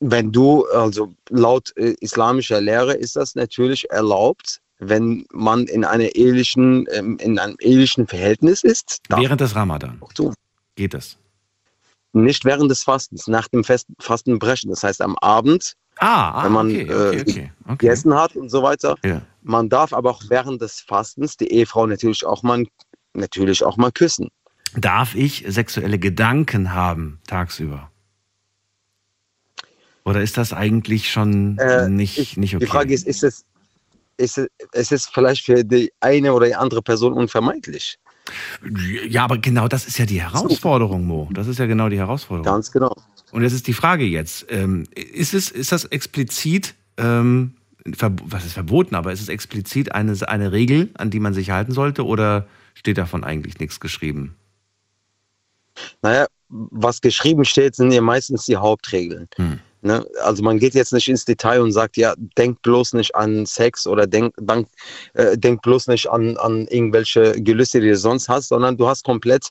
[0.00, 6.14] Wenn du, also laut äh, islamischer Lehre ist das natürlich erlaubt, wenn man in einer
[6.14, 9.00] ehelichen, ähm, in einem ehelichen Verhältnis ist.
[9.10, 10.34] Während des Ramadan tun.
[10.74, 11.18] geht es.
[12.12, 14.70] Nicht während des Fastens, nach dem Fest, Fastenbrechen.
[14.70, 17.76] Das heißt am Abend, Ah, ah wenn man okay, okay, äh, okay, okay.
[17.76, 18.96] gegessen hat und so weiter.
[19.04, 19.20] Ja.
[19.42, 22.64] Man darf aber auch während des Fastens die Ehefrau natürlich auch mal,
[23.12, 24.28] natürlich auch mal küssen.
[24.74, 27.90] Darf ich sexuelle Gedanken haben tagsüber?
[30.04, 32.64] Oder ist das eigentlich schon Äh, nicht, ich- nicht okay?
[32.64, 33.44] Die Frage ist, ist es,
[34.16, 37.98] ist es, es ist vielleicht für die eine oder die andere Person unvermeidlich.
[39.08, 41.28] ja, aber genau das ist ja die Herausforderung, Mo.
[41.32, 42.44] Das ist ja genau die Herausforderung.
[42.44, 42.94] Ganz genau.
[43.32, 48.52] Und jetzt ist die Frage jetzt, ähm, ist, es, ist das explizit, ähm, was ist
[48.52, 52.46] verboten, aber ist es explizit eine, eine Regel, an die man sich halten sollte oder
[52.74, 54.34] steht davon eigentlich nichts geschrieben?
[56.02, 59.28] Naja, was geschrieben steht, sind ja meistens die Hauptregeln.
[59.36, 59.60] Hm.
[59.82, 60.06] Ne?
[60.22, 63.86] Also man geht jetzt nicht ins Detail und sagt, ja, denk bloß nicht an Sex
[63.86, 64.68] oder denk, denk,
[65.14, 69.04] äh, denk bloß nicht an, an irgendwelche Gelüste, die du sonst hast, sondern du hast
[69.04, 69.48] komplett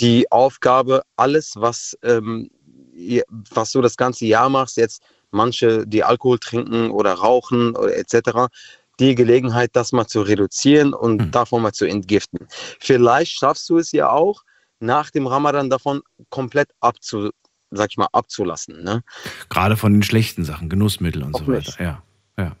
[0.00, 2.50] die Aufgabe, alles, was, ähm,
[3.50, 8.48] was du das ganze Jahr machst, jetzt manche, die Alkohol trinken oder rauchen oder etc.,
[8.98, 12.46] die Gelegenheit, das mal zu reduzieren und davon mal zu entgiften.
[12.80, 14.42] Vielleicht schaffst du es ja auch,
[14.80, 17.30] nach dem Ramadan davon komplett abzu,
[17.70, 18.82] sag ich mal, abzulassen.
[18.82, 19.02] Ne?
[19.48, 21.58] Gerade von den schlechten Sachen, Genussmittel und Auch so weiter.
[21.58, 21.80] nicht.
[21.80, 22.02] Ja,
[22.38, 22.56] ja.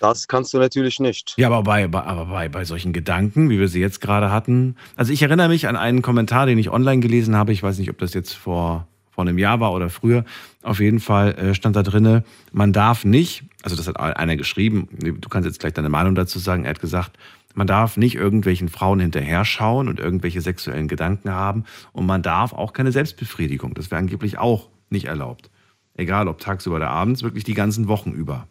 [0.00, 1.34] Das kannst du natürlich nicht.
[1.36, 4.76] Ja, aber bei, bei, aber bei, bei solchen Gedanken, wie wir sie jetzt gerade hatten.
[4.96, 7.52] Also ich erinnere mich an einen Kommentar, den ich online gelesen habe.
[7.52, 10.24] Ich weiß nicht, ob das jetzt vor, vor einem Jahr war oder früher.
[10.62, 14.88] Auf jeden Fall äh, stand da drinne, man darf nicht, also das hat einer geschrieben,
[14.92, 17.16] du kannst jetzt gleich deine Meinung dazu sagen, er hat gesagt,
[17.54, 22.52] man darf nicht irgendwelchen Frauen hinterher schauen und irgendwelche sexuellen Gedanken haben und man darf
[22.52, 23.74] auch keine Selbstbefriedigung.
[23.74, 25.50] Das wäre angeblich auch nicht erlaubt.
[25.94, 28.48] Egal ob tagsüber oder abends, wirklich die ganzen Wochen über.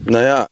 [0.00, 0.46] Naja,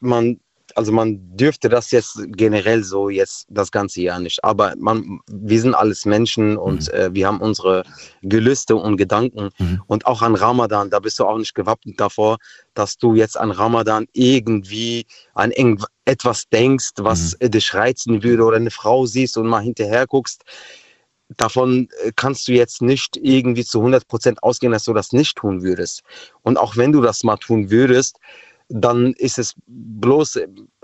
[0.00, 0.38] man,
[0.74, 4.44] also man dürfte das jetzt generell so jetzt das ganze Jahr nicht.
[4.44, 7.82] Aber man, wir sind alles Menschen und äh, wir haben unsere
[8.22, 9.50] Gelüste und Gedanken.
[9.86, 12.36] Und auch an Ramadan, da bist du auch nicht gewappnet davor,
[12.74, 15.50] dass du jetzt an Ramadan irgendwie an
[16.10, 20.42] etwas denkst, was äh, dich reizen würde oder eine Frau siehst und mal hinterher guckst.
[21.36, 25.36] Davon äh, kannst du jetzt nicht irgendwie zu 100 Prozent ausgehen, dass du das nicht
[25.36, 26.02] tun würdest.
[26.42, 28.18] Und auch wenn du das mal tun würdest,
[28.68, 30.38] dann ist es bloß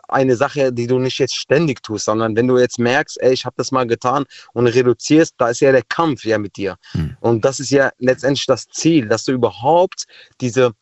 [0.09, 3.45] eine Sache, die du nicht jetzt ständig tust, sondern wenn du jetzt merkst, ey, ich
[3.45, 6.77] habe das mal getan und reduzierst, da ist ja der Kampf ja mit dir.
[7.20, 10.07] Und das ist ja letztendlich das Ziel, dass du überhaupt
[10.41, 10.72] diese,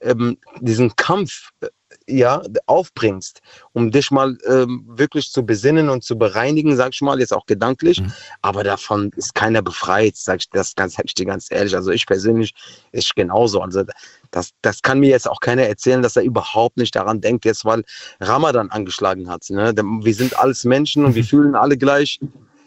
[0.00, 1.68] ähm, diesen Kampf äh,
[2.10, 3.40] ja, aufbringst,
[3.72, 7.46] um dich mal ähm, wirklich zu besinnen und zu bereinigen, sag ich mal, jetzt auch
[7.46, 8.02] gedanklich.
[8.42, 11.74] Aber davon ist keiner befreit, sag ich, das ganz, sag ich dir ganz ehrlich.
[11.74, 12.54] Also ich persönlich
[12.92, 13.60] ist genauso.
[13.60, 13.84] Also
[14.30, 17.64] das, das kann mir jetzt auch keiner erzählen, dass er überhaupt nicht daran denkt, jetzt
[17.64, 17.84] weil
[18.20, 19.48] Ramadan angeschlagen hat.
[19.50, 19.74] Ne?
[19.76, 22.20] Wir sind alles Menschen und wir fühlen alle gleich,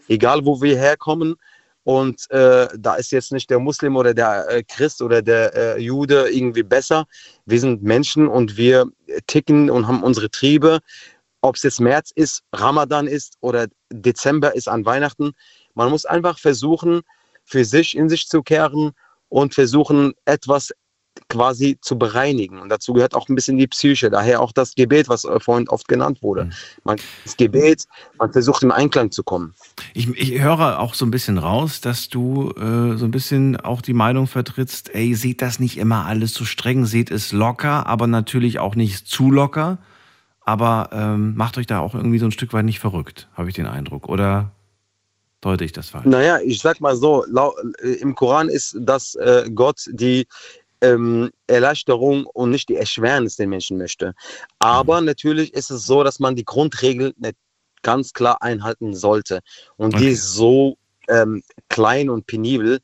[0.08, 1.36] egal wo wir herkommen.
[1.84, 5.82] Und äh, da ist jetzt nicht der Muslim oder der äh, Christ oder der äh,
[5.82, 7.06] Jude irgendwie besser.
[7.46, 8.86] Wir sind Menschen und wir
[9.28, 10.80] ticken und haben unsere Triebe.
[11.42, 15.34] Ob es jetzt März ist, Ramadan ist oder Dezember ist an Weihnachten.
[15.74, 17.02] Man muss einfach versuchen,
[17.44, 18.94] für sich in sich zu kehren
[19.28, 20.72] und versuchen, etwas
[21.30, 22.60] quasi zu bereinigen.
[22.60, 24.10] Und dazu gehört auch ein bisschen die Psyche.
[24.10, 26.50] Daher auch das Gebet, was äh, vorhin oft genannt wurde.
[26.84, 27.86] Man, das Gebet,
[28.20, 29.54] man versucht im Einklang zu kommen.
[29.94, 33.82] Ich, ich höre auch so ein bisschen raus, dass du äh, so ein bisschen auch
[33.82, 38.08] die Meinung vertrittst, ey, seht das nicht immer alles zu streng, seht es locker, aber
[38.08, 39.80] natürlich auch nicht zu locker.
[40.46, 43.56] Aber ähm, macht euch da auch irgendwie so ein Stück weit nicht verrückt, habe ich
[43.56, 44.10] den Eindruck.
[44.10, 44.52] Oder
[45.40, 46.06] deute ich das falsch?
[46.06, 50.28] Naja, ich sag mal so, äh, im Koran ist, dass äh, Gott die
[50.84, 54.14] ähm, Erleichterung und nicht die Erschwernis den Menschen möchte.
[54.60, 55.08] Aber Mhm.
[55.08, 57.38] natürlich ist es so, dass man die Grundregel nicht
[57.82, 59.40] ganz klar einhalten sollte.
[59.78, 60.12] Und die Okay.
[60.12, 60.78] ist so
[61.08, 62.80] ähm, klein und penibel,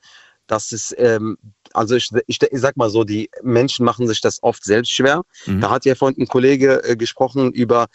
[0.47, 1.38] dass es, ähm,
[1.73, 5.21] also ich, ich, ich sag mal so, die Menschen machen sich das oft selbst schwer.
[5.45, 5.61] Mhm.
[5.61, 7.88] Da hat ja vorhin ein Kollege äh, gesprochen über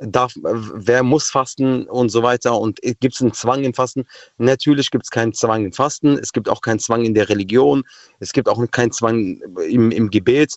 [0.00, 4.04] darf, äh, wer muss fasten und so weiter und gibt es einen Zwang im Fasten?
[4.38, 7.84] Natürlich gibt es keinen Zwang im Fasten, es gibt auch keinen Zwang in der Religion,
[8.18, 10.56] es gibt auch keinen Zwang im, im Gebet.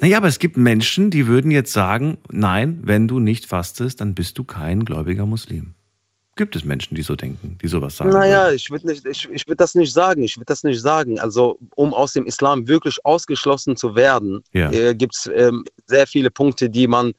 [0.00, 4.14] Naja, aber es gibt Menschen, die würden jetzt sagen, nein, wenn du nicht fastest, dann
[4.14, 5.74] bist du kein gläubiger Muslim.
[6.38, 8.10] Gibt es Menschen, die so denken, die sowas sagen?
[8.10, 8.54] Naja, würden?
[8.56, 10.22] ich würde ich, ich würd das nicht sagen.
[10.22, 11.18] Ich würde das nicht sagen.
[11.18, 14.70] Also, um aus dem Islam wirklich ausgeschlossen zu werden, Ja.
[14.70, 17.12] äh, gibt es ähm, sehr viele Punkte, die man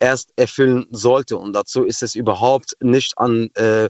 [0.00, 1.36] erst erfüllen sollte.
[1.36, 3.88] Und dazu ist es überhaupt nicht an, äh, äh,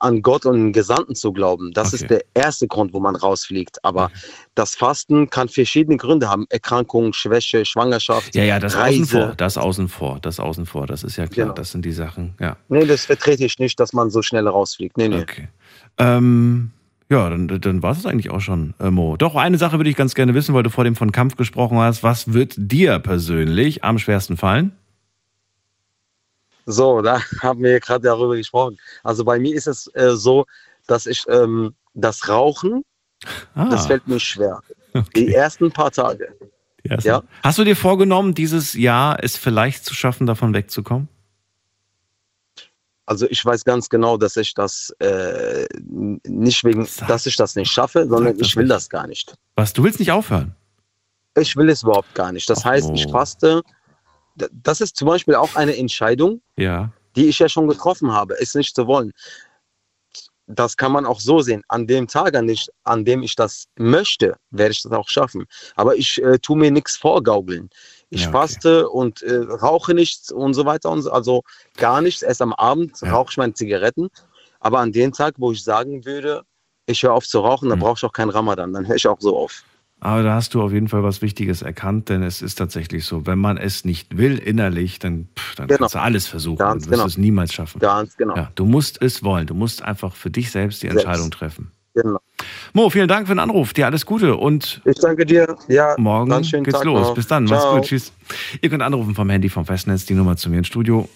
[0.00, 1.72] an Gott und den Gesandten zu glauben.
[1.72, 3.84] Das ist der erste Grund, wo man rausfliegt.
[3.84, 4.10] Aber
[4.54, 6.46] das Fasten kann verschiedene Gründe haben.
[6.50, 9.06] Erkrankung, Schwäche, Schwangerschaft, Ja, ja, das außen Reise.
[9.06, 11.54] vor, das außen vor, das außen vor, das ist ja klar, Genau.
[11.54, 12.56] das sind die Sachen, ja.
[12.68, 14.96] Nee, das vertrete ich nicht, dass man so schnell rausfliegt.
[14.96, 15.20] Nee, nee.
[15.20, 15.48] Okay.
[15.98, 16.70] Ähm,
[17.10, 19.16] ja, dann, dann war es eigentlich auch schon, äh, Mo.
[19.16, 21.78] Doch, eine Sache würde ich ganz gerne wissen, weil du vor dem von Kampf gesprochen
[21.78, 22.02] hast.
[22.02, 24.72] Was wird dir persönlich am schwersten fallen?
[26.70, 28.78] So, da haben wir gerade darüber gesprochen.
[29.02, 30.44] Also bei mir ist es äh, so,
[30.86, 32.84] dass ich ähm, das Rauchen,
[33.54, 33.68] Ah.
[33.68, 34.60] das fällt mir schwer.
[35.16, 36.36] Die ersten paar Tage.
[36.84, 37.22] Ersten- Ja.
[37.42, 41.08] Hast du dir vorgenommen, dieses Jahr es vielleicht zu schaffen, davon wegzukommen?
[43.06, 47.72] Also ich weiß ganz genau, dass ich das äh, nicht wegen, dass ich das nicht
[47.72, 49.34] schaffe, sondern ich will das gar nicht.
[49.56, 50.54] Was, du willst nicht aufhören?
[51.36, 52.48] Ich will es überhaupt gar nicht.
[52.50, 53.10] Das heißt, ich oh.
[53.10, 53.62] faste.
[54.52, 56.90] Das ist zum Beispiel auch eine Entscheidung, Ja.
[57.16, 59.12] die ich ja schon getroffen habe, es nicht zu wollen.
[60.50, 61.62] Das kann man auch so sehen.
[61.68, 65.44] An dem Tag, an, ich, an dem ich das möchte, werde ich das auch schaffen.
[65.76, 67.68] Aber ich äh, tue mir nichts vorgaukeln.
[68.08, 68.38] Ich Ja, okay.
[68.38, 71.42] faste und äh, rauche nichts und so weiter und so, also
[71.76, 72.22] gar nichts.
[72.22, 73.10] Erst am Abend Ja.
[73.12, 74.08] rauche ich meine Zigaretten.
[74.60, 76.42] Aber an dem Tag, wo ich sagen würde,
[76.86, 77.70] ich höre auf zu rauchen, Mhm.
[77.72, 78.72] dann brauche ich auch keinen Ramadan.
[78.72, 79.62] Dann höre ich auch so auf.
[80.00, 83.26] Aber da hast du auf jeden Fall was Wichtiges erkannt, denn es ist tatsächlich so,
[83.26, 85.78] wenn man es nicht will innerlich, dann, pff, dann Genau.
[85.80, 87.06] kannst du alles versuchen Ganz und wirst genau.
[87.06, 87.80] es niemals schaffen.
[87.80, 88.36] Ganz genau.
[88.36, 89.46] Ja, du musst es wollen.
[89.48, 91.04] Du musst einfach für dich selbst die Selbst.
[91.04, 91.72] Entscheidung treffen.
[91.94, 92.18] genau.
[92.74, 93.72] Mo, vielen Dank für den Anruf.
[93.72, 95.56] Dir alles Gute und Ich danke dir.
[95.66, 97.08] Ja, morgen geht's Tag los.
[97.08, 97.14] noch.
[97.14, 97.44] Bis dann.
[97.44, 97.74] Mach's Ciao.
[97.76, 97.84] gut.
[97.86, 98.12] Tschüss.
[98.60, 101.08] Ihr könnt anrufen vom Handy vom Festnetz, die Nummer zu mir ins Studio.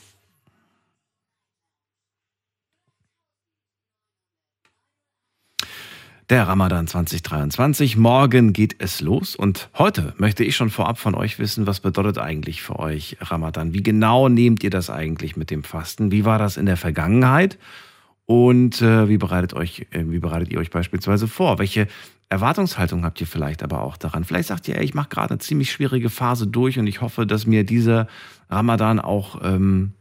[6.33, 7.99] Der Ramadan 2023.
[7.99, 12.17] Morgen geht es los und heute möchte ich schon vorab von euch wissen, was bedeutet
[12.17, 13.75] eigentlich für euch Ramadan?
[13.75, 16.11] Wie genau nehmt ihr das eigentlich mit dem Fasten?
[16.11, 17.59] Wie war das in der Vergangenheit?
[18.25, 21.59] Und äh, wie, bereitet euch, äh, wie bereitet ihr euch beispielsweise vor?
[21.59, 21.87] Welche
[22.31, 24.25] Erwartungshaltung habt ihr vielleicht aber auch daran?
[24.25, 27.27] Vielleicht sagt ihr, ey, ich mache gerade eine ziemlich schwierige Phase durch und ich hoffe,
[27.27, 28.07] dass mir dieser
[28.49, 29.93] Ramadan auch ähm,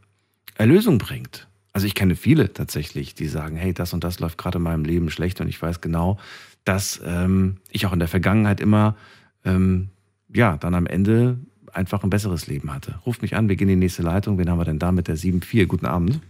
[0.54, 1.46] Erlösung bringt.
[1.72, 4.84] Also ich kenne viele tatsächlich, die sagen, hey, das und das läuft gerade in meinem
[4.84, 6.18] Leben schlecht und ich weiß genau,
[6.64, 8.96] dass ähm, ich auch in der Vergangenheit immer,
[9.44, 9.88] ähm,
[10.32, 11.38] ja, dann am Ende
[11.72, 12.98] einfach ein besseres Leben hatte.
[13.06, 14.38] Ruft mich an, wir gehen in die nächste Leitung.
[14.38, 15.66] Wen haben wir denn da mit der 7.4?
[15.66, 16.20] Guten Abend.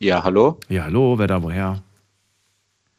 [0.00, 0.58] Ja, hallo.
[0.68, 1.82] Ja, hallo, wer da woher?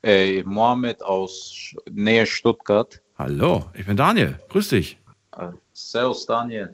[0.01, 3.01] Äh, Mohammed aus Nähe Stuttgart.
[3.17, 4.39] Hallo, ich bin Daniel.
[4.47, 4.97] Grüß dich.
[5.37, 6.73] Äh, Servus, Daniel.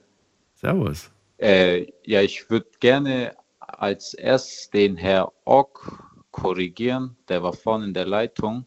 [0.53, 1.09] Servus.
[1.37, 3.35] Äh, ja, ich würde gerne
[3.79, 7.15] als erstes den Herr Ock korrigieren.
[7.27, 8.65] Der war vorne in der Leitung.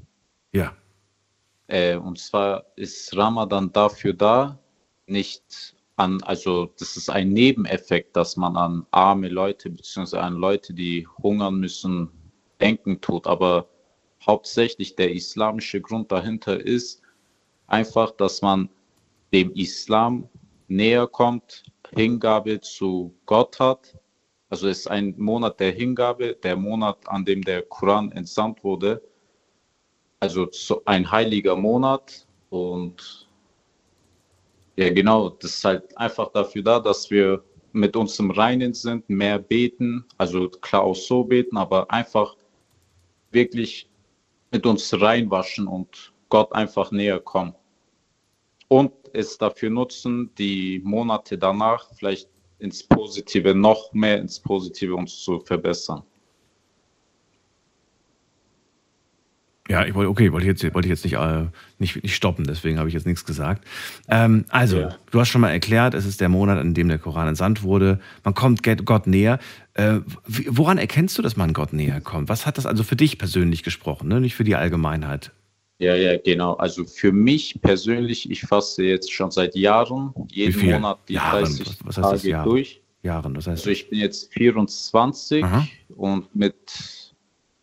[0.52, 0.74] Ja.
[1.66, 4.58] Äh, und zwar ist Ramadan dafür da,
[5.06, 10.18] nicht an, also das ist ein Nebeneffekt, dass man an arme Leute bzw.
[10.18, 12.08] an Leute, die hungern müssen,
[12.60, 13.26] denken tut.
[13.26, 13.68] Aber
[14.24, 17.02] hauptsächlich der islamische Grund dahinter ist
[17.66, 18.68] einfach, dass man
[19.32, 20.28] dem Islam
[20.68, 21.64] näher kommt,
[21.94, 23.97] Hingabe zu Gott hat.
[24.50, 29.02] Also es ist ein Monat der Hingabe, der Monat, an dem der Koran entsandt wurde.
[30.20, 33.28] Also so ein heiliger Monat und
[34.76, 37.42] ja genau, das ist halt einfach dafür da, dass wir
[37.72, 42.36] mit uns im Reinen sind, mehr beten, also klar auch so beten, aber einfach
[43.30, 43.88] wirklich
[44.50, 47.54] mit uns reinwaschen und Gott einfach näher kommen.
[48.68, 55.16] Und es dafür nutzen, die Monate danach vielleicht ins Positive, noch mehr ins Positive uns
[55.22, 56.02] zu verbessern.
[59.68, 61.44] Ja, ich wollte, okay, wollte ich jetzt, wollte ich jetzt nicht, äh,
[61.78, 63.66] nicht, nicht stoppen, deswegen habe ich jetzt nichts gesagt.
[64.08, 64.96] Ähm, also, Ja.
[65.10, 68.00] du hast schon mal erklärt, es ist der Monat, an dem der Koran entsandt wurde.
[68.24, 69.38] Man kommt Gott näher.
[69.74, 72.30] Äh, woran erkennst du, dass man Gott näher kommt?
[72.30, 74.22] Was hat das also für dich persönlich gesprochen, ne?
[74.22, 75.32] nicht für die Allgemeinheit?
[75.78, 76.54] Ja, ja, genau.
[76.54, 80.70] Also für mich persönlich, ich faste jetzt schon seit Jahren, jeden?
[80.72, 81.44] Monat die Jahren?
[81.44, 82.48] 30 Was- was das, Tage Jahren?
[82.48, 82.82] durch.
[83.04, 85.68] Jahren, was heißt Also ich bin jetzt 24 Aha.
[85.96, 87.14] und mit,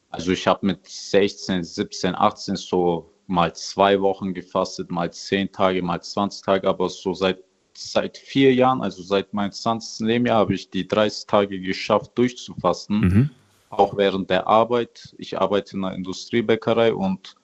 [0.10, 5.82] also ich habe mit 16, 17, 18 so mal zwei Wochen gefastet, mal 10 Tage,
[5.82, 7.40] mal 20 Tage, aber so seit,
[7.74, 10.08] seit vier Jahren, also seit meinem 20.
[10.08, 13.30] Lebensjahr, habe ich die 30 Tage geschafft durchzufasten, Mhm.
[13.72, 15.14] auch während der Arbeit.
[15.18, 17.36] Ich arbeite in einer Industriebäckerei und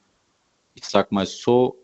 [0.74, 1.78] ich sag mal so,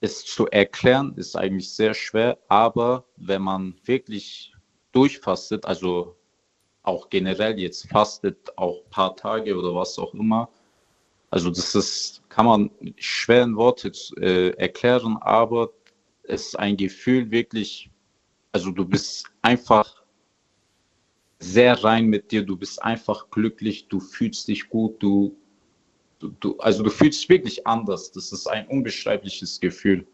[0.00, 4.52] es zu erklären ist eigentlich sehr schwer, aber wenn man wirklich
[4.92, 6.16] durchfastet, also
[6.82, 10.48] auch generell jetzt fastet, auch ein paar Tage oder was auch immer,
[11.30, 15.70] also das ist, kann man schwer in Worte äh, erklären, aber
[16.22, 17.90] es ist ein Gefühl wirklich,
[18.52, 20.02] also du bist einfach
[21.38, 25.36] sehr rein mit dir, du bist einfach glücklich, du fühlst dich gut, du,
[26.18, 28.12] du, du also du fühlst dich wirklich anders.
[28.12, 30.06] Das ist ein unbeschreibliches Gefühl.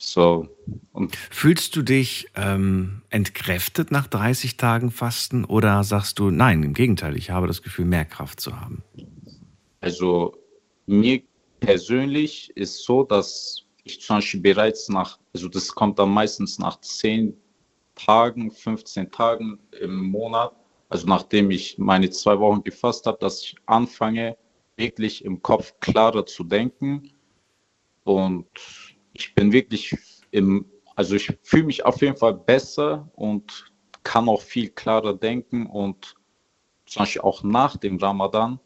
[0.00, 0.48] So,
[0.92, 6.72] und Fühlst du dich ähm, entkräftet nach 30 Tagen Fasten oder sagst du, nein, im
[6.72, 8.84] Gegenteil, ich habe das Gefühl, mehr Kraft zu haben?
[9.80, 10.36] Also
[10.86, 11.20] mir
[11.58, 16.80] persönlich ist so, dass ich zum Beispiel bereits nach, also das kommt dann meistens nach
[16.80, 17.36] 10
[17.96, 20.52] Tagen, 15 Tagen im Monat,
[20.88, 24.36] also nachdem ich meine zwei Wochen gefasst habe, dass ich anfange,
[24.78, 27.10] wirklich im Kopf klarer zu denken.
[28.04, 28.46] Und
[29.12, 29.96] ich bin wirklich
[30.30, 30.64] im,
[30.96, 33.72] also ich fühle mich auf jeden Fall besser und
[34.04, 36.14] kann auch viel klarer denken und
[36.86, 38.58] zum Beispiel auch nach dem Ramadan,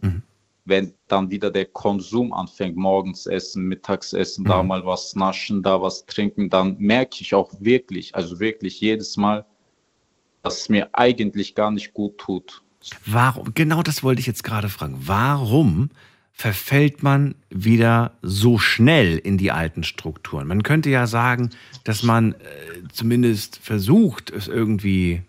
[0.64, 5.82] wenn dann wieder der Konsum anfängt, morgens essen, mittags essen, da mal was naschen, da
[5.82, 9.44] was trinken, dann merke ich auch wirklich, also wirklich jedes Mal,
[10.42, 12.62] dass es mir eigentlich gar nicht gut tut.
[13.06, 14.96] Warum, genau das wollte ich jetzt gerade fragen.
[15.04, 15.90] Warum
[16.32, 20.46] verfällt man wieder so schnell in die alten Strukturen?
[20.48, 21.50] Man könnte ja sagen,
[21.84, 22.36] dass man äh,
[22.92, 25.22] zumindest versucht, es irgendwie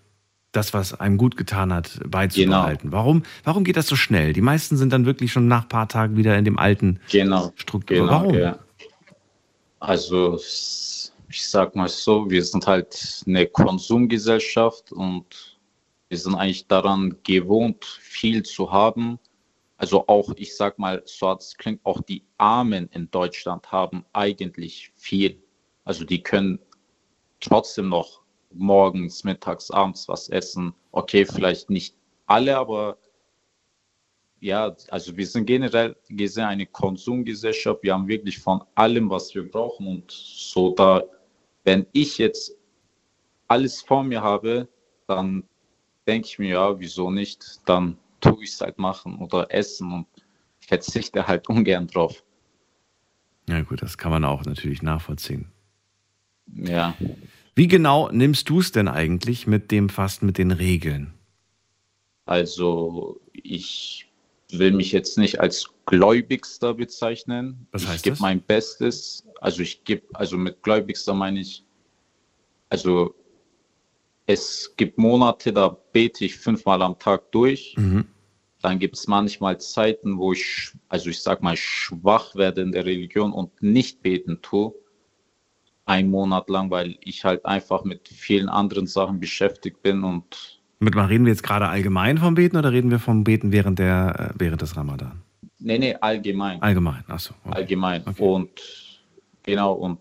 [0.54, 2.92] das, was einem gut getan hat, beizubehalten.
[2.92, 4.34] Warum, warum geht das so schnell?
[4.34, 7.52] Die meisten sind dann wirklich schon nach ein paar Tagen wieder in dem alten Genau.
[7.56, 7.98] Struktur.
[7.98, 8.34] Genau, Warum?
[8.36, 8.60] ja.
[9.80, 10.40] Also
[11.30, 15.53] ich sag mal so, wir sind halt eine Konsumgesellschaft und
[16.14, 19.18] wir sind eigentlich daran gewohnt, viel zu haben.
[19.78, 24.06] Also auch, ich sag mal, so hat es klingt, auch die Armen in Deutschland haben
[24.14, 25.42] eigentlich viel.
[25.86, 26.60] Also die können
[27.40, 28.22] trotzdem noch
[28.52, 30.76] morgens, mittags, abends was essen.
[30.92, 31.96] Okay, vielleicht nicht
[32.28, 33.00] alle, aber
[34.40, 37.82] ja, also wir sind generell gesehen eine Konsumgesellschaft.
[37.82, 39.88] Wir haben wirklich von allem, was wir brauchen.
[39.88, 41.02] Und so da,
[41.64, 42.56] wenn ich jetzt
[43.48, 44.68] alles vor mir habe,
[45.08, 45.50] dann
[46.08, 47.62] denke ich mir, ja, wieso nicht?
[47.66, 50.08] Dann tue ich es halt machen oder essen und
[50.60, 52.24] verzichte halt ungern drauf.
[53.48, 55.52] Ja gut, das kann man auch natürlich nachvollziehen.
[56.48, 56.96] Ja.
[57.56, 61.14] Wie genau nimmst du es denn eigentlich mit dem Fasten, mit den Regeln?
[62.26, 64.10] Also ich
[64.52, 67.68] will mich jetzt nicht als Gläubigster bezeichnen.
[67.72, 68.22] Was ich heißt gebe das?
[68.22, 69.28] mein Bestes.
[69.42, 71.66] Also ich gebe, also mit Gläubigster meine ich,
[72.70, 73.14] also
[74.26, 77.76] es gibt Monate, da bete ich fünfmal am Tag durch.
[77.78, 78.06] Mhm.
[78.62, 82.86] Dann gibt es manchmal Zeiten, wo ich, also ich sag mal, schwach werde in der
[82.86, 84.74] Religion und nicht beten tue.
[85.86, 90.96] Ein Monat lang, weil ich halt einfach mit vielen anderen Sachen beschäftigt bin und Mit
[90.96, 94.32] mal reden wir jetzt gerade allgemein vom Beten oder reden wir vom Beten während der
[94.34, 95.22] äh, während des Ramadan?
[95.60, 96.62] nee, nee, allgemein.
[96.62, 97.34] Allgemein, achso.
[97.44, 97.58] Okay.
[97.58, 98.04] allgemein.
[98.18, 98.50] Und
[99.44, 100.00] genau, und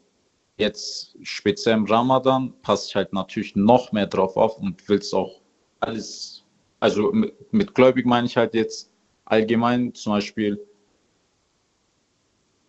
[0.56, 5.12] jetzt speziell im Ramadan passe ich halt natürlich noch mehr drauf auf und will es
[5.12, 5.40] auch
[5.80, 6.44] alles,
[6.80, 8.90] also mit, mit gläubig meine ich halt jetzt
[9.24, 10.60] allgemein zum Beispiel,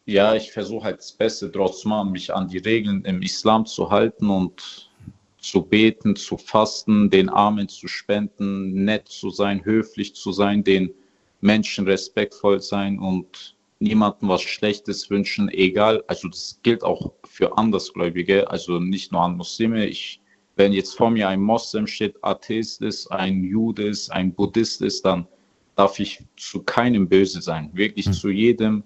[0.05, 3.65] ja, ich versuche halt das Beste draus zu machen, mich an die Regeln im Islam
[3.65, 4.91] zu halten und
[5.39, 10.93] zu beten, zu fasten, den Armen zu spenden, nett zu sein, höflich zu sein, den
[11.41, 13.52] Menschen respektvoll sein und
[13.84, 16.03] niemandem was Schlechtes wünschen, egal.
[16.07, 19.85] Also das gilt auch für Andersgläubige, also nicht nur an Muslime.
[19.85, 20.22] Ich,
[20.55, 25.05] wenn jetzt vor mir ein Moslem steht, Atheist ist, ein Jude ist, ein Buddhist ist,
[25.05, 25.27] dann
[25.76, 27.69] darf ich zu keinem böse sein.
[27.73, 28.84] Wirklich zu jedem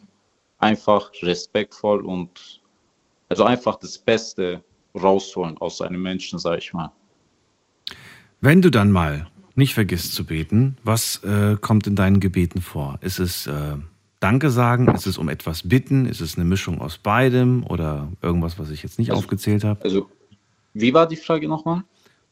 [0.57, 2.61] einfach respektvoll und
[3.29, 4.63] also einfach das Beste
[4.95, 6.91] rausholen aus einem Menschen, sag ich mal.
[8.41, 12.99] Wenn du dann mal nicht vergisst zu beten, was äh, kommt in deinen Gebeten vor?
[13.01, 13.75] Ist es äh,
[14.19, 14.87] Danke sagen?
[14.95, 16.05] Ist es um etwas bitten?
[16.07, 19.83] Ist es eine Mischung aus beidem oder irgendwas, was ich jetzt nicht Also- aufgezählt habe?
[19.83, 20.09] Also,
[20.73, 21.83] wie war die Frage nochmal?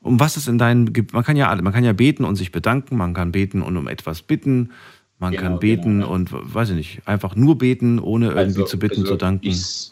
[0.02, 2.95] Um was ist in deinen man kann ja man kann ja beten und sich bedanken,
[2.98, 4.72] man kann beten und um etwas bitten,
[5.18, 6.12] man Genau, kann beten genau, ja.
[6.14, 9.48] und weiß ich nicht, einfach nur beten, ohne irgendwie Also- zu bitten, also zu danken.
[9.48, 9.91] Ich,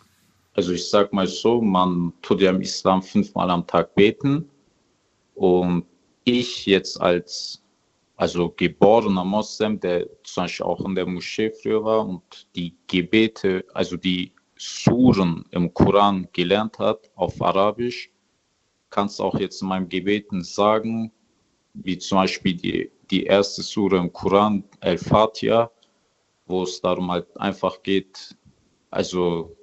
[0.53, 4.45] also ich sag mal so, man tut ja im Islam fünfmal am Tag beten.
[5.35, 5.85] Und
[6.25, 7.62] ich jetzt als
[8.23, 13.65] also geborener Moslem, der zum Beispiel auch in der Moschee früher war und die Gebete,
[13.73, 18.09] also die Suren im Koran gelernt hat auf Arabisch,
[18.89, 21.11] kannst auch jetzt in meinem Gebeten sagen,
[21.73, 25.69] wie zum Beispiel die, die erste Sure im Koran, Al-Fatiha,
[26.45, 28.37] wo es darum halt einfach geht,
[28.89, 29.53] also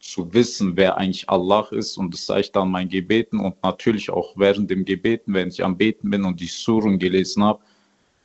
[0.00, 4.08] zu wissen, wer eigentlich Allah ist und das sage ich dann mein Gebeten und natürlich
[4.08, 7.62] auch während dem Gebeten, wenn ich am Beten bin und die Suren gelesen habe,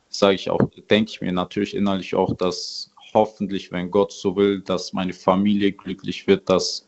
[0.08, 0.60] sage ich auch,
[0.90, 5.72] denke ich mir natürlich innerlich auch, dass hoffentlich, wenn Gott so will, dass meine Familie
[5.72, 6.86] glücklich wird, dass,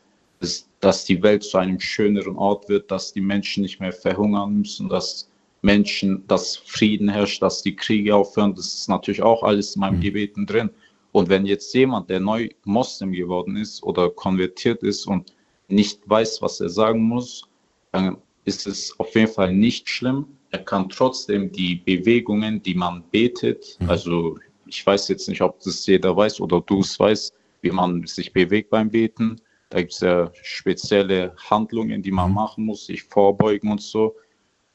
[0.79, 4.89] dass die Welt zu einem schöneren Ort wird, dass die Menschen nicht mehr verhungern müssen,
[4.89, 5.29] dass
[5.61, 8.55] Menschen, dass Frieden herrscht, dass die Kriege aufhören.
[8.55, 10.69] Das ist natürlich auch alles in meinem Gebeten drin.
[11.11, 15.33] Und wenn jetzt jemand, der neu Moslem geworden ist oder konvertiert ist und
[15.67, 17.43] nicht weiß, was er sagen muss,
[17.91, 20.25] dann ist es auf jeden Fall nicht schlimm.
[20.51, 25.85] Er kann trotzdem die Bewegungen, die man betet, also ich weiß jetzt nicht, ob das
[25.85, 29.39] jeder weiß oder du es weißt, wie man sich bewegt beim Beten.
[29.69, 34.15] Da gibt es ja spezielle Handlungen, die man machen muss, sich vorbeugen und so.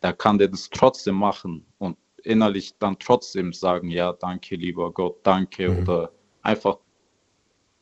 [0.00, 5.18] Da kann der das trotzdem machen und innerlich dann trotzdem sagen, ja, danke, lieber Gott,
[5.22, 6.12] danke oder
[6.42, 6.78] einfach,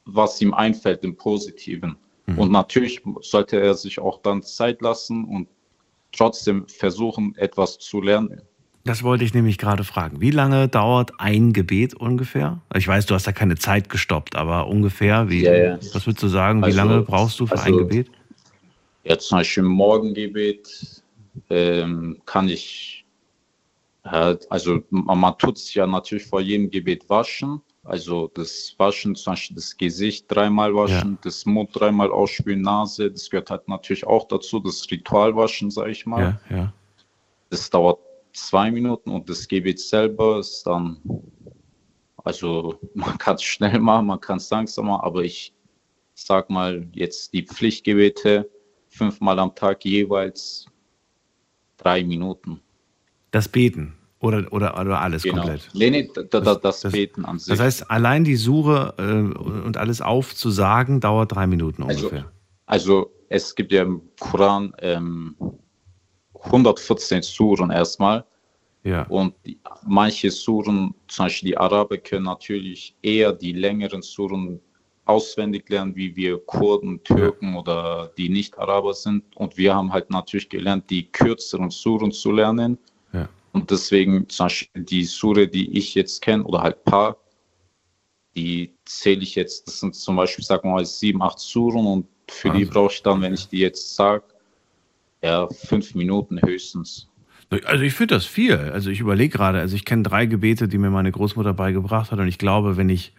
[0.04, 1.96] was ihm einfällt im Positiven.
[2.36, 5.48] Und natürlich sollte er sich auch dann Zeit lassen und
[6.16, 8.40] trotzdem versuchen, etwas zu lernen.
[8.86, 10.20] Das wollte ich nämlich gerade fragen.
[10.20, 12.60] Wie lange dauert ein Gebet ungefähr?
[12.74, 15.76] Ich weiß, du hast da keine Zeit gestoppt, aber ungefähr, wie, Ja, ja.
[15.94, 18.10] was würdest du sagen, wie Also- lange brauchst du für ein also- Gebet?
[19.04, 21.02] Ja, zum Beispiel im Morgengebet
[21.50, 23.04] ähm, kann ich,
[24.04, 27.60] äh, also man, man tut sich ja natürlich vor jedem Gebet waschen.
[27.84, 33.28] Also das Waschen, zum Beispiel das Gesicht dreimal waschen, das Mund dreimal ausspülen, Nase, das
[33.28, 36.40] gehört halt natürlich auch dazu, das Ritualwaschen, sage ich mal.
[36.48, 36.72] Ja, ja.
[37.50, 37.98] Das dauert
[38.32, 40.98] zwei Minuten und das Gebet selber ist dann,
[42.24, 45.52] also man kann es schnell machen, man kann es langsam machen, aber ich
[46.14, 48.48] sag mal jetzt die Pflichtgebete
[48.88, 50.66] fünfmal am Tag jeweils
[51.76, 52.62] drei Minuten.
[53.30, 55.42] Das Beten oder, oder, oder alles Genau.
[55.42, 55.68] komplett?
[55.74, 57.50] Nee, nee, da, da, das, Beten an sich.
[57.50, 62.30] Das heißt, allein die Sure äh, und alles aufzusagen, dauert drei Minuten Also, ungefähr.
[62.66, 65.36] also es gibt ja im Koran ähm,
[66.44, 68.24] 114 Suren erstmal.
[68.82, 69.02] Ja.
[69.08, 74.60] Und die, manche Suren, zum Beispiel die Araber, können natürlich eher die längeren Suren
[75.06, 79.24] auswendig lernen, wie wir Kurden, Türken oder die Nicht-Araber sind.
[79.36, 82.78] Und wir haben halt natürlich gelernt, die kürzeren Suren zu lernen.
[83.54, 87.16] Und deswegen zum Beispiel die Sure, die ich jetzt kenne, oder halt paar,
[88.34, 92.06] die zähle ich jetzt, das sind zum Beispiel, sagen wir mal, sieben, acht Suren und
[92.28, 94.24] für die Also, brauche ich dann, wenn ich die jetzt sage,
[95.22, 97.08] ja, fünf Minuten höchstens.
[97.64, 98.56] Also ich finde das viel.
[98.56, 102.18] Also ich überlege gerade, also ich kenne drei Gebete, die mir meine Großmutter beigebracht hat
[102.18, 103.12] und ich glaube, wenn ich,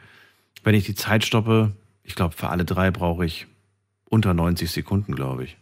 [0.65, 1.71] wenn ich die Zeit stoppe,
[2.03, 3.47] ich glaube, für alle drei brauche ich
[4.09, 5.57] unter 90 Sekunden, glaube ich.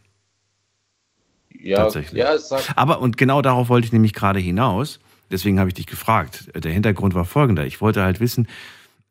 [1.59, 2.19] Ja, Tatsächlich.
[2.21, 2.35] ja,
[2.75, 4.99] Aber, und genau darauf wollte ich nämlich gerade hinaus,
[5.31, 6.49] deswegen habe ich dich gefragt.
[6.55, 7.65] Der Hintergrund war folgender.
[7.65, 8.47] Ich wollte halt wissen,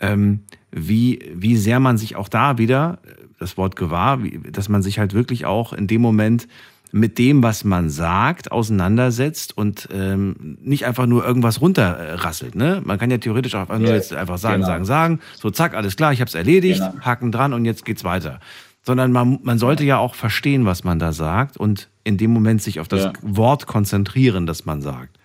[0.01, 0.41] ähm,
[0.71, 4.83] wie, wie sehr man sich auch da wieder, äh, das Wort gewahr, wie, dass man
[4.83, 6.47] sich halt wirklich auch in dem Moment
[6.95, 12.55] mit dem, was man sagt, auseinandersetzt und ähm, nicht einfach nur irgendwas runterrasselt.
[12.55, 12.83] Ne?
[12.85, 14.67] Man kann ja theoretisch auch einfach nur Ja, jetzt einfach sagen, genau.
[14.67, 17.01] sagen, sagen, so zack, alles klar, ich habe es erledigt, Genau.
[17.05, 18.41] Haken dran und jetzt geht's weiter.
[18.83, 22.63] Sondern man, man sollte ja auch verstehen, was man da sagt und in dem Moment
[22.63, 23.13] sich auf das Ja.
[23.23, 25.19] Wort konzentrieren, das man sagt.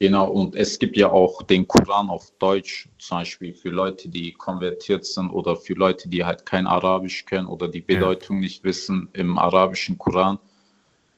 [0.00, 4.32] Genau, und es gibt ja auch den Koran auf Deutsch, zum Beispiel für Leute, die
[4.32, 9.08] konvertiert sind oder für Leute, die halt kein Arabisch können oder die Bedeutung nicht wissen
[9.12, 10.38] im arabischen Koran.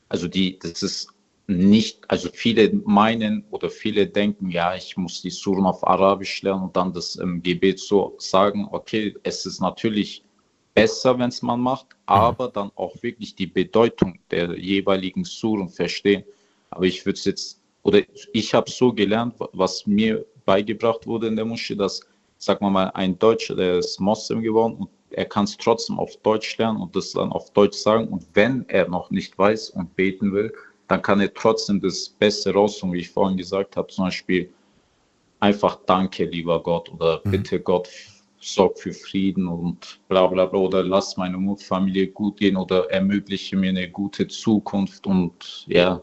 [0.09, 1.09] Also die, das ist
[1.49, 6.65] nicht, also viele meinen oder viele denken, ja, ich muss die Suren auf Arabisch lernen
[6.65, 8.69] und dann das im Gebet so sagen.
[8.71, 10.23] Okay, es ist natürlich
[10.77, 16.23] besser, wenn es man macht, aber dann auch wirklich die Bedeutung der jeweiligen Suren verstehen.
[16.71, 21.37] Aber ich würde es jetzt, oder ich habe so gelernt, was mir beigebracht wurde in
[21.37, 22.03] der Moschee, dass,
[22.37, 26.15] sag mal mal, ein Deutscher, der ist Moslem geworden und er kann es trotzdem auf
[26.19, 28.09] Deutsch lernen und das dann auf Deutsch sagen.
[28.09, 30.53] Und wenn er noch nicht weiß und beten will,
[30.89, 34.51] dann kann er trotzdem das Beste rausholen, wie ich vorhin gesagt habe, zum Beispiel
[35.41, 37.31] einfach Danke, lieber Gott, oder Mhm.
[37.31, 37.89] bitte Gott,
[38.47, 43.57] sorg für Frieden und bla bla bla, oder lass meine Familie gut gehen oder ermögliche
[43.57, 46.01] mir eine gute Zukunft und ja,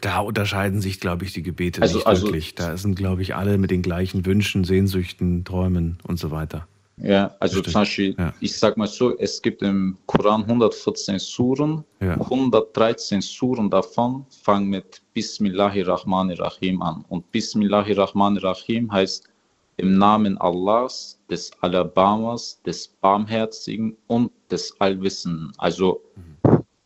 [0.00, 2.54] Da unterscheiden sich, glaube ich, die Gebete Also- nicht also- wirklich.
[2.54, 6.66] Da sind, glaube ich, alle mit den gleichen Wünschen, Sehnsüchten, Träumen und so weiter.
[6.98, 8.32] Ja, also zum Beispiel, Ja.
[8.40, 12.16] ich sag mal so, es gibt im Koran 114 Suren, Ja.
[12.20, 17.04] 113 Suren davon fangen mit Bismillahirrahmanirrahim an.
[17.08, 19.28] Und Bismillahirrahmanirrahim heißt
[19.76, 25.52] im Namen Allahs, des Alabamas, des Barmherzigen und des Allwissenden.
[25.58, 26.00] Also,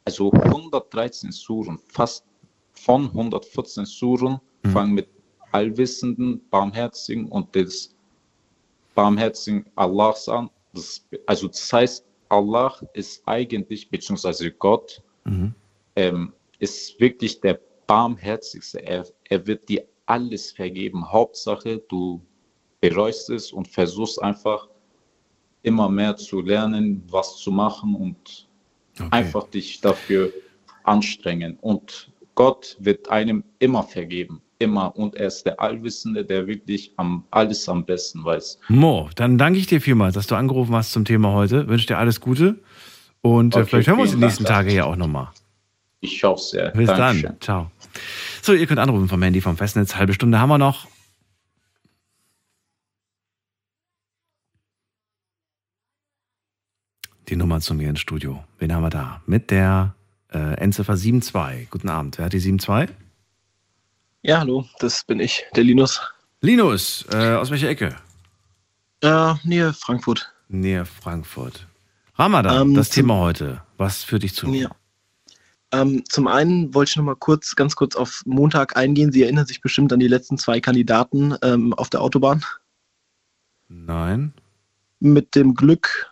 [0.04, 2.24] also 113 Suren, fast
[2.72, 4.40] von 114 Suren
[4.72, 5.08] fangen mit
[5.52, 7.94] Allwissenden, Barmherzigen und des
[8.94, 10.50] barmherzigen Allahs an.
[10.72, 15.54] Das, also das heißt, Allah ist eigentlich, beziehungsweise Gott, Mhm.
[15.96, 18.82] ähm, ist wirklich der barmherzigste.
[18.84, 21.10] Er, er wird dir alles vergeben.
[21.12, 22.22] Hauptsache, du
[22.80, 24.68] bereust es und versuchst einfach
[25.62, 28.46] immer mehr zu lernen, was zu machen und
[29.10, 30.32] einfach dich dafür
[30.84, 31.58] anstrengen.
[31.60, 34.40] Und Gott wird einem immer vergeben.
[34.60, 34.96] Immer.
[34.96, 38.58] Und er ist der Allwissende, der wirklich am, alles am besten weiß.
[38.68, 41.68] Mo, dann danke ich dir vielmals, dass du angerufen hast zum Thema heute.
[41.68, 42.58] Wünsche dir alles Gute.
[43.20, 44.44] Und äh, Okay, vielleicht hören wir uns die nächsten.
[44.44, 45.28] Tage ja auch nochmal.
[46.00, 46.70] Ich hoffe sehr.
[46.70, 47.22] Bis Dankeschön.
[47.22, 47.40] dann.
[47.40, 47.70] Ciao.
[48.42, 49.96] So, ihr könnt anrufen vom Handy vom Festnetz.
[49.96, 50.86] Halbe Stunde haben wir noch.
[57.28, 58.42] Die Nummer zu mir ins Studio.
[58.58, 59.20] Wen haben wir da?
[59.26, 59.94] Mit der
[60.32, 61.68] äh, Endziffer 72.
[61.68, 62.16] Guten Abend.
[62.16, 62.96] Wer hat die 72?
[64.22, 66.00] Ja, hallo, das bin ich, der Linus.
[66.40, 67.94] Linus, äh, aus welcher Ecke?
[69.02, 70.32] Äh, Nähe Frankfurt.
[70.48, 71.66] Nähe Frankfurt.
[72.14, 73.60] Ramadan, Ähm, das Thema heute.
[73.76, 74.52] Was führt dich zu?
[74.54, 74.70] Ja.
[75.70, 79.12] Ähm, zum einen wollte ich noch mal kurz, ganz kurz auf Montag eingehen.
[79.12, 82.42] Sie erinnern sich bestimmt an die letzten zwei Kandidaten ähm, auf der Autobahn.
[83.68, 84.32] Nein.
[84.98, 86.07] Mit dem Glück,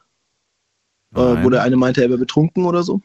[1.16, 3.00] äh, wo der eine meinte, er wäre betrunken oder so.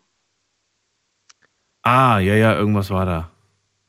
[1.84, 3.32] Ah, ja, ja, irgendwas war da.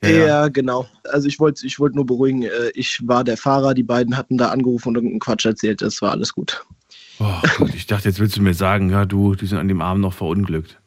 [0.05, 0.89] Ja, genau.
[1.05, 4.37] Also ich wollte ich wollte nur beruhigen, äh, ich war der Fahrer, die beiden hatten
[4.37, 6.65] da angerufen und irgendeinen Quatsch erzählt, das war alles gut.
[7.21, 9.81] Oh Gott, ich dachte, jetzt willst du mir sagen, ja, du, die sind an dem
[9.81, 10.81] Abend noch verunglückt.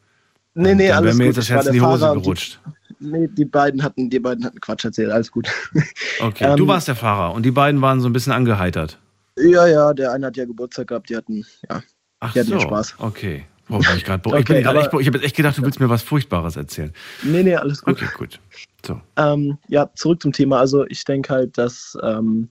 [0.52, 1.36] Nee, nee, Dann alles mir gut.
[1.36, 2.60] jetzt das Herz in die Hose Fahrer gerutscht.
[3.00, 5.48] Die, nee, die beiden hatten, die beiden hatten Quatsch erzählt, alles gut.
[6.20, 8.98] Okay, Ähm, du warst der Fahrer und die beiden waren so ein bisschen angeheitert.
[9.38, 11.82] Ja, ja, der eine hat ja Geburtstag gehabt, die hatten, ja,
[12.20, 12.94] Ach die so, Spaß.
[12.98, 13.44] okay.
[13.68, 15.62] Oh, bin ich grad, ich Okay, bin aber- echt, ich habe jetzt echt gedacht, du
[15.62, 16.92] willst mir was Furchtbares erzählen.
[17.24, 17.94] Nee, nee, alles gut.
[18.00, 18.38] Okay, gut.
[18.86, 19.00] So.
[19.16, 20.60] Ähm, ja, zurück zum Thema.
[20.60, 22.48] Also ich denke halt, dass, ähm,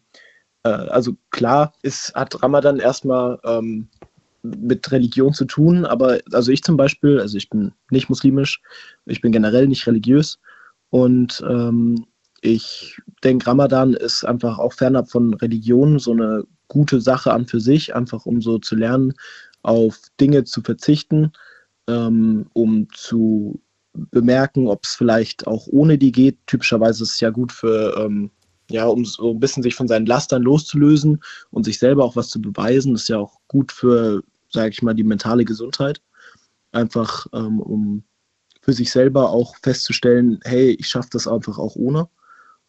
[0.63, 3.87] äh, also klar, es hat Ramadan erstmal ähm,
[4.43, 8.61] mit Religion zu tun, aber also ich zum Beispiel, also ich bin nicht muslimisch,
[9.05, 10.37] ich bin generell nicht religiös
[10.89, 12.05] und ähm,
[12.41, 17.59] ich denke, Ramadan ist einfach auch fernab von Religion so eine gute Sache an für
[17.59, 19.13] sich, einfach um so zu lernen,
[19.65, 21.31] auf Dinge zu verzichten,
[21.87, 23.59] ähm, um zu
[23.93, 26.37] bemerken, ob es vielleicht auch ohne die geht.
[26.45, 28.29] Typischerweise ist es ja gut für, ähm,
[28.69, 32.29] ja, um so ein bisschen sich von seinen Lastern loszulösen und sich selber auch was
[32.29, 32.93] zu beweisen.
[32.93, 36.01] Das ist ja auch gut für, sage ich mal, die mentale Gesundheit.
[36.71, 38.03] Einfach ähm, um
[38.61, 42.07] für sich selber auch festzustellen, hey, ich schaffe das einfach auch ohne.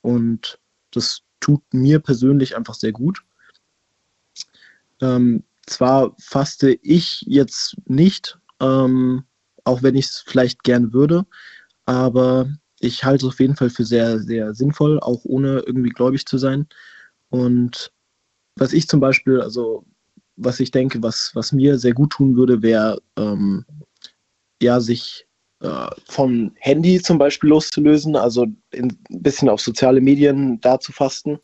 [0.00, 0.58] Und
[0.92, 3.22] das tut mir persönlich einfach sehr gut.
[5.00, 9.24] Ähm, zwar faste ich jetzt nicht, ähm,
[9.64, 11.26] auch wenn ich es vielleicht gern würde,
[11.84, 12.48] aber
[12.80, 16.38] ich halte es auf jeden Fall für sehr, sehr sinnvoll, auch ohne irgendwie gläubig zu
[16.38, 16.66] sein.
[17.30, 17.92] Und
[18.56, 19.84] was ich zum Beispiel, also
[20.36, 23.64] was ich denke, was, was mir sehr gut tun würde, wäre ähm,
[24.62, 25.26] ja sich
[25.60, 30.92] äh, vom Handy zum Beispiel loszulösen, also in, ein bisschen auf soziale Medien da zu
[30.92, 31.38] fasten,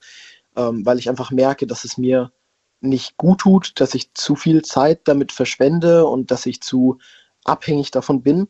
[0.57, 2.31] ähm, weil ich einfach merke, dass es mir
[2.83, 6.99] nicht gut tut, dass ich zu viel Zeit damit verschwende und dass ich zu
[7.45, 8.49] abhängig davon bin.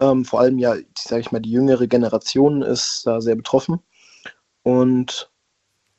[0.00, 3.80] Ähm, vor allem ja, sage ich mal, die jüngere Generation ist da sehr betroffen.
[4.62, 5.30] Und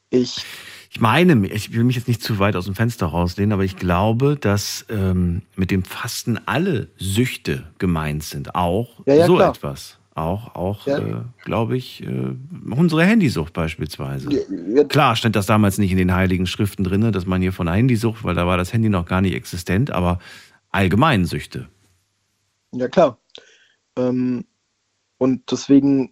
[0.10, 0.44] ich
[0.92, 3.78] Ich meine, ich will mich jetzt nicht zu weit aus dem Fenster rauslehnen, aber ich
[3.78, 8.56] glaube, dass ähm, mit dem Fasten alle Süchte gemeint sind.
[8.56, 9.52] Auch Ja, ja, so klar.
[9.52, 9.98] etwas.
[10.14, 10.98] Auch, auch Ja.
[10.98, 12.36] äh, glaube ich, äh,
[12.70, 14.30] unsere Handysucht beispielsweise.
[14.32, 14.84] Ja.
[14.84, 18.24] Klar stand das damals nicht in den heiligen Schriften drin, dass man hier von Handysucht,
[18.24, 20.20] weil da war das Handy noch gar nicht existent, aber
[20.70, 21.70] allgemein Süchte.
[22.74, 23.20] Ja, klar.
[23.98, 24.46] Ähm,
[25.18, 26.12] und deswegen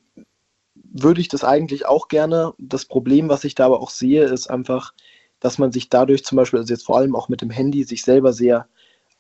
[0.75, 2.53] würde ich das eigentlich auch gerne.
[2.57, 4.93] Das Problem, was ich da aber auch sehe, ist einfach,
[5.39, 8.03] dass man sich dadurch zum Beispiel, also jetzt vor allem auch mit dem Handy, sich
[8.03, 8.67] selber sehr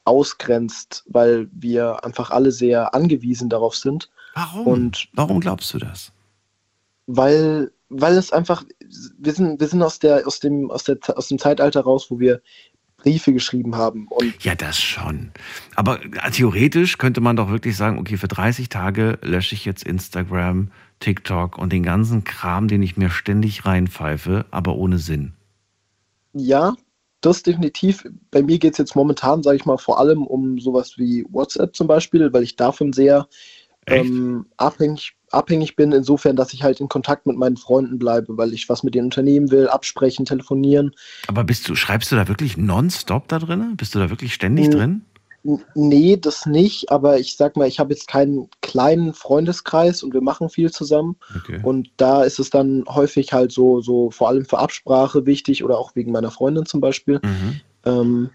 [0.05, 4.09] ausgrenzt, weil wir einfach alle sehr angewiesen darauf sind.
[4.33, 4.67] Warum?
[4.67, 6.11] Und Warum glaubst du das?
[7.11, 8.63] weil, weil es einfach,
[9.17, 12.19] wir sind, wir sind aus der, aus dem, aus der, aus dem Zeitalter raus, wo
[12.19, 12.41] wir
[12.97, 14.07] Briefe geschrieben haben.
[14.09, 15.31] Und Ja, das schon.
[15.75, 19.83] Aber äh, theoretisch könnte man doch wirklich sagen, okay, für 30 Tage lösche ich jetzt
[19.83, 20.69] Instagram,
[20.99, 25.33] TikTok und den ganzen Kram, den ich mir ständig reinpfeife, aber ohne Sinn.
[26.33, 26.75] ja,
[27.21, 28.05] das definitiv.
[28.31, 31.75] Bei mir geht es jetzt momentan, sage ich mal, vor allem um sowas wie WhatsApp
[31.75, 33.27] zum Beispiel, weil ich davon sehr
[33.89, 38.53] ähm, abhängig, abhängig bin, insofern, dass ich halt in Kontakt mit meinen Freunden bleibe, weil
[38.53, 40.95] ich was mit denen unternehmen will, absprechen, telefonieren.
[41.27, 43.75] Aber bist du, schreibst du da wirklich nonstop da drin?
[43.77, 44.71] Bist du da wirklich ständig Mhm.
[44.71, 45.01] drin?
[45.73, 50.21] Nee, das nicht, aber ich sag mal, ich habe jetzt keinen kleinen Freundeskreis und wir
[50.21, 51.15] machen viel zusammen.
[51.33, 51.61] Okay.
[51.63, 55.77] Und da ist es dann häufig halt so, so vor allem für Absprache wichtig oder
[55.77, 57.21] auch wegen meiner Freundin zum Beispiel.
[57.23, 57.61] Mhm.
[57.85, 58.29] Ähm,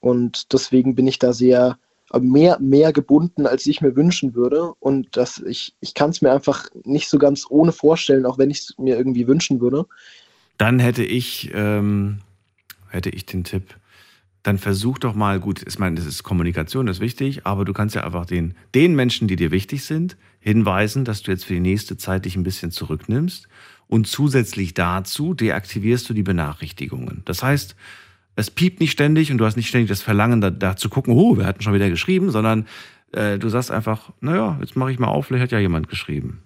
[0.00, 1.78] und deswegen bin ich da sehr
[2.20, 4.72] mehr, mehr gebunden, als ich mir wünschen würde.
[4.80, 8.50] Und dass ich, ich kann es mir einfach nicht so ganz ohne vorstellen, auch wenn
[8.50, 9.86] ich es mir irgendwie wünschen würde.
[10.58, 12.18] Dann hätte ich, ähm,
[12.88, 13.76] hätte ich den Tipp,
[14.42, 17.72] dann versuch doch mal, gut, ich meine, das ist Kommunikation, das ist wichtig, aber du
[17.72, 21.54] kannst ja einfach den, den Menschen, die dir wichtig sind, hinweisen, dass du jetzt für
[21.54, 23.48] die nächste Zeit dich ein bisschen zurücknimmst
[23.86, 27.22] und zusätzlich dazu deaktivierst du die Benachrichtigungen.
[27.24, 27.76] Das heißt,
[28.36, 31.14] es piept nicht ständig und du hast nicht ständig das Verlangen, da, da zu gucken,
[31.14, 32.66] oh, wir hatten schon wieder geschrieben, sondern
[33.12, 36.42] äh, du sagst einfach, naja, jetzt mache ich mal auf, vielleicht hat ja jemand geschrieben.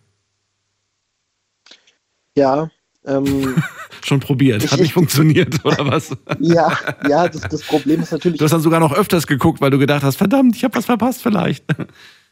[2.36, 2.70] Ja,
[3.06, 3.54] ähm,
[4.04, 6.16] Schon probiert, hat nicht funktioniert, oder was?
[6.38, 6.76] ja,
[7.08, 8.38] ja, das, das Problem ist natürlich.
[8.38, 10.84] Du hast dann sogar noch öfters geguckt, weil du gedacht hast, verdammt, ich habe was
[10.84, 11.64] verpasst vielleicht.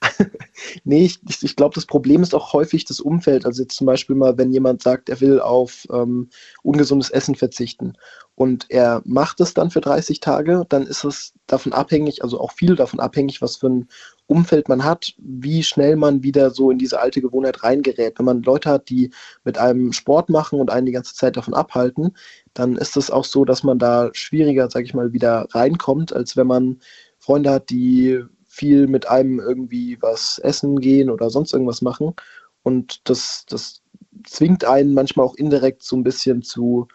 [0.84, 3.44] Nee, ich, ich, glaube, das Problem ist auch häufig das Umfeld.
[3.44, 6.28] Also jetzt zum Beispiel mal, wenn jemand sagt, er will auf ähm,
[6.62, 7.94] ungesundes Essen verzichten
[8.36, 12.52] und er macht es dann für 30 Tage, dann ist es davon abhängig, also auch
[12.52, 13.88] viel davon abhängig, was für ein
[14.26, 18.18] Umfeld man hat, wie schnell man wieder so in diese alte Gewohnheit reingerät.
[18.18, 19.10] Wenn man Leute hat, die
[19.44, 22.16] mit einem Sport machen und einen die ganze Zeit davon abhalten,
[22.54, 26.36] dann ist es auch so, dass man da schwieriger, sag ich mal, wieder reinkommt, als
[26.36, 26.78] wenn man
[27.18, 28.24] Freunde hat, die
[28.54, 32.14] viel mit einem irgendwie was essen gehen oder sonst irgendwas machen.
[32.62, 33.82] Und das, das
[34.24, 36.86] zwingt einen manchmal auch indirekt so ein bisschen zu,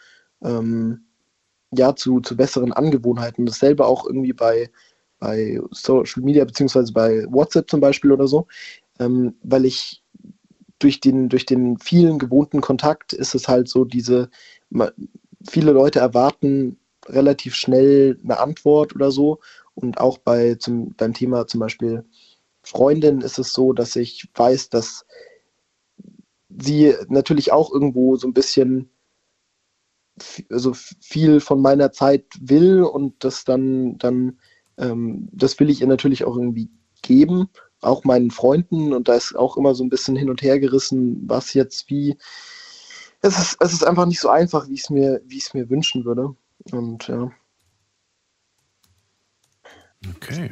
[0.42, 1.02] ähm,
[1.72, 3.46] ja, zu, zu besseren Angewohnheiten.
[3.46, 4.70] Dasselbe auch irgendwie bei,
[5.20, 8.48] bei Social Media, beziehungsweise bei WhatsApp zum Beispiel oder so,
[9.00, 10.02] ähm, weil ich
[10.80, 14.30] durch den, durch den vielen gewohnten Kontakt ist es halt so, diese,
[15.50, 16.78] viele Leute erwarten
[17.08, 19.40] relativ schnell eine Antwort oder so.
[19.82, 22.06] Und auch bei zum, beim Thema zum Beispiel
[22.64, 25.06] Freundin ist es so, dass ich weiß, dass
[26.50, 28.90] sie natürlich auch irgendwo so ein bisschen
[30.50, 34.40] also viel von meiner Zeit will und das dann, dann
[34.78, 36.70] ähm, das will ich ihr natürlich auch irgendwie
[37.02, 37.50] geben,
[37.82, 41.24] auch meinen Freunden und da ist auch immer so ein bisschen hin und her gerissen,
[41.28, 42.18] was jetzt wie.
[43.22, 45.54] Es ist, es ist einfach nicht so einfach, wie ich es mir, wie ich es
[45.54, 46.36] mir wünschen würde.
[46.72, 47.32] Und ja.
[50.08, 50.52] Okay.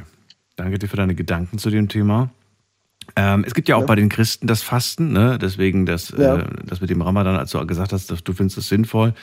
[0.56, 2.32] Danke dir für deine Gedanken zu dem Thema.
[3.16, 5.38] Ähm, es gibt ja auch bei den Christen das Fasten, ne?
[5.40, 6.40] deswegen das, Ja.
[6.40, 9.14] äh, das mit dem Ramadan, als du gesagt hast, dass du findest es sinnvoll,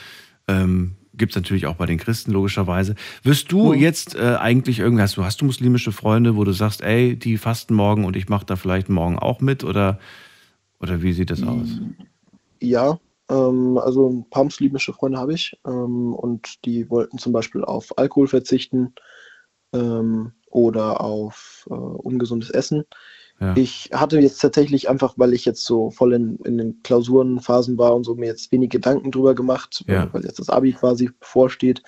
[0.49, 2.95] ähm, gibt es natürlich auch bei den Christen logischerweise.
[3.23, 3.79] Wirst du Mhm.
[3.81, 7.37] jetzt äh, eigentlich irgendwie, hast du, hast du muslimische Freunde, wo du sagst, ey, die
[7.37, 9.99] fasten morgen und ich mache da vielleicht morgen auch mit oder,
[10.81, 11.81] oder wie sieht das aus?
[12.61, 12.99] Ja,
[13.29, 17.97] ähm, also ein paar muslimische Freunde habe ich ähm, und die wollten zum Beispiel auf
[17.99, 18.95] Alkohol verzichten
[19.75, 22.85] ähm, oder auf äh, ungesundes Essen.
[23.41, 23.57] Ja.
[23.57, 27.95] Ich hatte jetzt tatsächlich einfach, weil ich jetzt so voll in, in den Klausurenphasen war
[27.95, 30.09] und so mir jetzt wenig Gedanken drüber gemacht, Ja.
[30.13, 31.83] weil jetzt das Abi quasi bevorsteht.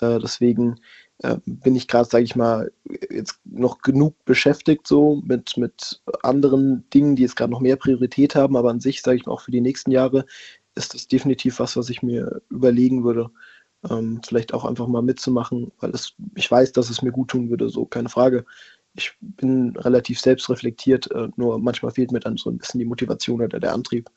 [0.00, 0.76] Äh, deswegen
[1.22, 2.70] äh, bin ich gerade, sage ich mal,
[3.10, 8.34] jetzt noch genug beschäftigt so mit, mit anderen Dingen, die jetzt gerade noch mehr Priorität
[8.34, 10.26] haben, aber an sich, sage ich mal, auch für die nächsten Jahre
[10.74, 13.30] ist das definitiv was, was ich mir überlegen würde,
[13.88, 17.50] ähm, vielleicht auch einfach mal mitzumachen, weil es, ich weiß, dass es mir gut tun
[17.50, 18.44] würde, so keine Frage.
[18.94, 23.40] Ich bin relativ selbstreflektiert, äh, nur manchmal fehlt mir dann so ein bisschen die Motivation
[23.40, 24.10] oder der Antrieb.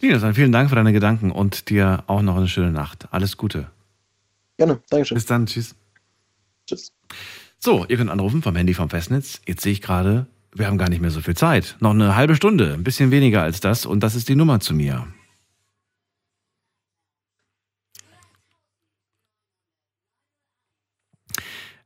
[0.00, 3.08] Linus, dann vielen Dank für deine Gedanken und dir auch noch eine schöne Nacht.
[3.10, 3.70] Alles Gute.
[4.56, 5.16] Gerne, Dankeschön.
[5.16, 5.74] Bis dann, tschüss.
[6.66, 6.92] Tschüss.
[7.58, 9.42] So, ihr könnt anrufen vom Handy vom Festnetz.
[9.46, 11.76] Jetzt sehe ich gerade, wir haben gar nicht mehr so viel Zeit.
[11.80, 14.74] Noch eine halbe Stunde, ein bisschen weniger als das und das ist die Nummer zu
[14.74, 15.06] mir.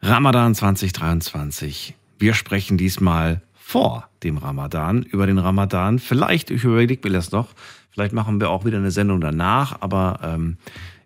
[0.06, 1.94] Ramadan 2023.
[2.18, 5.98] Wir sprechen diesmal vor dem Ramadan, über den Ramadan.
[5.98, 7.48] Vielleicht, ich überlege mir das noch,
[7.89, 10.59] vielleicht machen wir auch wieder eine Sendung danach, aber ähm,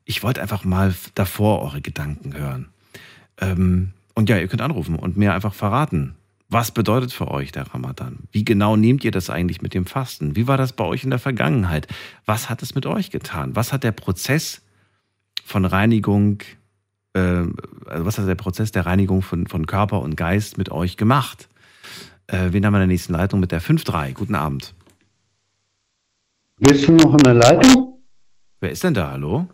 [0.04, 2.70] ich wollte einfach mal davor eure Gedanken hören.
[3.40, 6.16] Ähm, Und ja, ihr könnt anrufen und mir einfach verraten,
[6.48, 8.24] was bedeutet für euch der Ramadan?
[8.32, 10.34] Wie genau nehmt ihr das eigentlich mit dem Fasten?
[10.34, 11.86] Wie war das bei euch in der Vergangenheit?
[12.26, 13.54] Was hat es mit euch getan?
[13.54, 14.60] Was hat der Prozess
[15.44, 16.42] von Reinigung,
[17.86, 21.48] also was hat der Prozess der Reinigung von, von Körper und Geist mit euch gemacht?
[22.26, 24.12] Äh, wen haben wir in der nächsten Leitung mit der 5-3?
[24.12, 24.74] Guten Abend.
[26.58, 27.98] Bist du noch in der Leitung?
[28.60, 29.10] Wer ist denn da?
[29.12, 29.46] Hallo?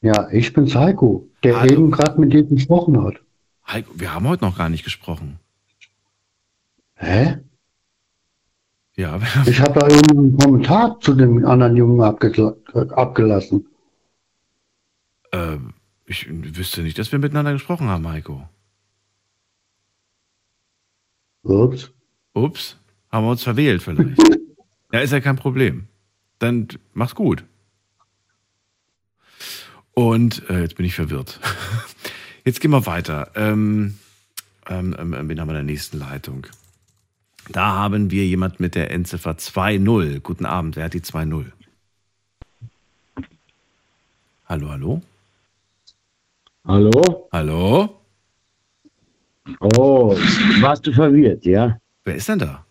[0.00, 1.72] Ja, ich bin's Heiko, der Hallo.
[1.72, 3.14] eben gerade mit dir gesprochen hat.
[3.66, 5.38] Heiko, wir haben heute noch gar nicht gesprochen.
[6.94, 7.38] Hä?
[8.96, 12.54] Ja, Ich habe da eben einen Kommentar zu dem anderen Jungen abgela
[12.96, 13.66] abgelassen.
[15.30, 15.56] äh,
[16.08, 18.48] ich wüsste nicht, dass wir miteinander gesprochen haben, Heiko.
[21.42, 21.90] Ups.
[22.32, 22.76] Ups,
[23.10, 24.18] haben wir uns verwählt vielleicht.
[24.92, 25.86] ja, ist ja kein Problem.
[26.38, 27.44] Dann mach's gut.
[29.92, 31.40] Und äh, jetzt bin ich verwirrt.
[32.44, 33.32] Jetzt gehen wir weiter.
[33.34, 33.98] Ähm,
[34.68, 36.46] ähm, ähm, wen haben wir in der nächsten Leitung?
[37.50, 40.20] Da haben wir jemand mit der Endziffer 2.0.
[40.20, 41.46] Guten Abend, wer hat die 2.0?
[44.46, 45.02] Hallo, hallo?
[46.68, 47.28] Hallo?
[47.32, 47.88] Hallo?
[49.78, 50.14] Oh,
[50.60, 51.78] warst du verwirrt, ja?
[52.04, 52.66] Wer ist denn da?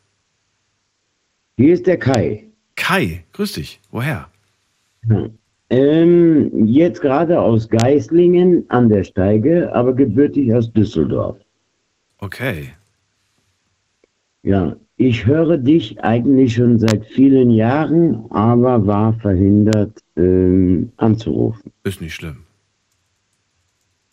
[1.57, 2.45] Hier ist der Kai.
[2.75, 3.79] Kai, grüß dich.
[3.89, 4.27] Woher?
[5.07, 5.31] Hm.
[5.71, 11.37] Ähm, jetzt gerade aus Geislingen an der Steige, aber gebürtig aus Düsseldorf.
[12.19, 12.73] Okay.
[14.43, 21.71] Ja, ich höre dich eigentlich schon seit vielen Jahren, aber war verhindert ähm, anzurufen.
[21.83, 22.46] Ist nicht schlimm.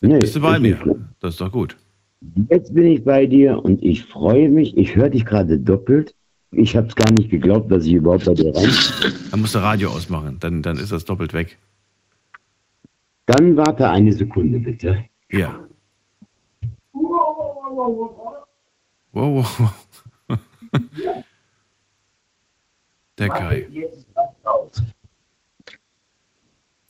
[0.07, 0.95] Nee, Bist du bei nicht mir?
[1.19, 1.75] Das ist doch gut.
[2.49, 4.77] Jetzt bin ich bei dir und ich freue mich.
[4.77, 6.15] Ich höre dich gerade doppelt.
[6.51, 8.69] Ich habe es gar nicht geglaubt, dass ich überhaupt bei dir rein.
[9.31, 11.57] Dann musst du Radio ausmachen, dann, dann ist das doppelt weg.
[13.25, 15.03] Dann warte eine Sekunde bitte.
[15.31, 15.59] Ja.
[16.93, 18.15] Wow,
[19.11, 19.59] wow,
[20.29, 20.39] wow.
[23.17, 23.67] Der Kai.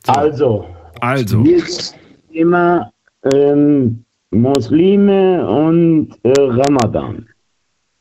[0.07, 0.67] Also,
[1.01, 1.43] Also.
[1.43, 1.97] jetzt
[2.29, 2.91] immer
[3.33, 7.27] ähm, Muslime und äh, Ramadan.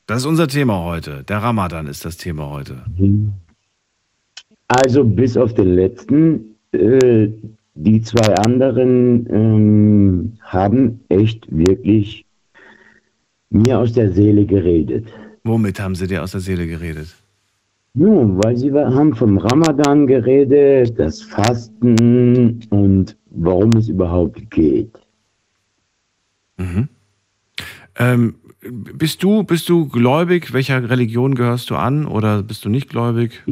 [0.06, 1.24] Das ist unser Thema heute.
[1.24, 2.84] Der Ramadan ist das Thema heute.
[4.68, 7.28] Also bis auf den letzten, äh,
[7.74, 12.24] die zwei anderen ähm, haben echt wirklich
[13.50, 15.06] mir aus der Seele geredet.
[15.44, 17.14] Womit haben sie dir aus der Seele geredet?
[17.94, 24.90] Nun, weil sie haben vom Ramadan geredet, das Fasten und warum es überhaupt geht.
[26.56, 26.88] Mhm.
[27.96, 30.52] Ähm, bist du, bist du gläubig?
[30.52, 33.42] Welcher Religion gehörst du an oder bist du nicht gläubig?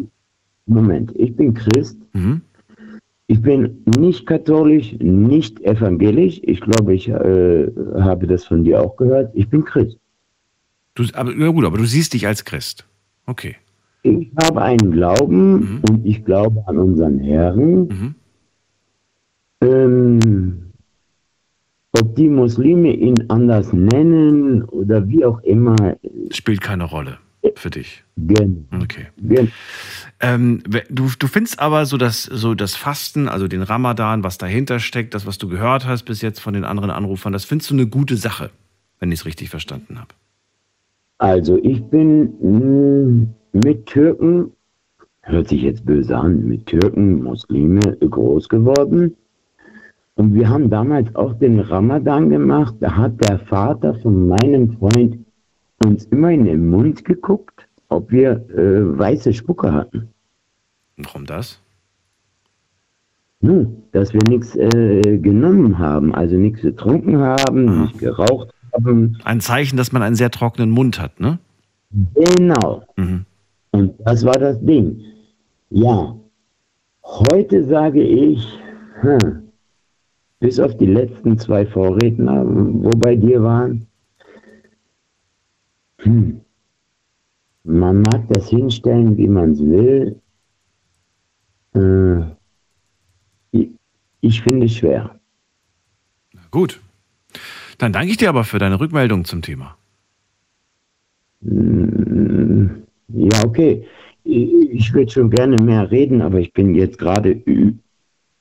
[0.67, 1.99] Moment, ich bin Christ.
[2.13, 2.43] Mhm.
[3.27, 6.41] Ich bin nicht katholisch, nicht evangelisch.
[6.45, 7.71] Ich glaube, ich äh,
[8.01, 9.31] habe das von dir auch gehört.
[9.35, 9.97] Ich bin Christ.
[10.95, 12.87] Du, aber, ja gut, aber du siehst dich als Christ.
[13.27, 13.57] Okay.
[14.03, 18.15] Ich habe einen Glauben und ich glaube an unseren Herrn.
[19.61, 20.72] Ähm,
[21.93, 25.77] ob die Muslime ihn anders nennen oder wie auch immer.
[26.31, 27.19] Spielt keine Rolle
[27.57, 28.05] für dich.
[28.17, 28.67] Gen.
[28.83, 29.07] Okay.
[29.19, 29.51] Gen.
[30.21, 34.79] Ähm, du, du findest aber so das, so das Fasten, also den Ramadan, was dahinter
[34.79, 37.75] steckt, das, was du gehört hast bis jetzt von den anderen Anrufern, das findest du
[37.75, 38.51] eine gute Sache,
[39.01, 40.15] wenn ich es richtig verstanden habe.
[41.19, 44.53] Also ich bin mh, mit Türken,
[45.23, 49.17] hört sich jetzt böse an, mit Türken, Muslime groß geworden.
[50.15, 52.75] Und wir haben damals auch den Ramadan gemacht.
[52.81, 55.19] Da hat der Vater von meinem Freund
[55.85, 60.09] uns immer in den Mund geguckt, ob wir äh, weiße Spucke hatten.
[60.97, 61.61] Warum das?
[63.41, 69.19] Nun, dass wir nichts äh, genommen haben, also nichts getrunken haben, nicht geraucht haben.
[69.25, 71.39] Ein Zeichen, dass man einen sehr trockenen Mund hat, ne?
[72.15, 72.85] Genau.
[72.97, 73.25] Mhm.
[73.73, 75.01] Und das war das Ding.
[75.71, 76.15] Ja,
[77.03, 78.47] heute sage ich,
[79.01, 79.42] hm,
[80.43, 83.87] bis auf die letzten zwei Vorredner, wo bei dir waren,
[85.99, 86.41] hm,
[87.63, 90.21] man mag das hinstellen, wie man es will.
[91.77, 92.23] Äh,
[93.53, 93.71] ich,
[94.21, 95.21] ich finde es schwer.
[96.51, 96.81] Gut.
[97.79, 99.77] Dann danke ich dir aber für deine Rückmeldung zum Thema.
[101.43, 102.67] Mm,
[103.15, 103.87] Ja, okay.
[104.25, 107.43] Ich würde schon gerne mehr reden, aber ich bin jetzt gerade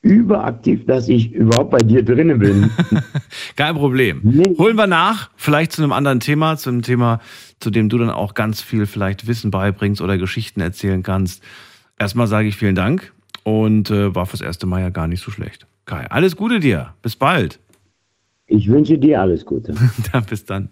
[0.01, 2.71] überaktiv, dass ich überhaupt bei dir drinne bin.
[3.55, 4.21] Kein Problem.
[4.57, 7.19] Holen wir nach, vielleicht zu einem anderen Thema, zu einem Thema,
[7.59, 11.43] zu dem du dann auch ganz viel vielleicht Wissen beibringst oder Geschichten erzählen kannst.
[11.99, 13.13] Erstmal sage ich vielen Dank
[13.43, 15.67] und äh, war fürs erste Mal ja gar nicht so schlecht.
[15.85, 16.93] Kai, alles Gute dir.
[17.01, 17.59] Bis bald.
[18.47, 19.73] Ich wünsche dir alles Gute.
[20.11, 20.69] dann bis dann.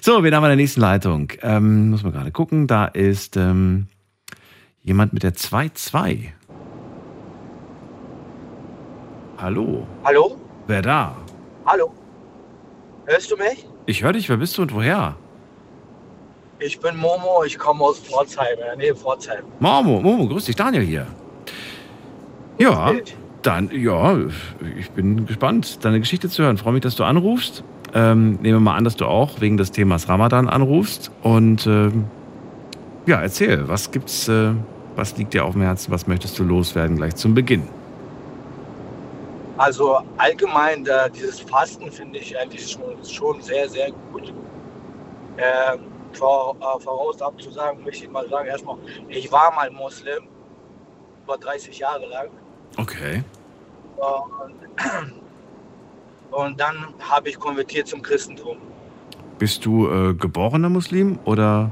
[0.00, 1.32] So, wen haben wir in der nächsten Leitung?
[1.42, 2.66] Ähm, muss man gerade gucken.
[2.66, 3.86] Da ist ähm,
[4.82, 6.30] jemand mit der 2-2.
[9.44, 9.86] Hallo.
[10.06, 10.36] Hallo?
[10.68, 11.14] Wer da?
[11.66, 11.92] Hallo?
[13.04, 13.66] Hörst du mich?
[13.84, 14.30] Ich höre dich.
[14.30, 15.16] Wer bist du und woher?
[16.60, 19.44] Ich bin Momo, ich komme aus Pforzheim, in der Nähe Pforzheim.
[19.60, 20.56] Momo, Momo, grüß dich.
[20.56, 21.06] Daniel hier.
[22.56, 22.94] Ja,
[23.42, 24.16] dann, ja,
[24.78, 26.56] ich bin gespannt, deine Geschichte zu hören.
[26.56, 27.64] Freue mich, dass du anrufst.
[27.92, 31.10] Ähm, nehmen wir mal an, dass du auch wegen des Themas Ramadan anrufst.
[31.22, 32.06] Und ähm,
[33.04, 34.52] ja, erzähl, was gibt's, äh,
[34.96, 37.64] was liegt dir auf dem Herzen, was möchtest du loswerden gleich zum Beginn?
[39.56, 44.32] Also allgemein, äh, dieses Fasten finde ich eigentlich schon, schon sehr, sehr gut.
[45.36, 45.80] Ähm,
[46.12, 48.76] vor, äh, voraus abzusagen, möchte ich mal sagen, erstmal,
[49.08, 50.24] ich war mal Muslim,
[51.24, 52.28] über 30 Jahre lang.
[52.76, 53.22] Okay.
[53.96, 54.54] Und,
[56.30, 58.58] und dann habe ich konvertiert zum Christentum.
[59.38, 61.70] Bist du äh, geborener Muslim oder?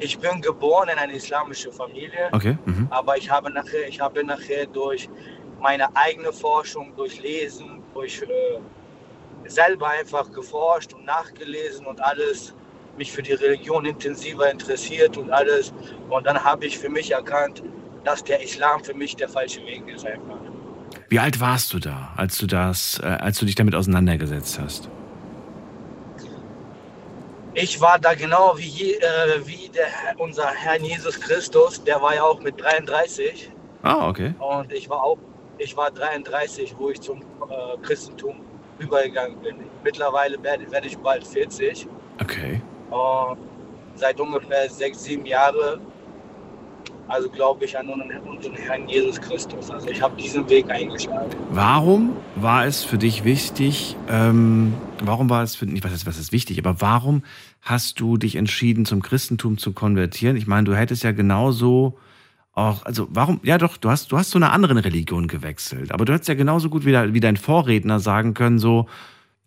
[0.00, 2.56] Ich bin geboren in eine islamische Familie, Okay.
[2.66, 2.86] Mhm.
[2.90, 5.08] aber ich habe nachher, ich habe nachher durch
[5.60, 12.54] meine eigene Forschung, durch Lesen, durch äh, selber einfach geforscht und nachgelesen und alles,
[12.96, 15.72] mich für die Religion intensiver interessiert und alles.
[16.08, 17.62] Und dann habe ich für mich erkannt,
[18.04, 20.38] dass der Islam für mich der falsche Weg ist einfach.
[21.08, 24.90] Wie alt warst du da, als du das, äh, als du dich damit auseinandergesetzt hast?
[27.54, 29.86] Ich war da genau wie, je, äh, wie der,
[30.18, 33.50] unser Herr Jesus Christus, der war ja auch mit 33
[33.82, 34.34] Ah, okay.
[34.38, 35.18] und ich war auch,
[35.58, 38.36] ich war 33, wo ich zum äh, Christentum
[38.78, 39.56] übergegangen bin.
[39.84, 41.86] Mittlerweile werde, ich bald 40
[42.20, 42.60] Okay.
[42.90, 43.38] und
[43.94, 45.80] seit ungefähr sechs, sieben Jahren,
[47.08, 49.70] also glaube ich an unseren Herrn Jesus Christus.
[49.70, 51.30] Also ich habe diesen Weg eingeschlagen.
[51.50, 56.18] Warum war es für dich wichtig, ähm, warum war es für nicht was ist, was
[56.18, 57.22] ist wichtig, aber warum
[57.62, 60.36] hast du dich entschieden, zum Christentum zu konvertieren?
[60.36, 61.98] Ich meine, du hättest ja genauso
[62.58, 66.04] auch, also warum, ja doch, du hast, du hast zu einer anderen Religion gewechselt, aber
[66.04, 68.86] du hättest ja genauso gut wie, wie dein Vorredner sagen können, so,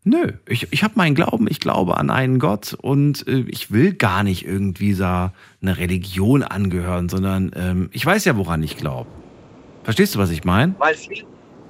[0.03, 3.93] nö, ich, ich habe meinen Glauben, ich glaube an einen Gott und äh, ich will
[3.93, 9.09] gar nicht irgendwie so eine Religion angehören, sondern ähm, ich weiß ja, woran ich glaube.
[9.83, 10.75] Verstehst du, was ich meine?
[10.79, 11.25] Weil viel,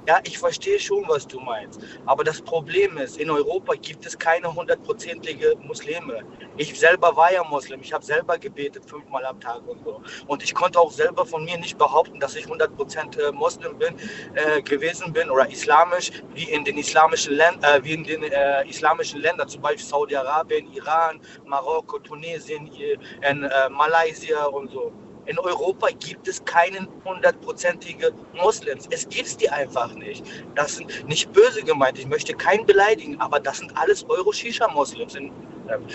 [0.06, 1.80] ja, ich verstehe schon, was du meinst.
[2.06, 6.24] Aber das Problem ist, in Europa gibt es keine hundertprozentige Muslime.
[6.56, 7.80] Ich selber war ja Muslim.
[7.82, 10.02] Ich habe selber gebetet, fünfmal am Tag und so.
[10.26, 13.94] Und ich konnte auch selber von mir nicht behaupten, dass ich 100% Muslim bin,
[14.34, 18.68] äh, gewesen bin oder islamisch, wie in den islamischen, Länd äh, wie in den, äh,
[18.68, 24.92] islamischen Ländern, zum Beispiel Saudi-Arabien, Iran, Marokko, Tunesien, in, äh, Malaysia und so.
[25.26, 28.86] In Europa gibt es keinen hundertprozentige Moslems.
[28.90, 30.24] Es gibt die einfach nicht.
[30.54, 31.98] Das sind nicht böse gemeint.
[31.98, 35.14] Ich möchte keinen beleidigen, aber das sind alles Euro-Shisha-Moslems.
[35.16, 35.32] Ähm,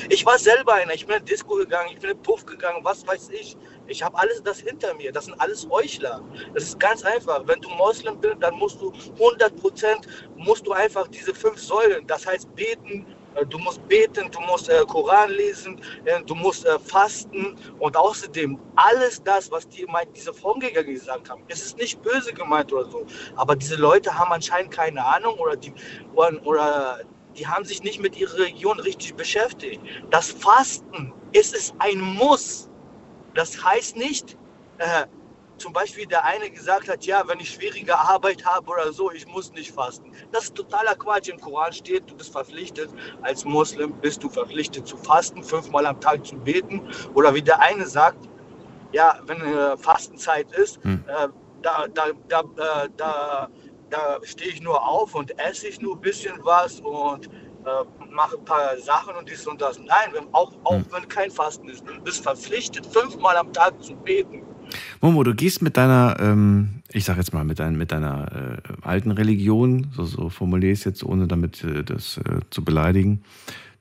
[0.09, 0.93] Ich war selber einer.
[0.93, 3.57] Ich bin in Disco gegangen, ich bin in Puff gegangen, was weiß ich.
[3.87, 5.11] Ich habe alles das hinter mir.
[5.11, 6.21] Das sind alles Heuchler.
[6.53, 7.43] Das ist ganz einfach.
[7.47, 12.07] Wenn du Moslem bist, dann musst du 100 Prozent, musst du einfach diese fünf Säulen,
[12.07, 13.05] das heißt beten,
[13.45, 18.57] Du musst beten, du musst äh, Koran lesen, äh, du musst äh, fasten und außerdem
[18.75, 19.85] alles das, was die,
[20.15, 21.43] diese Vorgänger gesagt haben.
[21.47, 23.05] Es ist nicht böse gemeint oder so,
[23.35, 25.71] aber diese Leute haben anscheinend keine Ahnung oder die,
[26.15, 26.99] oder, oder
[27.37, 29.81] die haben sich nicht mit ihrer Religion richtig beschäftigt.
[30.09, 32.69] Das Fasten, es ist ein Muss.
[33.35, 34.35] Das heißt nicht,
[34.79, 35.05] äh,
[35.57, 39.27] zum Beispiel der eine gesagt hat, ja, wenn ich schwierige Arbeit habe oder so, ich
[39.27, 40.11] muss nicht fasten.
[40.31, 41.29] Das ist totaler Quatsch.
[41.29, 42.89] Im Koran steht, du bist verpflichtet,
[43.21, 46.81] als Muslim bist du verpflichtet zu fasten, fünfmal am Tag zu beten.
[47.13, 48.29] Oder wie der eine sagt,
[48.93, 51.03] ja, wenn äh, Fastenzeit ist, Hm.
[51.07, 51.27] äh,
[51.61, 53.49] da, da, da, äh, da,
[53.89, 58.37] da stehe ich nur auf und esse ich nur ein bisschen was und äh, mache
[58.37, 59.77] ein paar Sachen und dies und das.
[59.79, 63.95] Nein, wenn, auch, auch wenn kein Fasten ist, du bist verpflichtet, fünfmal am Tag zu
[63.95, 64.43] beten.
[65.01, 68.71] Momo, du gehst mit deiner, ähm, ich sag jetzt mal, mit, dein, mit deiner äh,
[68.81, 73.23] alten Religion, so, so formuliere ich es jetzt, ohne damit äh, das äh, zu beleidigen,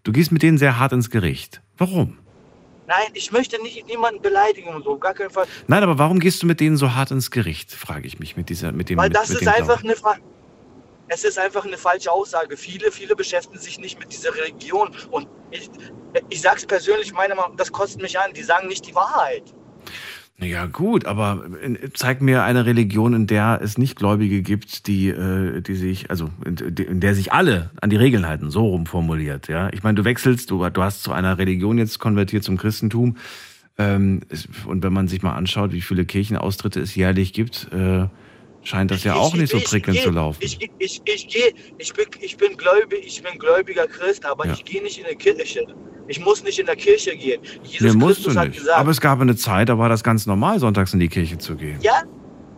[0.05, 1.61] du gehst mit denen sehr hart ins Gericht.
[1.79, 2.19] Warum?
[2.87, 5.47] Nein, ich möchte nicht niemanden beleidigen und so, gar keinen Fall.
[5.67, 8.49] Nein, aber warum gehst du mit denen so hart ins Gericht, frage ich mich, mit
[8.49, 9.89] dieser, mit dem Weil mit, das mit ist einfach Glauben.
[9.89, 10.17] eine Fra
[11.09, 12.57] es ist einfach eine falsche Aussage.
[12.57, 14.91] Viele, viele beschäftigen sich nicht mit dieser Religion.
[15.11, 15.71] Und ich,
[16.31, 18.33] ich sage es persönlich, meiner Meinung das kostet mich an.
[18.33, 19.55] Die sagen nicht die Wahrheit.
[20.39, 25.09] Ja gut, aber äh, zeig mir eine Religion, in der es nicht Gläubige gibt, die,
[25.09, 29.49] äh, die sich, also in, der sich alle an die Regeln halten, so rum formuliert.
[29.49, 33.17] Ja, ich meine, du wechselst, du, du hast zu einer Religion jetzt konvertiert zum Christentum.
[33.79, 34.21] Ähm,
[34.67, 38.07] und wenn man sich mal anschaut, wie viele Kirchenaustritte es jährlich gibt, äh,
[38.67, 40.39] scheint das ja auch nicht so ich, prickelnd zu laufen.
[40.41, 44.47] Ich, ich, ich, ich, geh- ich, bin, ich, bin gläubig, ich bin gläubiger Christ, aber
[44.47, 44.53] Ja.
[44.53, 45.67] ich gehe nicht in die Kirche.
[46.09, 47.41] Ich muss nicht in der Kirche gehen.
[47.65, 48.59] Jesus Nee, musst Christus du hat nicht.
[48.59, 51.39] gesagt, Aber es gab eine Zeit, da war das ganz normal, sonntags in die Kirche
[51.39, 51.79] zu gehen.
[51.81, 52.03] ja,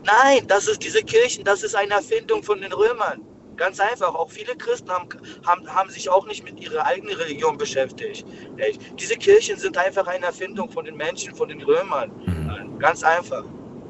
[0.05, 3.21] nein, das ist diese Kirchen, das ist eine Erfindung von den Römern.
[3.57, 4.15] Ganz einfach.
[4.15, 5.09] Auch viele Christen haben,
[5.45, 8.25] haben, haben sich auch nicht mit ihrer eigenen Religion beschäftigt.
[8.57, 8.81] Echt.
[9.01, 12.13] Diese Kirchen sind einfach eine Erfindung von den Menschen, von den Römern.
[12.25, 12.79] Mhm.
[12.79, 13.43] Ganz einfach.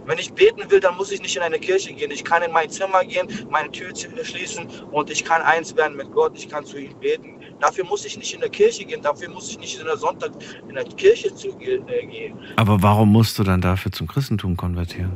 [0.08, 2.10] Wenn ich beten will, dann muss ich nicht in eine Kirche gehen.
[2.10, 5.98] Ich kann in mein Zimmer gehen, meine Tür zu- schließen und ich kann eins werden
[5.98, 6.32] mit Gott.
[6.34, 7.38] Ich kann zu ihm beten.
[7.60, 9.02] Dafür muss ich nicht in der Kirche gehen.
[9.02, 10.30] Dafür muss ich nicht in der Sonntag
[10.66, 12.38] in der Kirche zu, äh, gehen.
[12.56, 15.14] Aber warum musst du dann dafür zum Christentum konvertieren?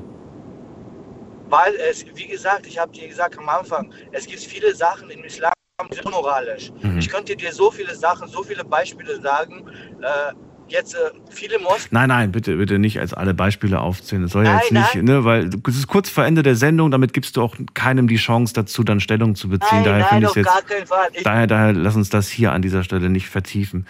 [1.48, 5.24] Weil es, wie gesagt, ich habe dir gesagt am Anfang, es gibt viele Sachen im
[5.24, 5.52] Islam,
[5.90, 6.70] die sind unmoralisch.
[6.82, 6.98] Mhm.
[6.98, 9.64] Ich könnte dir so viele Sachen, so viele Beispiele sagen.
[10.02, 10.32] Äh,
[10.72, 10.98] jetzt äh,
[11.30, 11.88] viele Moslems.
[11.92, 14.24] Nein, nein, bitte, bitte nicht als alle Beispiele aufzählen.
[14.24, 15.04] Es soll ja Nein, jetzt nicht, nein.
[15.04, 18.16] ne, weil es ist kurz vor Ende der Sendung, damit gibst du auch keinem die
[18.16, 19.68] Chance dazu, dann Stellung zu beziehen.
[19.70, 21.08] Nein, daher nein, finde ich auf jetzt, gar keinen Fall.
[21.12, 23.86] Ich, daher, daher lass uns das hier an dieser Stelle nicht vertiefen.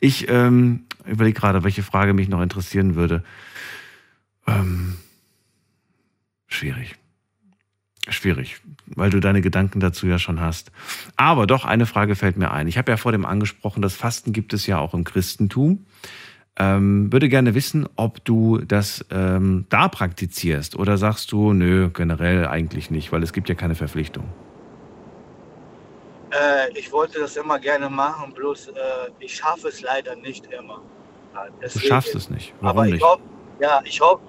[0.00, 3.22] Ich ähm, überlege gerade, welche Frage mich noch interessieren würde.
[4.46, 4.96] Ähm,
[6.48, 6.96] schwierig.
[8.08, 10.72] Schwierig, weil du deine Gedanken dazu ja schon hast.
[11.16, 12.66] Aber doch, eine Frage fällt mir ein.
[12.66, 15.86] Ich habe ja vor dem angesprochen, das Fasten gibt es ja auch im Christentum.
[16.58, 22.46] Ähm, würde gerne wissen, ob du das ähm, da praktizierst oder sagst du, nö, generell
[22.46, 24.24] eigentlich nicht, weil es gibt ja keine Verpflichtung.
[26.30, 28.72] äh, ich wollte das immer gerne machen, bloß äh,
[29.20, 30.80] ich schaffe es leider nicht immer.
[31.34, 32.52] Ja, Du deswegen- schaffst es nicht.
[32.60, 33.02] Warum aber ich nicht?
[33.04, 33.22] hoffe,
[33.60, 34.20] ja, ich hoffe,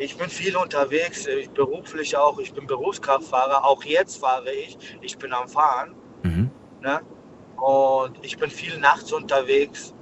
[0.00, 5.16] ich bin viel unterwegs, ich beruflich auch, ich bin Berufskraftfahrer, auch jetzt fahre ich, ich
[5.18, 6.50] bin am Fahren, Mhm.
[6.82, 7.00] ne?
[7.56, 9.94] Und ich bin viel nachts unterwegs,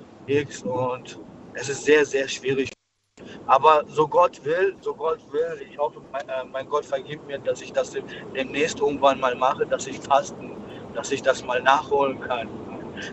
[0.65, 1.19] und
[1.55, 2.71] es ist sehr, sehr schwierig.
[3.47, 7.39] Aber so Gott will, so Gott will, ich hoffe, mein, äh, mein Gott vergibt mir,
[7.39, 8.05] dass ich das dem-
[8.35, 10.53] demnächst irgendwann mal mache, dass ich fasten,
[10.95, 12.49] dass ich das mal nachholen kann.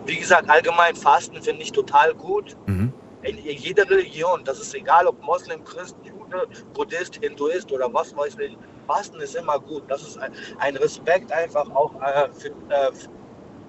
[0.05, 2.55] Wie gesagt, allgemein Fasten finde ich total gut.
[2.67, 2.93] Mhm.
[3.23, 5.95] In jeder Religion, das ist egal, ob Moslem, Christ,
[6.31, 8.57] Jude, Buddhist, Hinduist oder was weiß ich,
[8.87, 9.83] Fasten ist immer gut.
[9.87, 12.91] Das ist ein, ein Respekt einfach auch äh, für, äh,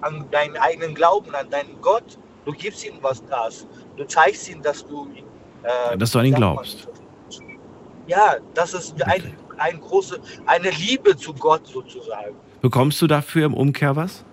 [0.02, 2.18] an deinen eigenen Glauben, an deinen Gott.
[2.44, 3.66] Du gibst ihm was das.
[3.96, 5.08] Du zeigst ihm, dass du
[5.62, 6.88] äh, Dass du an ihn glaubst.
[8.06, 12.36] Ja, das ist ein, ein große, eine Liebe zu Gott sozusagen.
[12.60, 14.24] Bekommst du dafür im Umkehr was?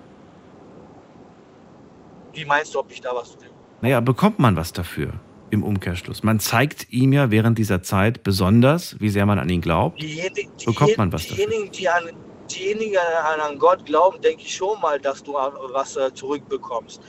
[2.33, 3.37] Wie meinst du, ob ich da was
[3.81, 5.13] Naja, bekommt man was dafür
[5.53, 6.23] im Umkehrschluss?
[6.23, 10.01] Man zeigt ihm ja während dieser Zeit besonders, wie sehr man an ihn glaubt.
[10.01, 11.45] Diejenige, Bekommt man was dafür?
[11.47, 12.03] diejenigen, die an,
[12.51, 17.01] diejenigen, an, an Gott glauben, denke ich schon mal, dass du was äh, zurückbekommst.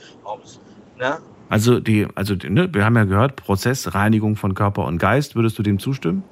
[0.97, 1.17] Ne?
[1.49, 5.35] Also, die, also die, ne, wir haben ja gehört, Prozess Reinigung von Körper und Geist.
[5.35, 6.23] Würdest du dem zustimmen?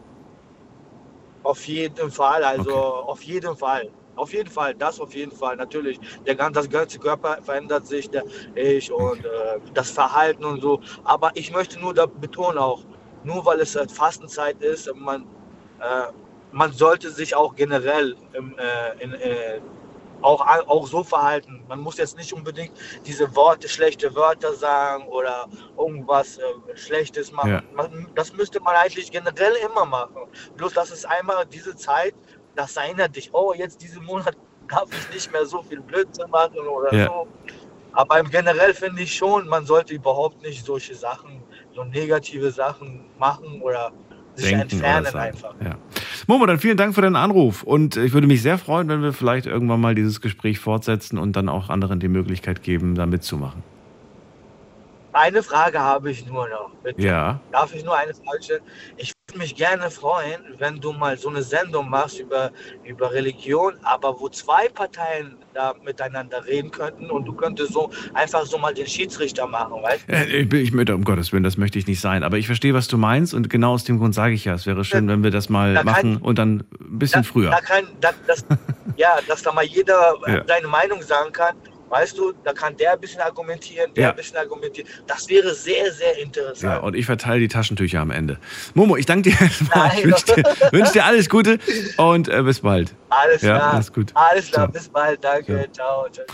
[1.43, 3.89] Auf jeden Fall, also auf jeden Fall.
[4.15, 5.99] Auf jeden Fall, das auf jeden Fall, natürlich.
[6.25, 8.23] Der ganze, das ganze Körper verändert sich, der
[8.55, 10.79] ich und äh, das Verhalten und so.
[11.03, 12.83] Aber ich möchte nur da betonen auch,
[13.23, 15.23] nur weil es äh, Fastenzeit ist, man,
[15.79, 16.11] äh,
[16.51, 19.59] man sollte sich auch generell im, äh, in, äh,
[20.23, 21.63] auch, auch so verhalten.
[21.67, 22.71] Man muss jetzt nicht unbedingt
[23.05, 26.43] diese Worte, schlechte Wörter sagen oder irgendwas äh,
[26.75, 27.51] Schlechtes machen.
[27.51, 27.63] Ja.
[27.73, 30.15] Man, das müsste man eigentlich generell immer machen.
[30.55, 32.15] Bloß, dass es einmal diese Zeit,
[32.55, 34.35] das erinnert dich, oh, jetzt diesen Monat
[34.67, 37.07] darf ich nicht mehr so viel Blödsinn machen oder Ja.
[37.07, 37.27] so.
[37.95, 41.43] Aber im generell finde ich schon, man sollte überhaupt nicht solche Sachen,
[41.75, 43.91] so negative Sachen machen oder
[44.35, 45.53] sich Denken entfernen einfach.
[45.63, 45.75] Ja.
[46.25, 47.61] Momo, dann vielen Dank für deinen Anruf.
[47.61, 51.35] Und ich würde mich sehr freuen, wenn wir vielleicht irgendwann mal dieses Gespräch fortsetzen und
[51.35, 53.61] dann auch anderen die Möglichkeit geben, da mitzumachen.
[55.11, 56.71] Eine Frage habe ich nur noch.
[56.81, 56.99] Bitte.
[56.99, 57.39] Ja.
[57.51, 58.61] Darf ich nur eine Frage stellen?
[58.97, 62.51] Ich würde mich gerne freuen, wenn du mal so eine Sendung machst über,
[62.85, 68.45] über Religion, aber wo zwei Parteien da miteinander reden könnten und du könntest so einfach
[68.45, 70.13] so mal den Schiedsrichter machen, weißt du?
[70.13, 72.23] Äh, Ich, bin- ich möchte, um Gottes Willen, das möchte ich nicht sein.
[72.23, 73.33] Aber ich verstehe, was du meinst.
[73.33, 75.73] Und genau aus dem Grund sage ich ja, es wäre schön, wenn wir das mal
[75.73, 77.49] Da kann- machen und dann ein bisschen früher.
[77.49, 78.45] Da kann, da, das,
[78.97, 80.43] ja, dass da mal jeder äh, Ja.
[80.47, 81.55] seine Meinung sagen kann.
[81.93, 84.09] Weißt du, da kann der ein bisschen argumentieren, der Ja.
[84.09, 84.89] ein bisschen argumentieren.
[85.05, 86.61] Das wäre sehr, sehr interessant.
[86.63, 88.39] Ja, und ich verteile die Taschentücher am Ende.
[88.73, 89.91] Momo, ich danke dir erstmal.
[89.97, 91.59] Ich wünsche dir, wünsch dir alles Gute
[91.97, 92.95] und äh, bis bald.
[93.09, 93.73] Alles Ja, klar.
[93.75, 94.11] alles gut.
[94.15, 95.23] Alles klar, bis bald.
[95.23, 95.69] Danke.
[95.71, 96.07] Ciao.
[96.09, 96.25] ciao.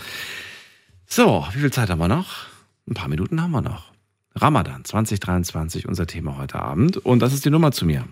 [1.06, 2.46] So, wie viel Zeit haben wir noch?
[2.88, 3.90] Ein paar Minuten haben wir noch.
[4.36, 6.96] Ramadan 2023, unser Thema heute Abend.
[6.96, 8.04] Und das ist die Nummer zu mir.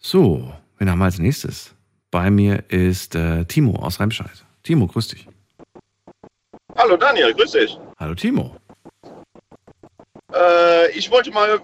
[0.00, 1.74] So, wen haben wir als nächstes?
[2.10, 4.44] Bei mir ist äh, Timo aus Remscheid.
[4.62, 5.26] Timo, grüß dich.
[6.76, 7.78] Hallo Daniel, grüß dich.
[7.98, 8.54] Hallo Timo.
[10.32, 11.60] Äh, ich wollte mal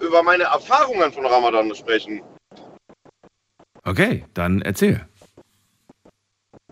[0.00, 2.22] über meine Erfahrungen von Ramadan sprechen.
[3.84, 5.04] Okay, dann erzähl.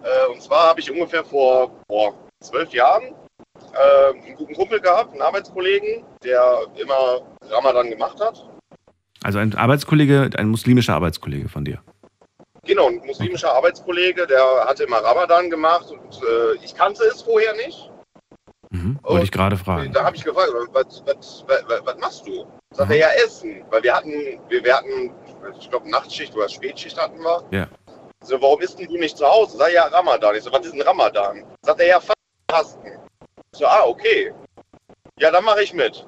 [0.03, 1.73] Äh, und zwar habe ich ungefähr vor,
[2.41, 3.15] zwölf Jahren
[3.75, 7.21] äh, einen guten Kumpel gehabt, einen Arbeitskollegen, der immer
[7.51, 8.49] Ramadan gemacht hat.
[9.23, 11.83] Also ein Arbeitskollege, ein muslimischer Arbeitskollege von dir.
[12.65, 17.55] Genau, ein muslimischer Arbeitskollege, der hatte immer Ramadan gemacht und äh, ich kannte es vorher
[17.55, 17.91] nicht.
[18.71, 19.93] Mhm, wollte ich gerade fragen.
[19.93, 22.47] Da habe ich gefragt, was, was, was, was machst du?
[22.73, 23.65] Sagt er, ja, essen.
[23.71, 25.11] Weil wir hatten, wir, wir hatten,
[25.59, 27.43] ich glaube, Nachtschicht oder Spätschicht hatten wir.
[27.51, 27.67] Ja.
[28.23, 29.57] So, warum isst denn du nicht zu Hause?
[29.57, 30.37] Sag ja, Ramadan.
[30.37, 31.43] Ich so, was ist ein Ramadan?
[31.63, 32.01] Sagt er, ja,
[32.49, 32.93] Fasten.
[33.53, 34.33] So, ah, okay.
[35.19, 36.07] Ja, dann mache ich mit.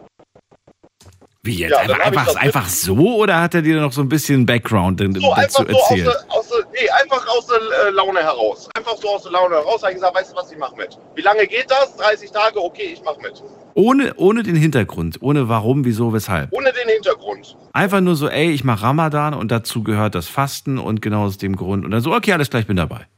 [1.45, 1.73] Wie jetzt?
[1.73, 5.09] Ja, einfach, einfach, einfach so oder hat er dir noch so ein bisschen Background So,
[5.09, 6.07] dazu einfach so aus erzählt?
[6.07, 8.69] der, aus der, nee, einfach aus der äh, Laune heraus.
[8.77, 9.83] Einfach so aus der Laune heraus.
[9.83, 10.97] Habe ich gesagt, weißt du was, ich mache mit.
[11.17, 11.97] Wie lange geht das?
[11.97, 12.63] 30 Tage?
[12.63, 13.43] Okay, ich mache mit.
[13.75, 16.53] Ohne, ohne den Hintergrund, ohne warum, wieso, weshalb.
[16.53, 17.57] Ohne den Hintergrund.
[17.73, 21.39] Einfach nur so, ey, ich mache Ramadan und dazu gehört das Fasten und genau aus
[21.39, 21.85] dem Grund.
[21.85, 23.09] Und dann so, okay, alles klar, ich bin dabei.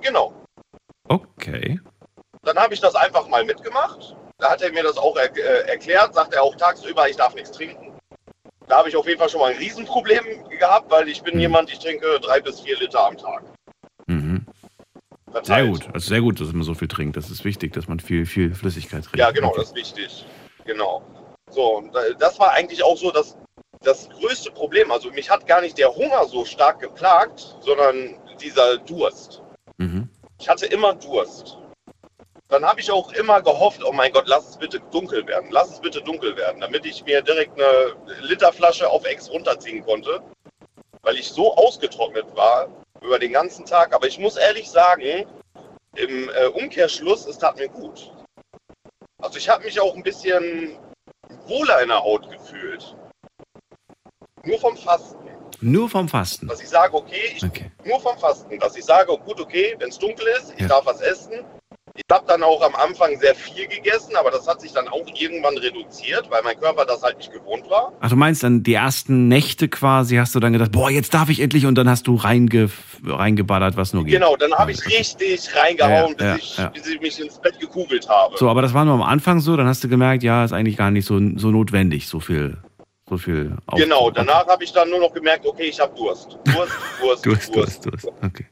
[0.00, 0.32] Genau.
[1.06, 1.80] Okay.
[2.44, 4.16] Dann habe ich das einfach mal mitgemacht.
[4.38, 7.34] Da hat er mir das auch er, äh, erklärt, sagt er auch tagsüber, ich darf
[7.34, 7.92] nichts trinken.
[8.68, 11.40] Da habe ich auf jeden Fall schon mal ein Riesenproblem gehabt, weil ich bin Mhm.
[11.40, 13.42] jemand, ich trinke drei bis vier Liter am Tag.
[14.06, 14.46] Mhm.
[15.42, 15.88] Sehr gut.
[15.92, 17.16] Also sehr gut, dass man so viel trinkt.
[17.16, 19.18] Das ist wichtig, dass man viel, viel Flüssigkeit trinkt.
[19.18, 20.24] Ja, genau, das ist wichtig.
[20.64, 21.02] Genau.
[21.50, 21.82] So,
[22.18, 23.36] das war eigentlich auch so das,
[23.82, 24.90] das größte Problem.
[24.90, 29.42] Also mich hat gar nicht der Hunger so stark geplagt, sondern dieser Durst.
[29.78, 30.08] Mhm.
[30.38, 31.58] Ich hatte immer Durst.
[32.48, 35.50] Dann habe ich auch immer gehofft, oh mein Gott, lass es bitte dunkel werden.
[35.50, 40.22] Lass es bitte dunkel werden, damit ich mir direkt eine Literflasche auf Ex runterziehen konnte.
[41.02, 42.68] Weil ich so ausgetrocknet war
[43.02, 43.94] über den ganzen Tag.
[43.94, 45.26] Aber ich muss ehrlich sagen,
[45.96, 48.12] im äh, Umkehrschluss, es tat mir gut.
[49.20, 50.78] Also ich habe mich auch ein bisschen
[51.46, 52.96] wohler in der Haut gefühlt.
[54.44, 55.28] Nur vom Fasten.
[55.60, 56.46] Nur vom Fasten.
[56.46, 57.42] Dass ich sage, okay, ich,
[57.84, 58.58] nur vom Fasten.
[58.58, 61.44] Dass ich sage, gut, okay, wenn es dunkel ist, ich darf was essen.
[61.98, 65.04] Ich habe dann auch am Anfang sehr viel gegessen, aber das hat sich dann auch
[65.18, 67.92] irgendwann reduziert, weil mein Körper das halt nicht gewohnt war.
[68.00, 71.28] Ach, du meinst dann die ersten Nächte quasi, hast du dann gedacht, boah, jetzt darf
[71.28, 72.70] ich endlich und dann hast du reinge,
[73.04, 74.14] reingeballert, was nur geht.
[74.14, 76.68] Genau, dann habe ich richtig reingehauen, Ja, ja, bis, ich, ja.
[76.68, 78.36] bis ich mich ins Bett gekugelt habe.
[78.38, 80.76] So, aber das war nur am Anfang so, dann hast du gemerkt, ja, ist eigentlich
[80.76, 82.56] gar nicht so, so notwendig, so viel,
[83.08, 86.38] so viel auf- Genau, danach habe ich dann nur noch gemerkt, okay, ich habe Durst.
[86.44, 86.72] Durst,
[87.02, 88.08] Durst, Durst, Durst, Durst.
[88.24, 88.46] Okay.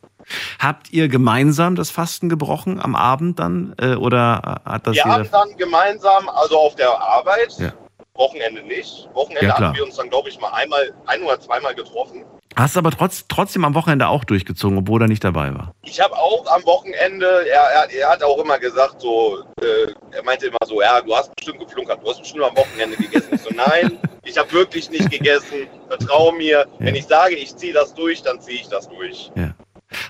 [0.58, 3.74] Habt ihr gemeinsam das Fasten gebrochen am Abend dann?
[3.80, 7.72] Äh, oder hat das wir haben dann gemeinsam, also auf der Arbeit, Ja.
[8.14, 9.08] Wochenende nicht.
[9.12, 12.24] Wochenende Ja, haben wir uns dann, glaube ich, mal einmal, ein oder zweimal getroffen.
[12.56, 15.74] Hast du aber trotz, trotzdem am Wochenende auch durchgezogen, obwohl er nicht dabei war.
[15.82, 20.24] Ich habe auch am Wochenende, er, er, er hat auch immer gesagt, so, äh, er
[20.24, 23.28] meinte immer so, ja, du hast bestimmt geflunkert, du hast bestimmt am Wochenende gegessen.
[23.34, 25.68] Ich so, nein, ich habe wirklich nicht gegessen.
[25.88, 26.66] Vertrau mir.
[26.78, 29.30] Wenn ich sage, ich ziehe das durch, dann ziehe ich das durch.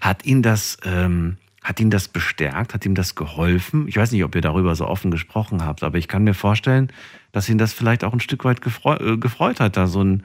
[0.01, 2.75] Hat ihn das, ähm, hat ihn das bestärkt?
[2.75, 3.89] Hat ihm das geholfen?
[3.89, 6.93] Ich weiß nicht, ob ihr darüber so offen gesprochen habt, aber ich kann mir vorstellen,
[7.33, 10.25] dass ihn das vielleicht auch ein Stück weit gefreu äh, gefreut hat, da so ein,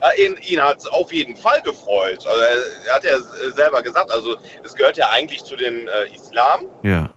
[0.00, 2.26] Ja, ihn ihn hat es auf jeden Fall gefreut.
[2.26, 5.88] Also er, er hat ja äh, selber gesagt, also es gehört ja eigentlich zu den
[5.88, 7.10] äh, Islam, ja,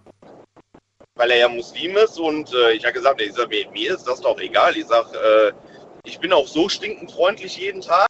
[1.15, 4.06] weil er ja Muslim ist und äh, ich habe gesagt, ich sag, mir, mir ist
[4.06, 4.76] das doch egal.
[4.76, 5.52] Ich sag, äh,
[6.03, 8.07] ich bin auch so stinkend freundlich jeden Tag.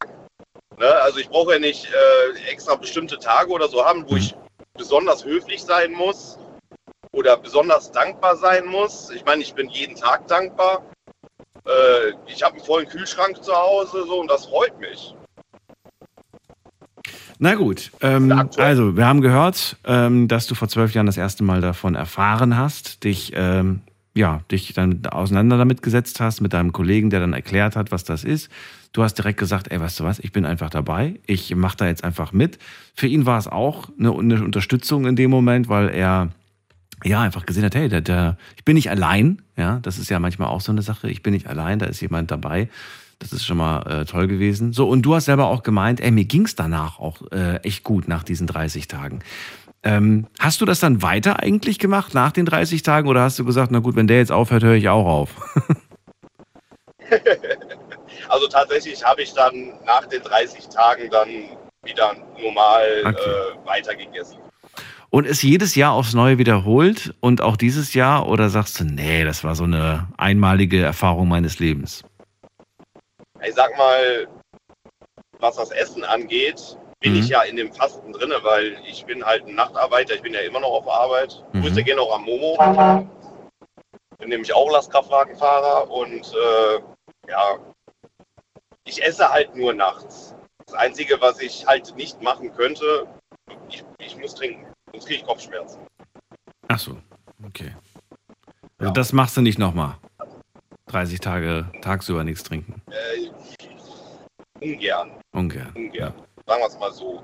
[0.82, 0.92] Ne?
[1.02, 4.34] Also ich brauche ja nicht äh, extra bestimmte Tage oder so haben, wo ich
[4.74, 6.38] besonders höflich sein muss
[7.12, 9.10] oder besonders dankbar sein muss.
[9.10, 10.82] Ich meine, ich bin jeden Tag dankbar.
[11.64, 15.14] Äh, ich habe einen vollen Kühlschrank zu Hause so und das freut mich.
[17.38, 21.44] Na gut, ähm, also wir haben gehört, ähm, dass du vor zwölf Jahren das erste
[21.44, 23.82] Mal davon erfahren hast, dich, ähm,
[24.14, 28.04] ja, dich dann auseinander damit gesetzt hast mit deinem Kollegen, der dann erklärt hat, was
[28.04, 28.50] das ist.
[28.92, 31.86] Du hast direkt gesagt, ey, weißt du was, ich bin einfach dabei, ich mache da
[31.86, 32.58] jetzt einfach mit.
[32.94, 36.28] Für ihn war es auch eine, eine Unterstützung in dem Moment, weil er
[37.04, 40.18] ja einfach gesehen hat, hey, der, der, ich bin nicht allein, ja, das ist ja
[40.18, 42.68] manchmal auch so eine Sache, ich bin nicht allein, da ist jemand dabei.
[43.18, 44.72] Das ist schon mal äh, toll gewesen.
[44.72, 48.08] So, und du hast selber auch gemeint, ey, mir ging's danach auch äh, echt gut
[48.08, 49.20] nach diesen 30 Tagen.
[49.84, 53.44] Ähm, hast du das dann weiter eigentlich gemacht nach den 30 Tagen oder hast du
[53.44, 55.30] gesagt, na gut, wenn der jetzt aufhört, höre ich auch auf?
[58.28, 61.28] Also tatsächlich habe ich dann nach den 30 Tagen dann
[61.84, 63.16] wieder normal Okay.
[63.18, 64.38] äh, weitergegessen.
[65.10, 69.24] Und ist jedes Jahr aufs Neue wiederholt und auch dieses Jahr oder sagst du, nee,
[69.24, 72.02] das war so eine einmalige Erfahrung meines Lebens?
[73.46, 74.26] Ich sag mal,
[75.40, 77.18] was das Essen angeht, bin Mhm.
[77.20, 80.40] ich ja in dem Fasten drinne, weil ich bin halt ein Nachtarbeiter, ich bin ja
[80.40, 81.44] immer noch auf Arbeit.
[81.52, 81.62] Mhm.
[81.62, 82.56] Grüße gehen auch am Momo.
[84.18, 86.80] Bin nämlich auch Lastkraftwagenfahrer und äh,
[87.28, 87.58] ja,
[88.84, 90.34] ich esse halt nur nachts.
[90.66, 93.06] Das Einzige, was ich halt nicht machen könnte,
[93.68, 95.80] ich, ich muss trinken, sonst kriege ich Kopfschmerzen.
[96.68, 96.96] Ach so,
[97.44, 97.74] okay.
[98.78, 99.96] Also das machst du nicht nochmal.
[100.86, 102.80] 30 Tage tagsüber nichts trinken.
[102.90, 103.30] Äh,
[104.64, 105.10] ungern.
[105.32, 105.72] Ungern.
[105.74, 106.14] Ungern.
[106.46, 107.22] Sagen wir es mal so.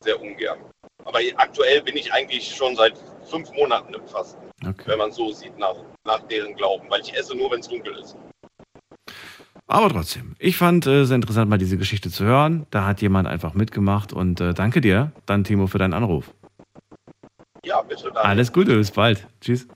[0.00, 0.58] Sehr ungern.
[1.04, 2.94] Aber aktuell bin ich eigentlich schon seit
[3.24, 4.42] fünf Monaten im Fasten.
[4.66, 4.84] Okay.
[4.86, 5.74] Wenn man es so sieht, nach,
[6.04, 6.88] nach deren Glauben.
[6.90, 8.16] Weil ich esse nur, wenn es dunkel ist.
[9.66, 12.66] Aber trotzdem, ich fand es äh, sehr interessant, mal diese Geschichte zu hören.
[12.70, 16.34] Da hat jemand einfach mitgemacht und äh, danke dir, dann Timo, für deinen Anruf.
[17.64, 18.04] Ja, bitte.
[18.04, 18.24] Danke.
[18.24, 19.26] Alles Gute, bis bald.
[19.40, 19.66] Tschüss.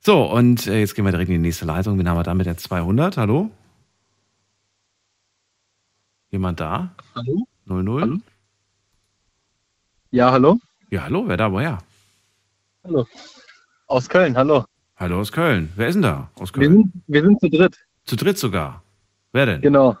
[0.00, 1.98] So, und äh, jetzt gehen wir direkt in die nächste Leitung.
[1.98, 3.16] Wen haben wir da mit der 200?
[3.16, 3.50] Hallo?
[6.30, 6.94] Jemand da?
[7.14, 7.46] Hallo?
[7.66, 8.00] 00?
[8.02, 8.16] Hallo?
[10.12, 10.58] Ja, hallo?
[10.90, 11.50] Ja, hallo, wer da?
[11.52, 11.78] Woher?
[12.84, 13.06] Hallo.
[13.86, 14.64] Aus Köln, hallo.
[14.96, 15.72] Hallo aus Köln.
[15.76, 16.72] Wer ist denn da aus Wir Köln?
[16.92, 17.76] sind, wir sind zu dritt.
[18.04, 18.82] Zu dritt sogar.
[19.32, 19.60] Wer denn?
[19.62, 19.96] Genau.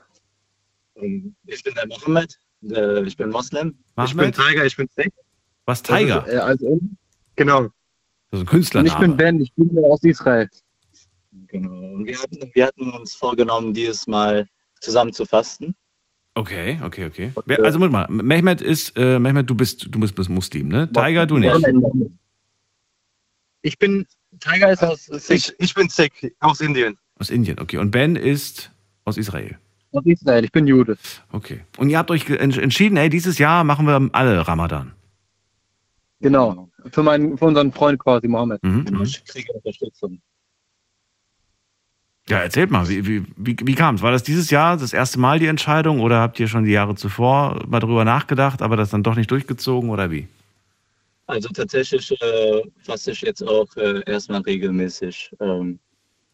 [0.94, 2.38] Ich bin der Mohammed,
[2.70, 3.78] äh, ich bin Moslem.
[3.96, 4.10] Mohammed?
[4.10, 5.12] Ich bin Tiger, ich bin Steak.
[5.64, 6.26] Was, Tiger?
[6.28, 6.78] Äh, also,
[7.36, 7.62] genau.
[7.62, 8.88] Das ist ein Und Künstlername.
[8.94, 10.48] ich bin Ben, ich bin aus Israel.
[11.48, 11.94] Genau.
[11.94, 14.46] Und wir hatten, wir hatten uns vorgenommen, dieses Mal
[14.80, 15.74] zusammen zu fasten.
[16.34, 17.32] Okay, okay, okay.
[17.44, 18.22] Wer, also, Moment mal.
[18.22, 20.90] Mehmet ist, äh, Mehmet, du bist, du bist, bist Muslim, ne?
[20.92, 21.54] Tiger, du nicht.
[23.62, 24.06] Ich bin,
[24.38, 25.54] Tiger ist aus Sikh.
[25.58, 26.96] Ich bin Sikh, aus Indien.
[27.18, 27.78] Aus Indien, okay.
[27.78, 28.70] Und Ben ist
[29.04, 29.58] aus Israel.
[29.92, 30.96] Aus Israel, ich bin Jude.
[31.32, 31.62] Okay.
[31.76, 34.92] Und ihr habt euch entschieden, ey, dieses Jahr machen wir alle Ramadan.
[36.20, 36.70] Genau.
[36.92, 38.62] Für, meinen, für unseren Freund quasi, Mohammed.
[38.62, 39.02] Mhm.
[39.02, 40.20] Ich kriege Unterstützung.
[42.30, 44.02] Ja, erzählt mal, wie, wie, wie, wie kam es?
[44.02, 46.94] War das dieses Jahr das erste Mal die Entscheidung oder habt ihr schon die Jahre
[46.94, 50.28] zuvor mal drüber nachgedacht, aber das dann doch nicht durchgezogen oder wie?
[51.26, 55.80] Also tatsächlich äh, faste ich jetzt auch äh, erstmal regelmäßig ähm,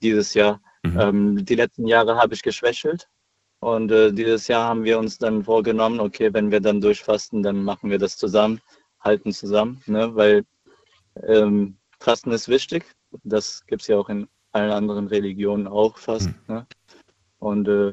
[0.02, 0.60] dieses Jahr.
[0.84, 3.08] Ähm, die letzten Jahre habe ich geschwächelt
[3.60, 7.64] und äh, dieses Jahr haben wir uns dann vorgenommen, okay, wenn wir dann durchfasten, dann
[7.64, 8.60] machen wir das zusammen,
[9.00, 10.14] halten zusammen, ne?
[10.14, 10.44] weil
[11.26, 12.84] ähm, Fasten ist wichtig.
[13.24, 16.30] Das gibt es ja auch in allen anderen Religionen auch fast.
[16.48, 16.66] Ne?
[17.38, 17.92] Und äh,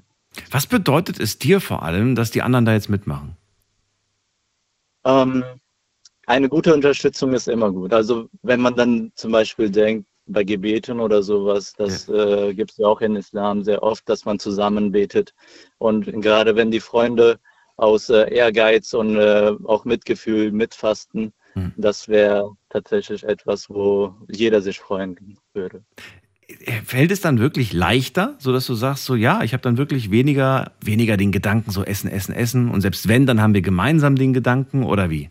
[0.51, 3.35] Was bedeutet es dir vor allem, dass die anderen da jetzt mitmachen?
[5.05, 5.43] Ähm,
[6.25, 7.93] eine gute Unterstützung ist immer gut.
[7.93, 12.77] Also wenn man dann zum Beispiel denkt, bei Gebeten oder sowas, das äh, gibt es
[12.77, 15.33] ja auch in Islam sehr oft, dass man zusammen betet.
[15.79, 17.39] Und gerade wenn die Freunde
[17.75, 21.33] aus äh, Ehrgeiz und äh, auch Mitgefühl mitfasten,
[21.77, 25.83] das wäre tatsächlich etwas, wo jeder sich freuen würde.
[26.85, 30.71] Fällt es dann wirklich leichter, sodass du sagst, so ja, ich habe dann wirklich weniger,
[30.81, 32.69] weniger den Gedanken, so essen, essen, essen.
[32.69, 35.29] Und selbst wenn, dann haben wir gemeinsam den Gedanken oder wie?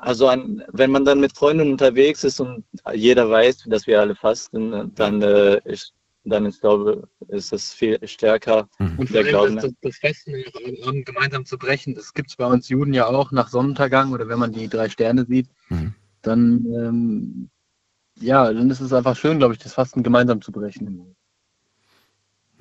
[0.00, 2.64] Also an, wenn man dann mit Freunden unterwegs ist und
[2.94, 5.92] jeder weiß, dass wir alle fasten, dann, äh, ich,
[6.24, 9.56] dann ist, glaube ist es viel stärker, Und vor der allem Glauben.
[9.56, 10.34] das, das, das Festen
[10.84, 14.28] Abend gemeinsam zu brechen, das gibt es bei uns Juden ja auch nach Sonnenuntergang oder
[14.28, 15.48] wenn man die drei Sterne sieht,
[16.22, 17.50] dann ähm,
[18.22, 21.14] ja, dann ist es einfach schön, glaube ich, das Fasten gemeinsam zu brechen.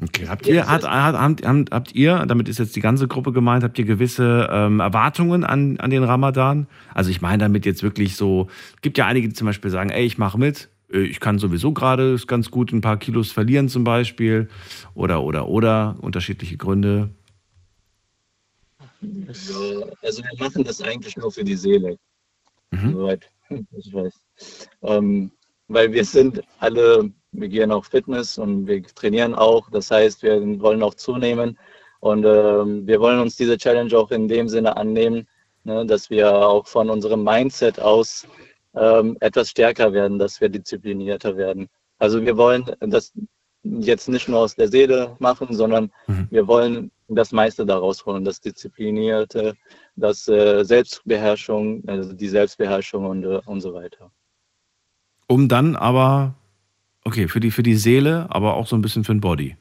[0.04, 3.32] Okay, habt ihr, hat, hat, habt, habt, habt ihr, damit ist jetzt die ganze Gruppe
[3.32, 6.66] gemeint, habt ihr gewisse ähm, Erwartungen an, an den Ramadan?
[6.96, 8.48] Also ich meine damit jetzt wirklich so,
[8.82, 11.72] gibt ja einige, die zum Beispiel sagen, ey, ich mache mit, äh, ich kann sowieso
[11.72, 14.50] gerade ganz gut ein paar Kilos verlieren zum Beispiel
[14.96, 17.12] oder, oder, oder, unterschiedliche Gründe.
[19.02, 19.34] Ja,
[20.02, 21.98] also wir machen das eigentlich nur für die Seele,
[22.72, 23.30] soweit
[23.78, 24.14] ich weiß.
[24.84, 25.32] Ähm,
[25.74, 29.70] weil wir sind alle, wir gehen auch Fitness und wir trainieren auch.
[29.70, 31.58] Das heißt, wir wollen auch zunehmen
[32.00, 35.28] und ähm, wir wollen uns diese Challenge auch in dem Sinne annehmen,
[35.64, 38.28] ne, dass wir auch von unserem Mindset aus
[38.76, 41.68] ähm, etwas stärker werden, dass wir disziplinierter werden.
[42.00, 43.14] Also wir wollen das
[43.64, 45.92] jetzt nicht nur aus der Seele machen, sondern
[46.32, 49.56] wir wollen das meiste daraus holen, das Disziplinierte,
[49.96, 54.12] das äh, Selbstbeherrschung, also die Selbstbeherrschung und, äh, und so weiter.
[55.32, 56.36] Um dann aber,
[57.06, 59.56] okay, für die, für die Seele, aber auch so ein bisschen für den Body.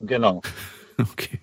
[0.00, 0.42] Genau.
[0.98, 1.40] Okay.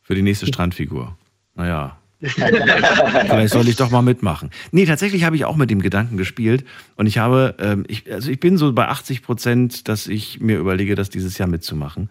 [0.00, 1.14] Für die nächste Strandfigur.
[1.54, 1.98] Naja.
[2.20, 4.48] Vielleicht soll ich doch mal mitmachen.
[4.70, 6.64] Nee, tatsächlich habe ich auch mit dem Gedanken gespielt
[6.96, 10.58] und ich habe, ähm, ich, also ich bin so bei 80 Prozent, dass ich mir
[10.58, 12.08] überlege, das dieses Jahr mitzumachen.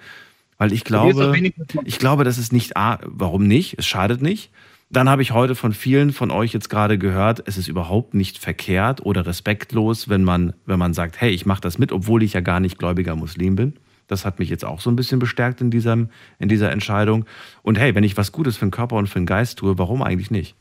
[0.59, 1.35] Weil ich glaube,
[1.83, 3.79] ich glaube, das ist nicht, A, warum nicht?
[3.79, 4.51] Es schadet nicht.
[4.93, 8.37] Dann habe ich heute von vielen von euch jetzt gerade gehört, es ist überhaupt nicht
[8.37, 12.33] verkehrt oder respektlos, wenn man, wenn man sagt, hey, ich mache das mit, obwohl ich
[12.33, 13.73] ja gar nicht gläubiger Muslim bin.
[14.07, 16.09] Das hat mich jetzt auch so ein bisschen bestärkt in, diesem,
[16.39, 17.25] in dieser Entscheidung.
[17.63, 20.03] Und hey, wenn ich was Gutes für den Körper und für den Geist tue, warum
[20.03, 20.57] eigentlich nicht?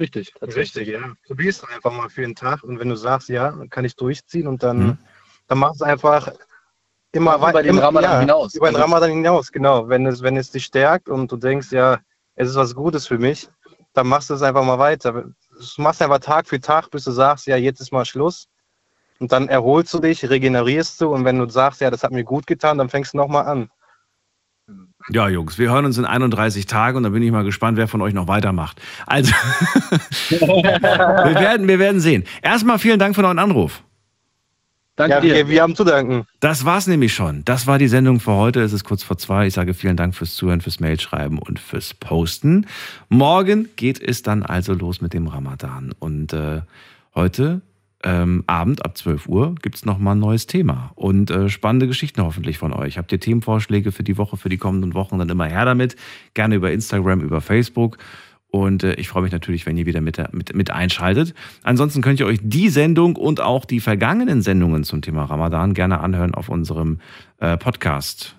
[0.00, 1.12] Richtig, richtig, ja.
[1.26, 3.96] Probier's doch einfach mal für den Tag und wenn du sagst, ja, dann kann ich
[3.96, 4.96] durchziehen und dann,
[5.46, 6.32] dann mach es einfach
[7.12, 8.54] immer Über den immer- Ramadan hinaus.
[8.54, 9.90] Über den Ramadan hinaus, genau.
[9.90, 11.98] Wenn es, wenn es dich stärkt und du denkst, ja,
[12.38, 13.48] es ist was Gutes für mich,
[13.94, 15.12] dann machst du es einfach mal weiter.
[15.12, 18.46] Du machst einfach Tag für Tag, bis du sagst, ja, jetzt ist mal Schluss.
[19.18, 22.22] Und dann erholst du dich, regenerierst du und wenn du sagst, ja, das hat mir
[22.22, 23.68] gut getan, dann fängst du nochmal an.
[25.10, 27.88] Ja, Jungs, wir hören uns in 31 Tagen und dann bin ich mal gespannt, wer
[27.88, 28.80] von euch noch weitermacht.
[29.06, 29.32] Also,
[30.28, 32.24] wir, werden, wir werden sehen.
[32.42, 33.82] Erstmal vielen Dank für euren Anruf.
[34.98, 35.48] Danke ja, dir.
[35.48, 36.26] Wir haben zu danken.
[36.40, 37.44] Das war's nämlich schon.
[37.44, 38.60] Das war die Sendung für heute.
[38.60, 39.46] Es ist kurz vor zwei.
[39.46, 42.66] Ich sage vielen Dank fürs Zuhören, fürs Mailschreiben und fürs Posten.
[43.08, 45.92] Morgen geht es dann also los mit dem Ramadan.
[46.00, 46.62] Und äh,
[47.14, 47.62] heute
[48.02, 52.22] ähm, Abend ab 12 Uhr gibt es nochmal ein neues Thema und äh, spannende Geschichten
[52.22, 52.98] hoffentlich von euch.
[52.98, 55.94] Habt ihr Themenvorschläge für die Woche, für die kommenden Wochen, dann immer her damit.
[56.34, 57.98] Gerne über Instagram, über Facebook.
[58.50, 61.34] Und äh, ich freue mich natürlich, wenn ihr wieder mit, mit, mit einschaltet.
[61.62, 66.00] Ansonsten könnt ihr euch die Sendung und auch die vergangenen Sendungen zum Thema Ramadan gerne
[66.00, 67.00] anhören auf unserem
[67.38, 68.36] äh, Podcast.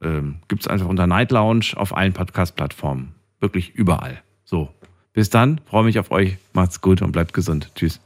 [0.00, 3.14] Ähm, Gibt es einfach unter Night Lounge auf allen Podcast-Plattformen.
[3.40, 4.22] Wirklich überall.
[4.44, 4.68] So.
[5.12, 6.36] Bis dann, freue mich auf euch.
[6.52, 7.72] Macht's gut und bleibt gesund.
[7.74, 8.00] Tschüss.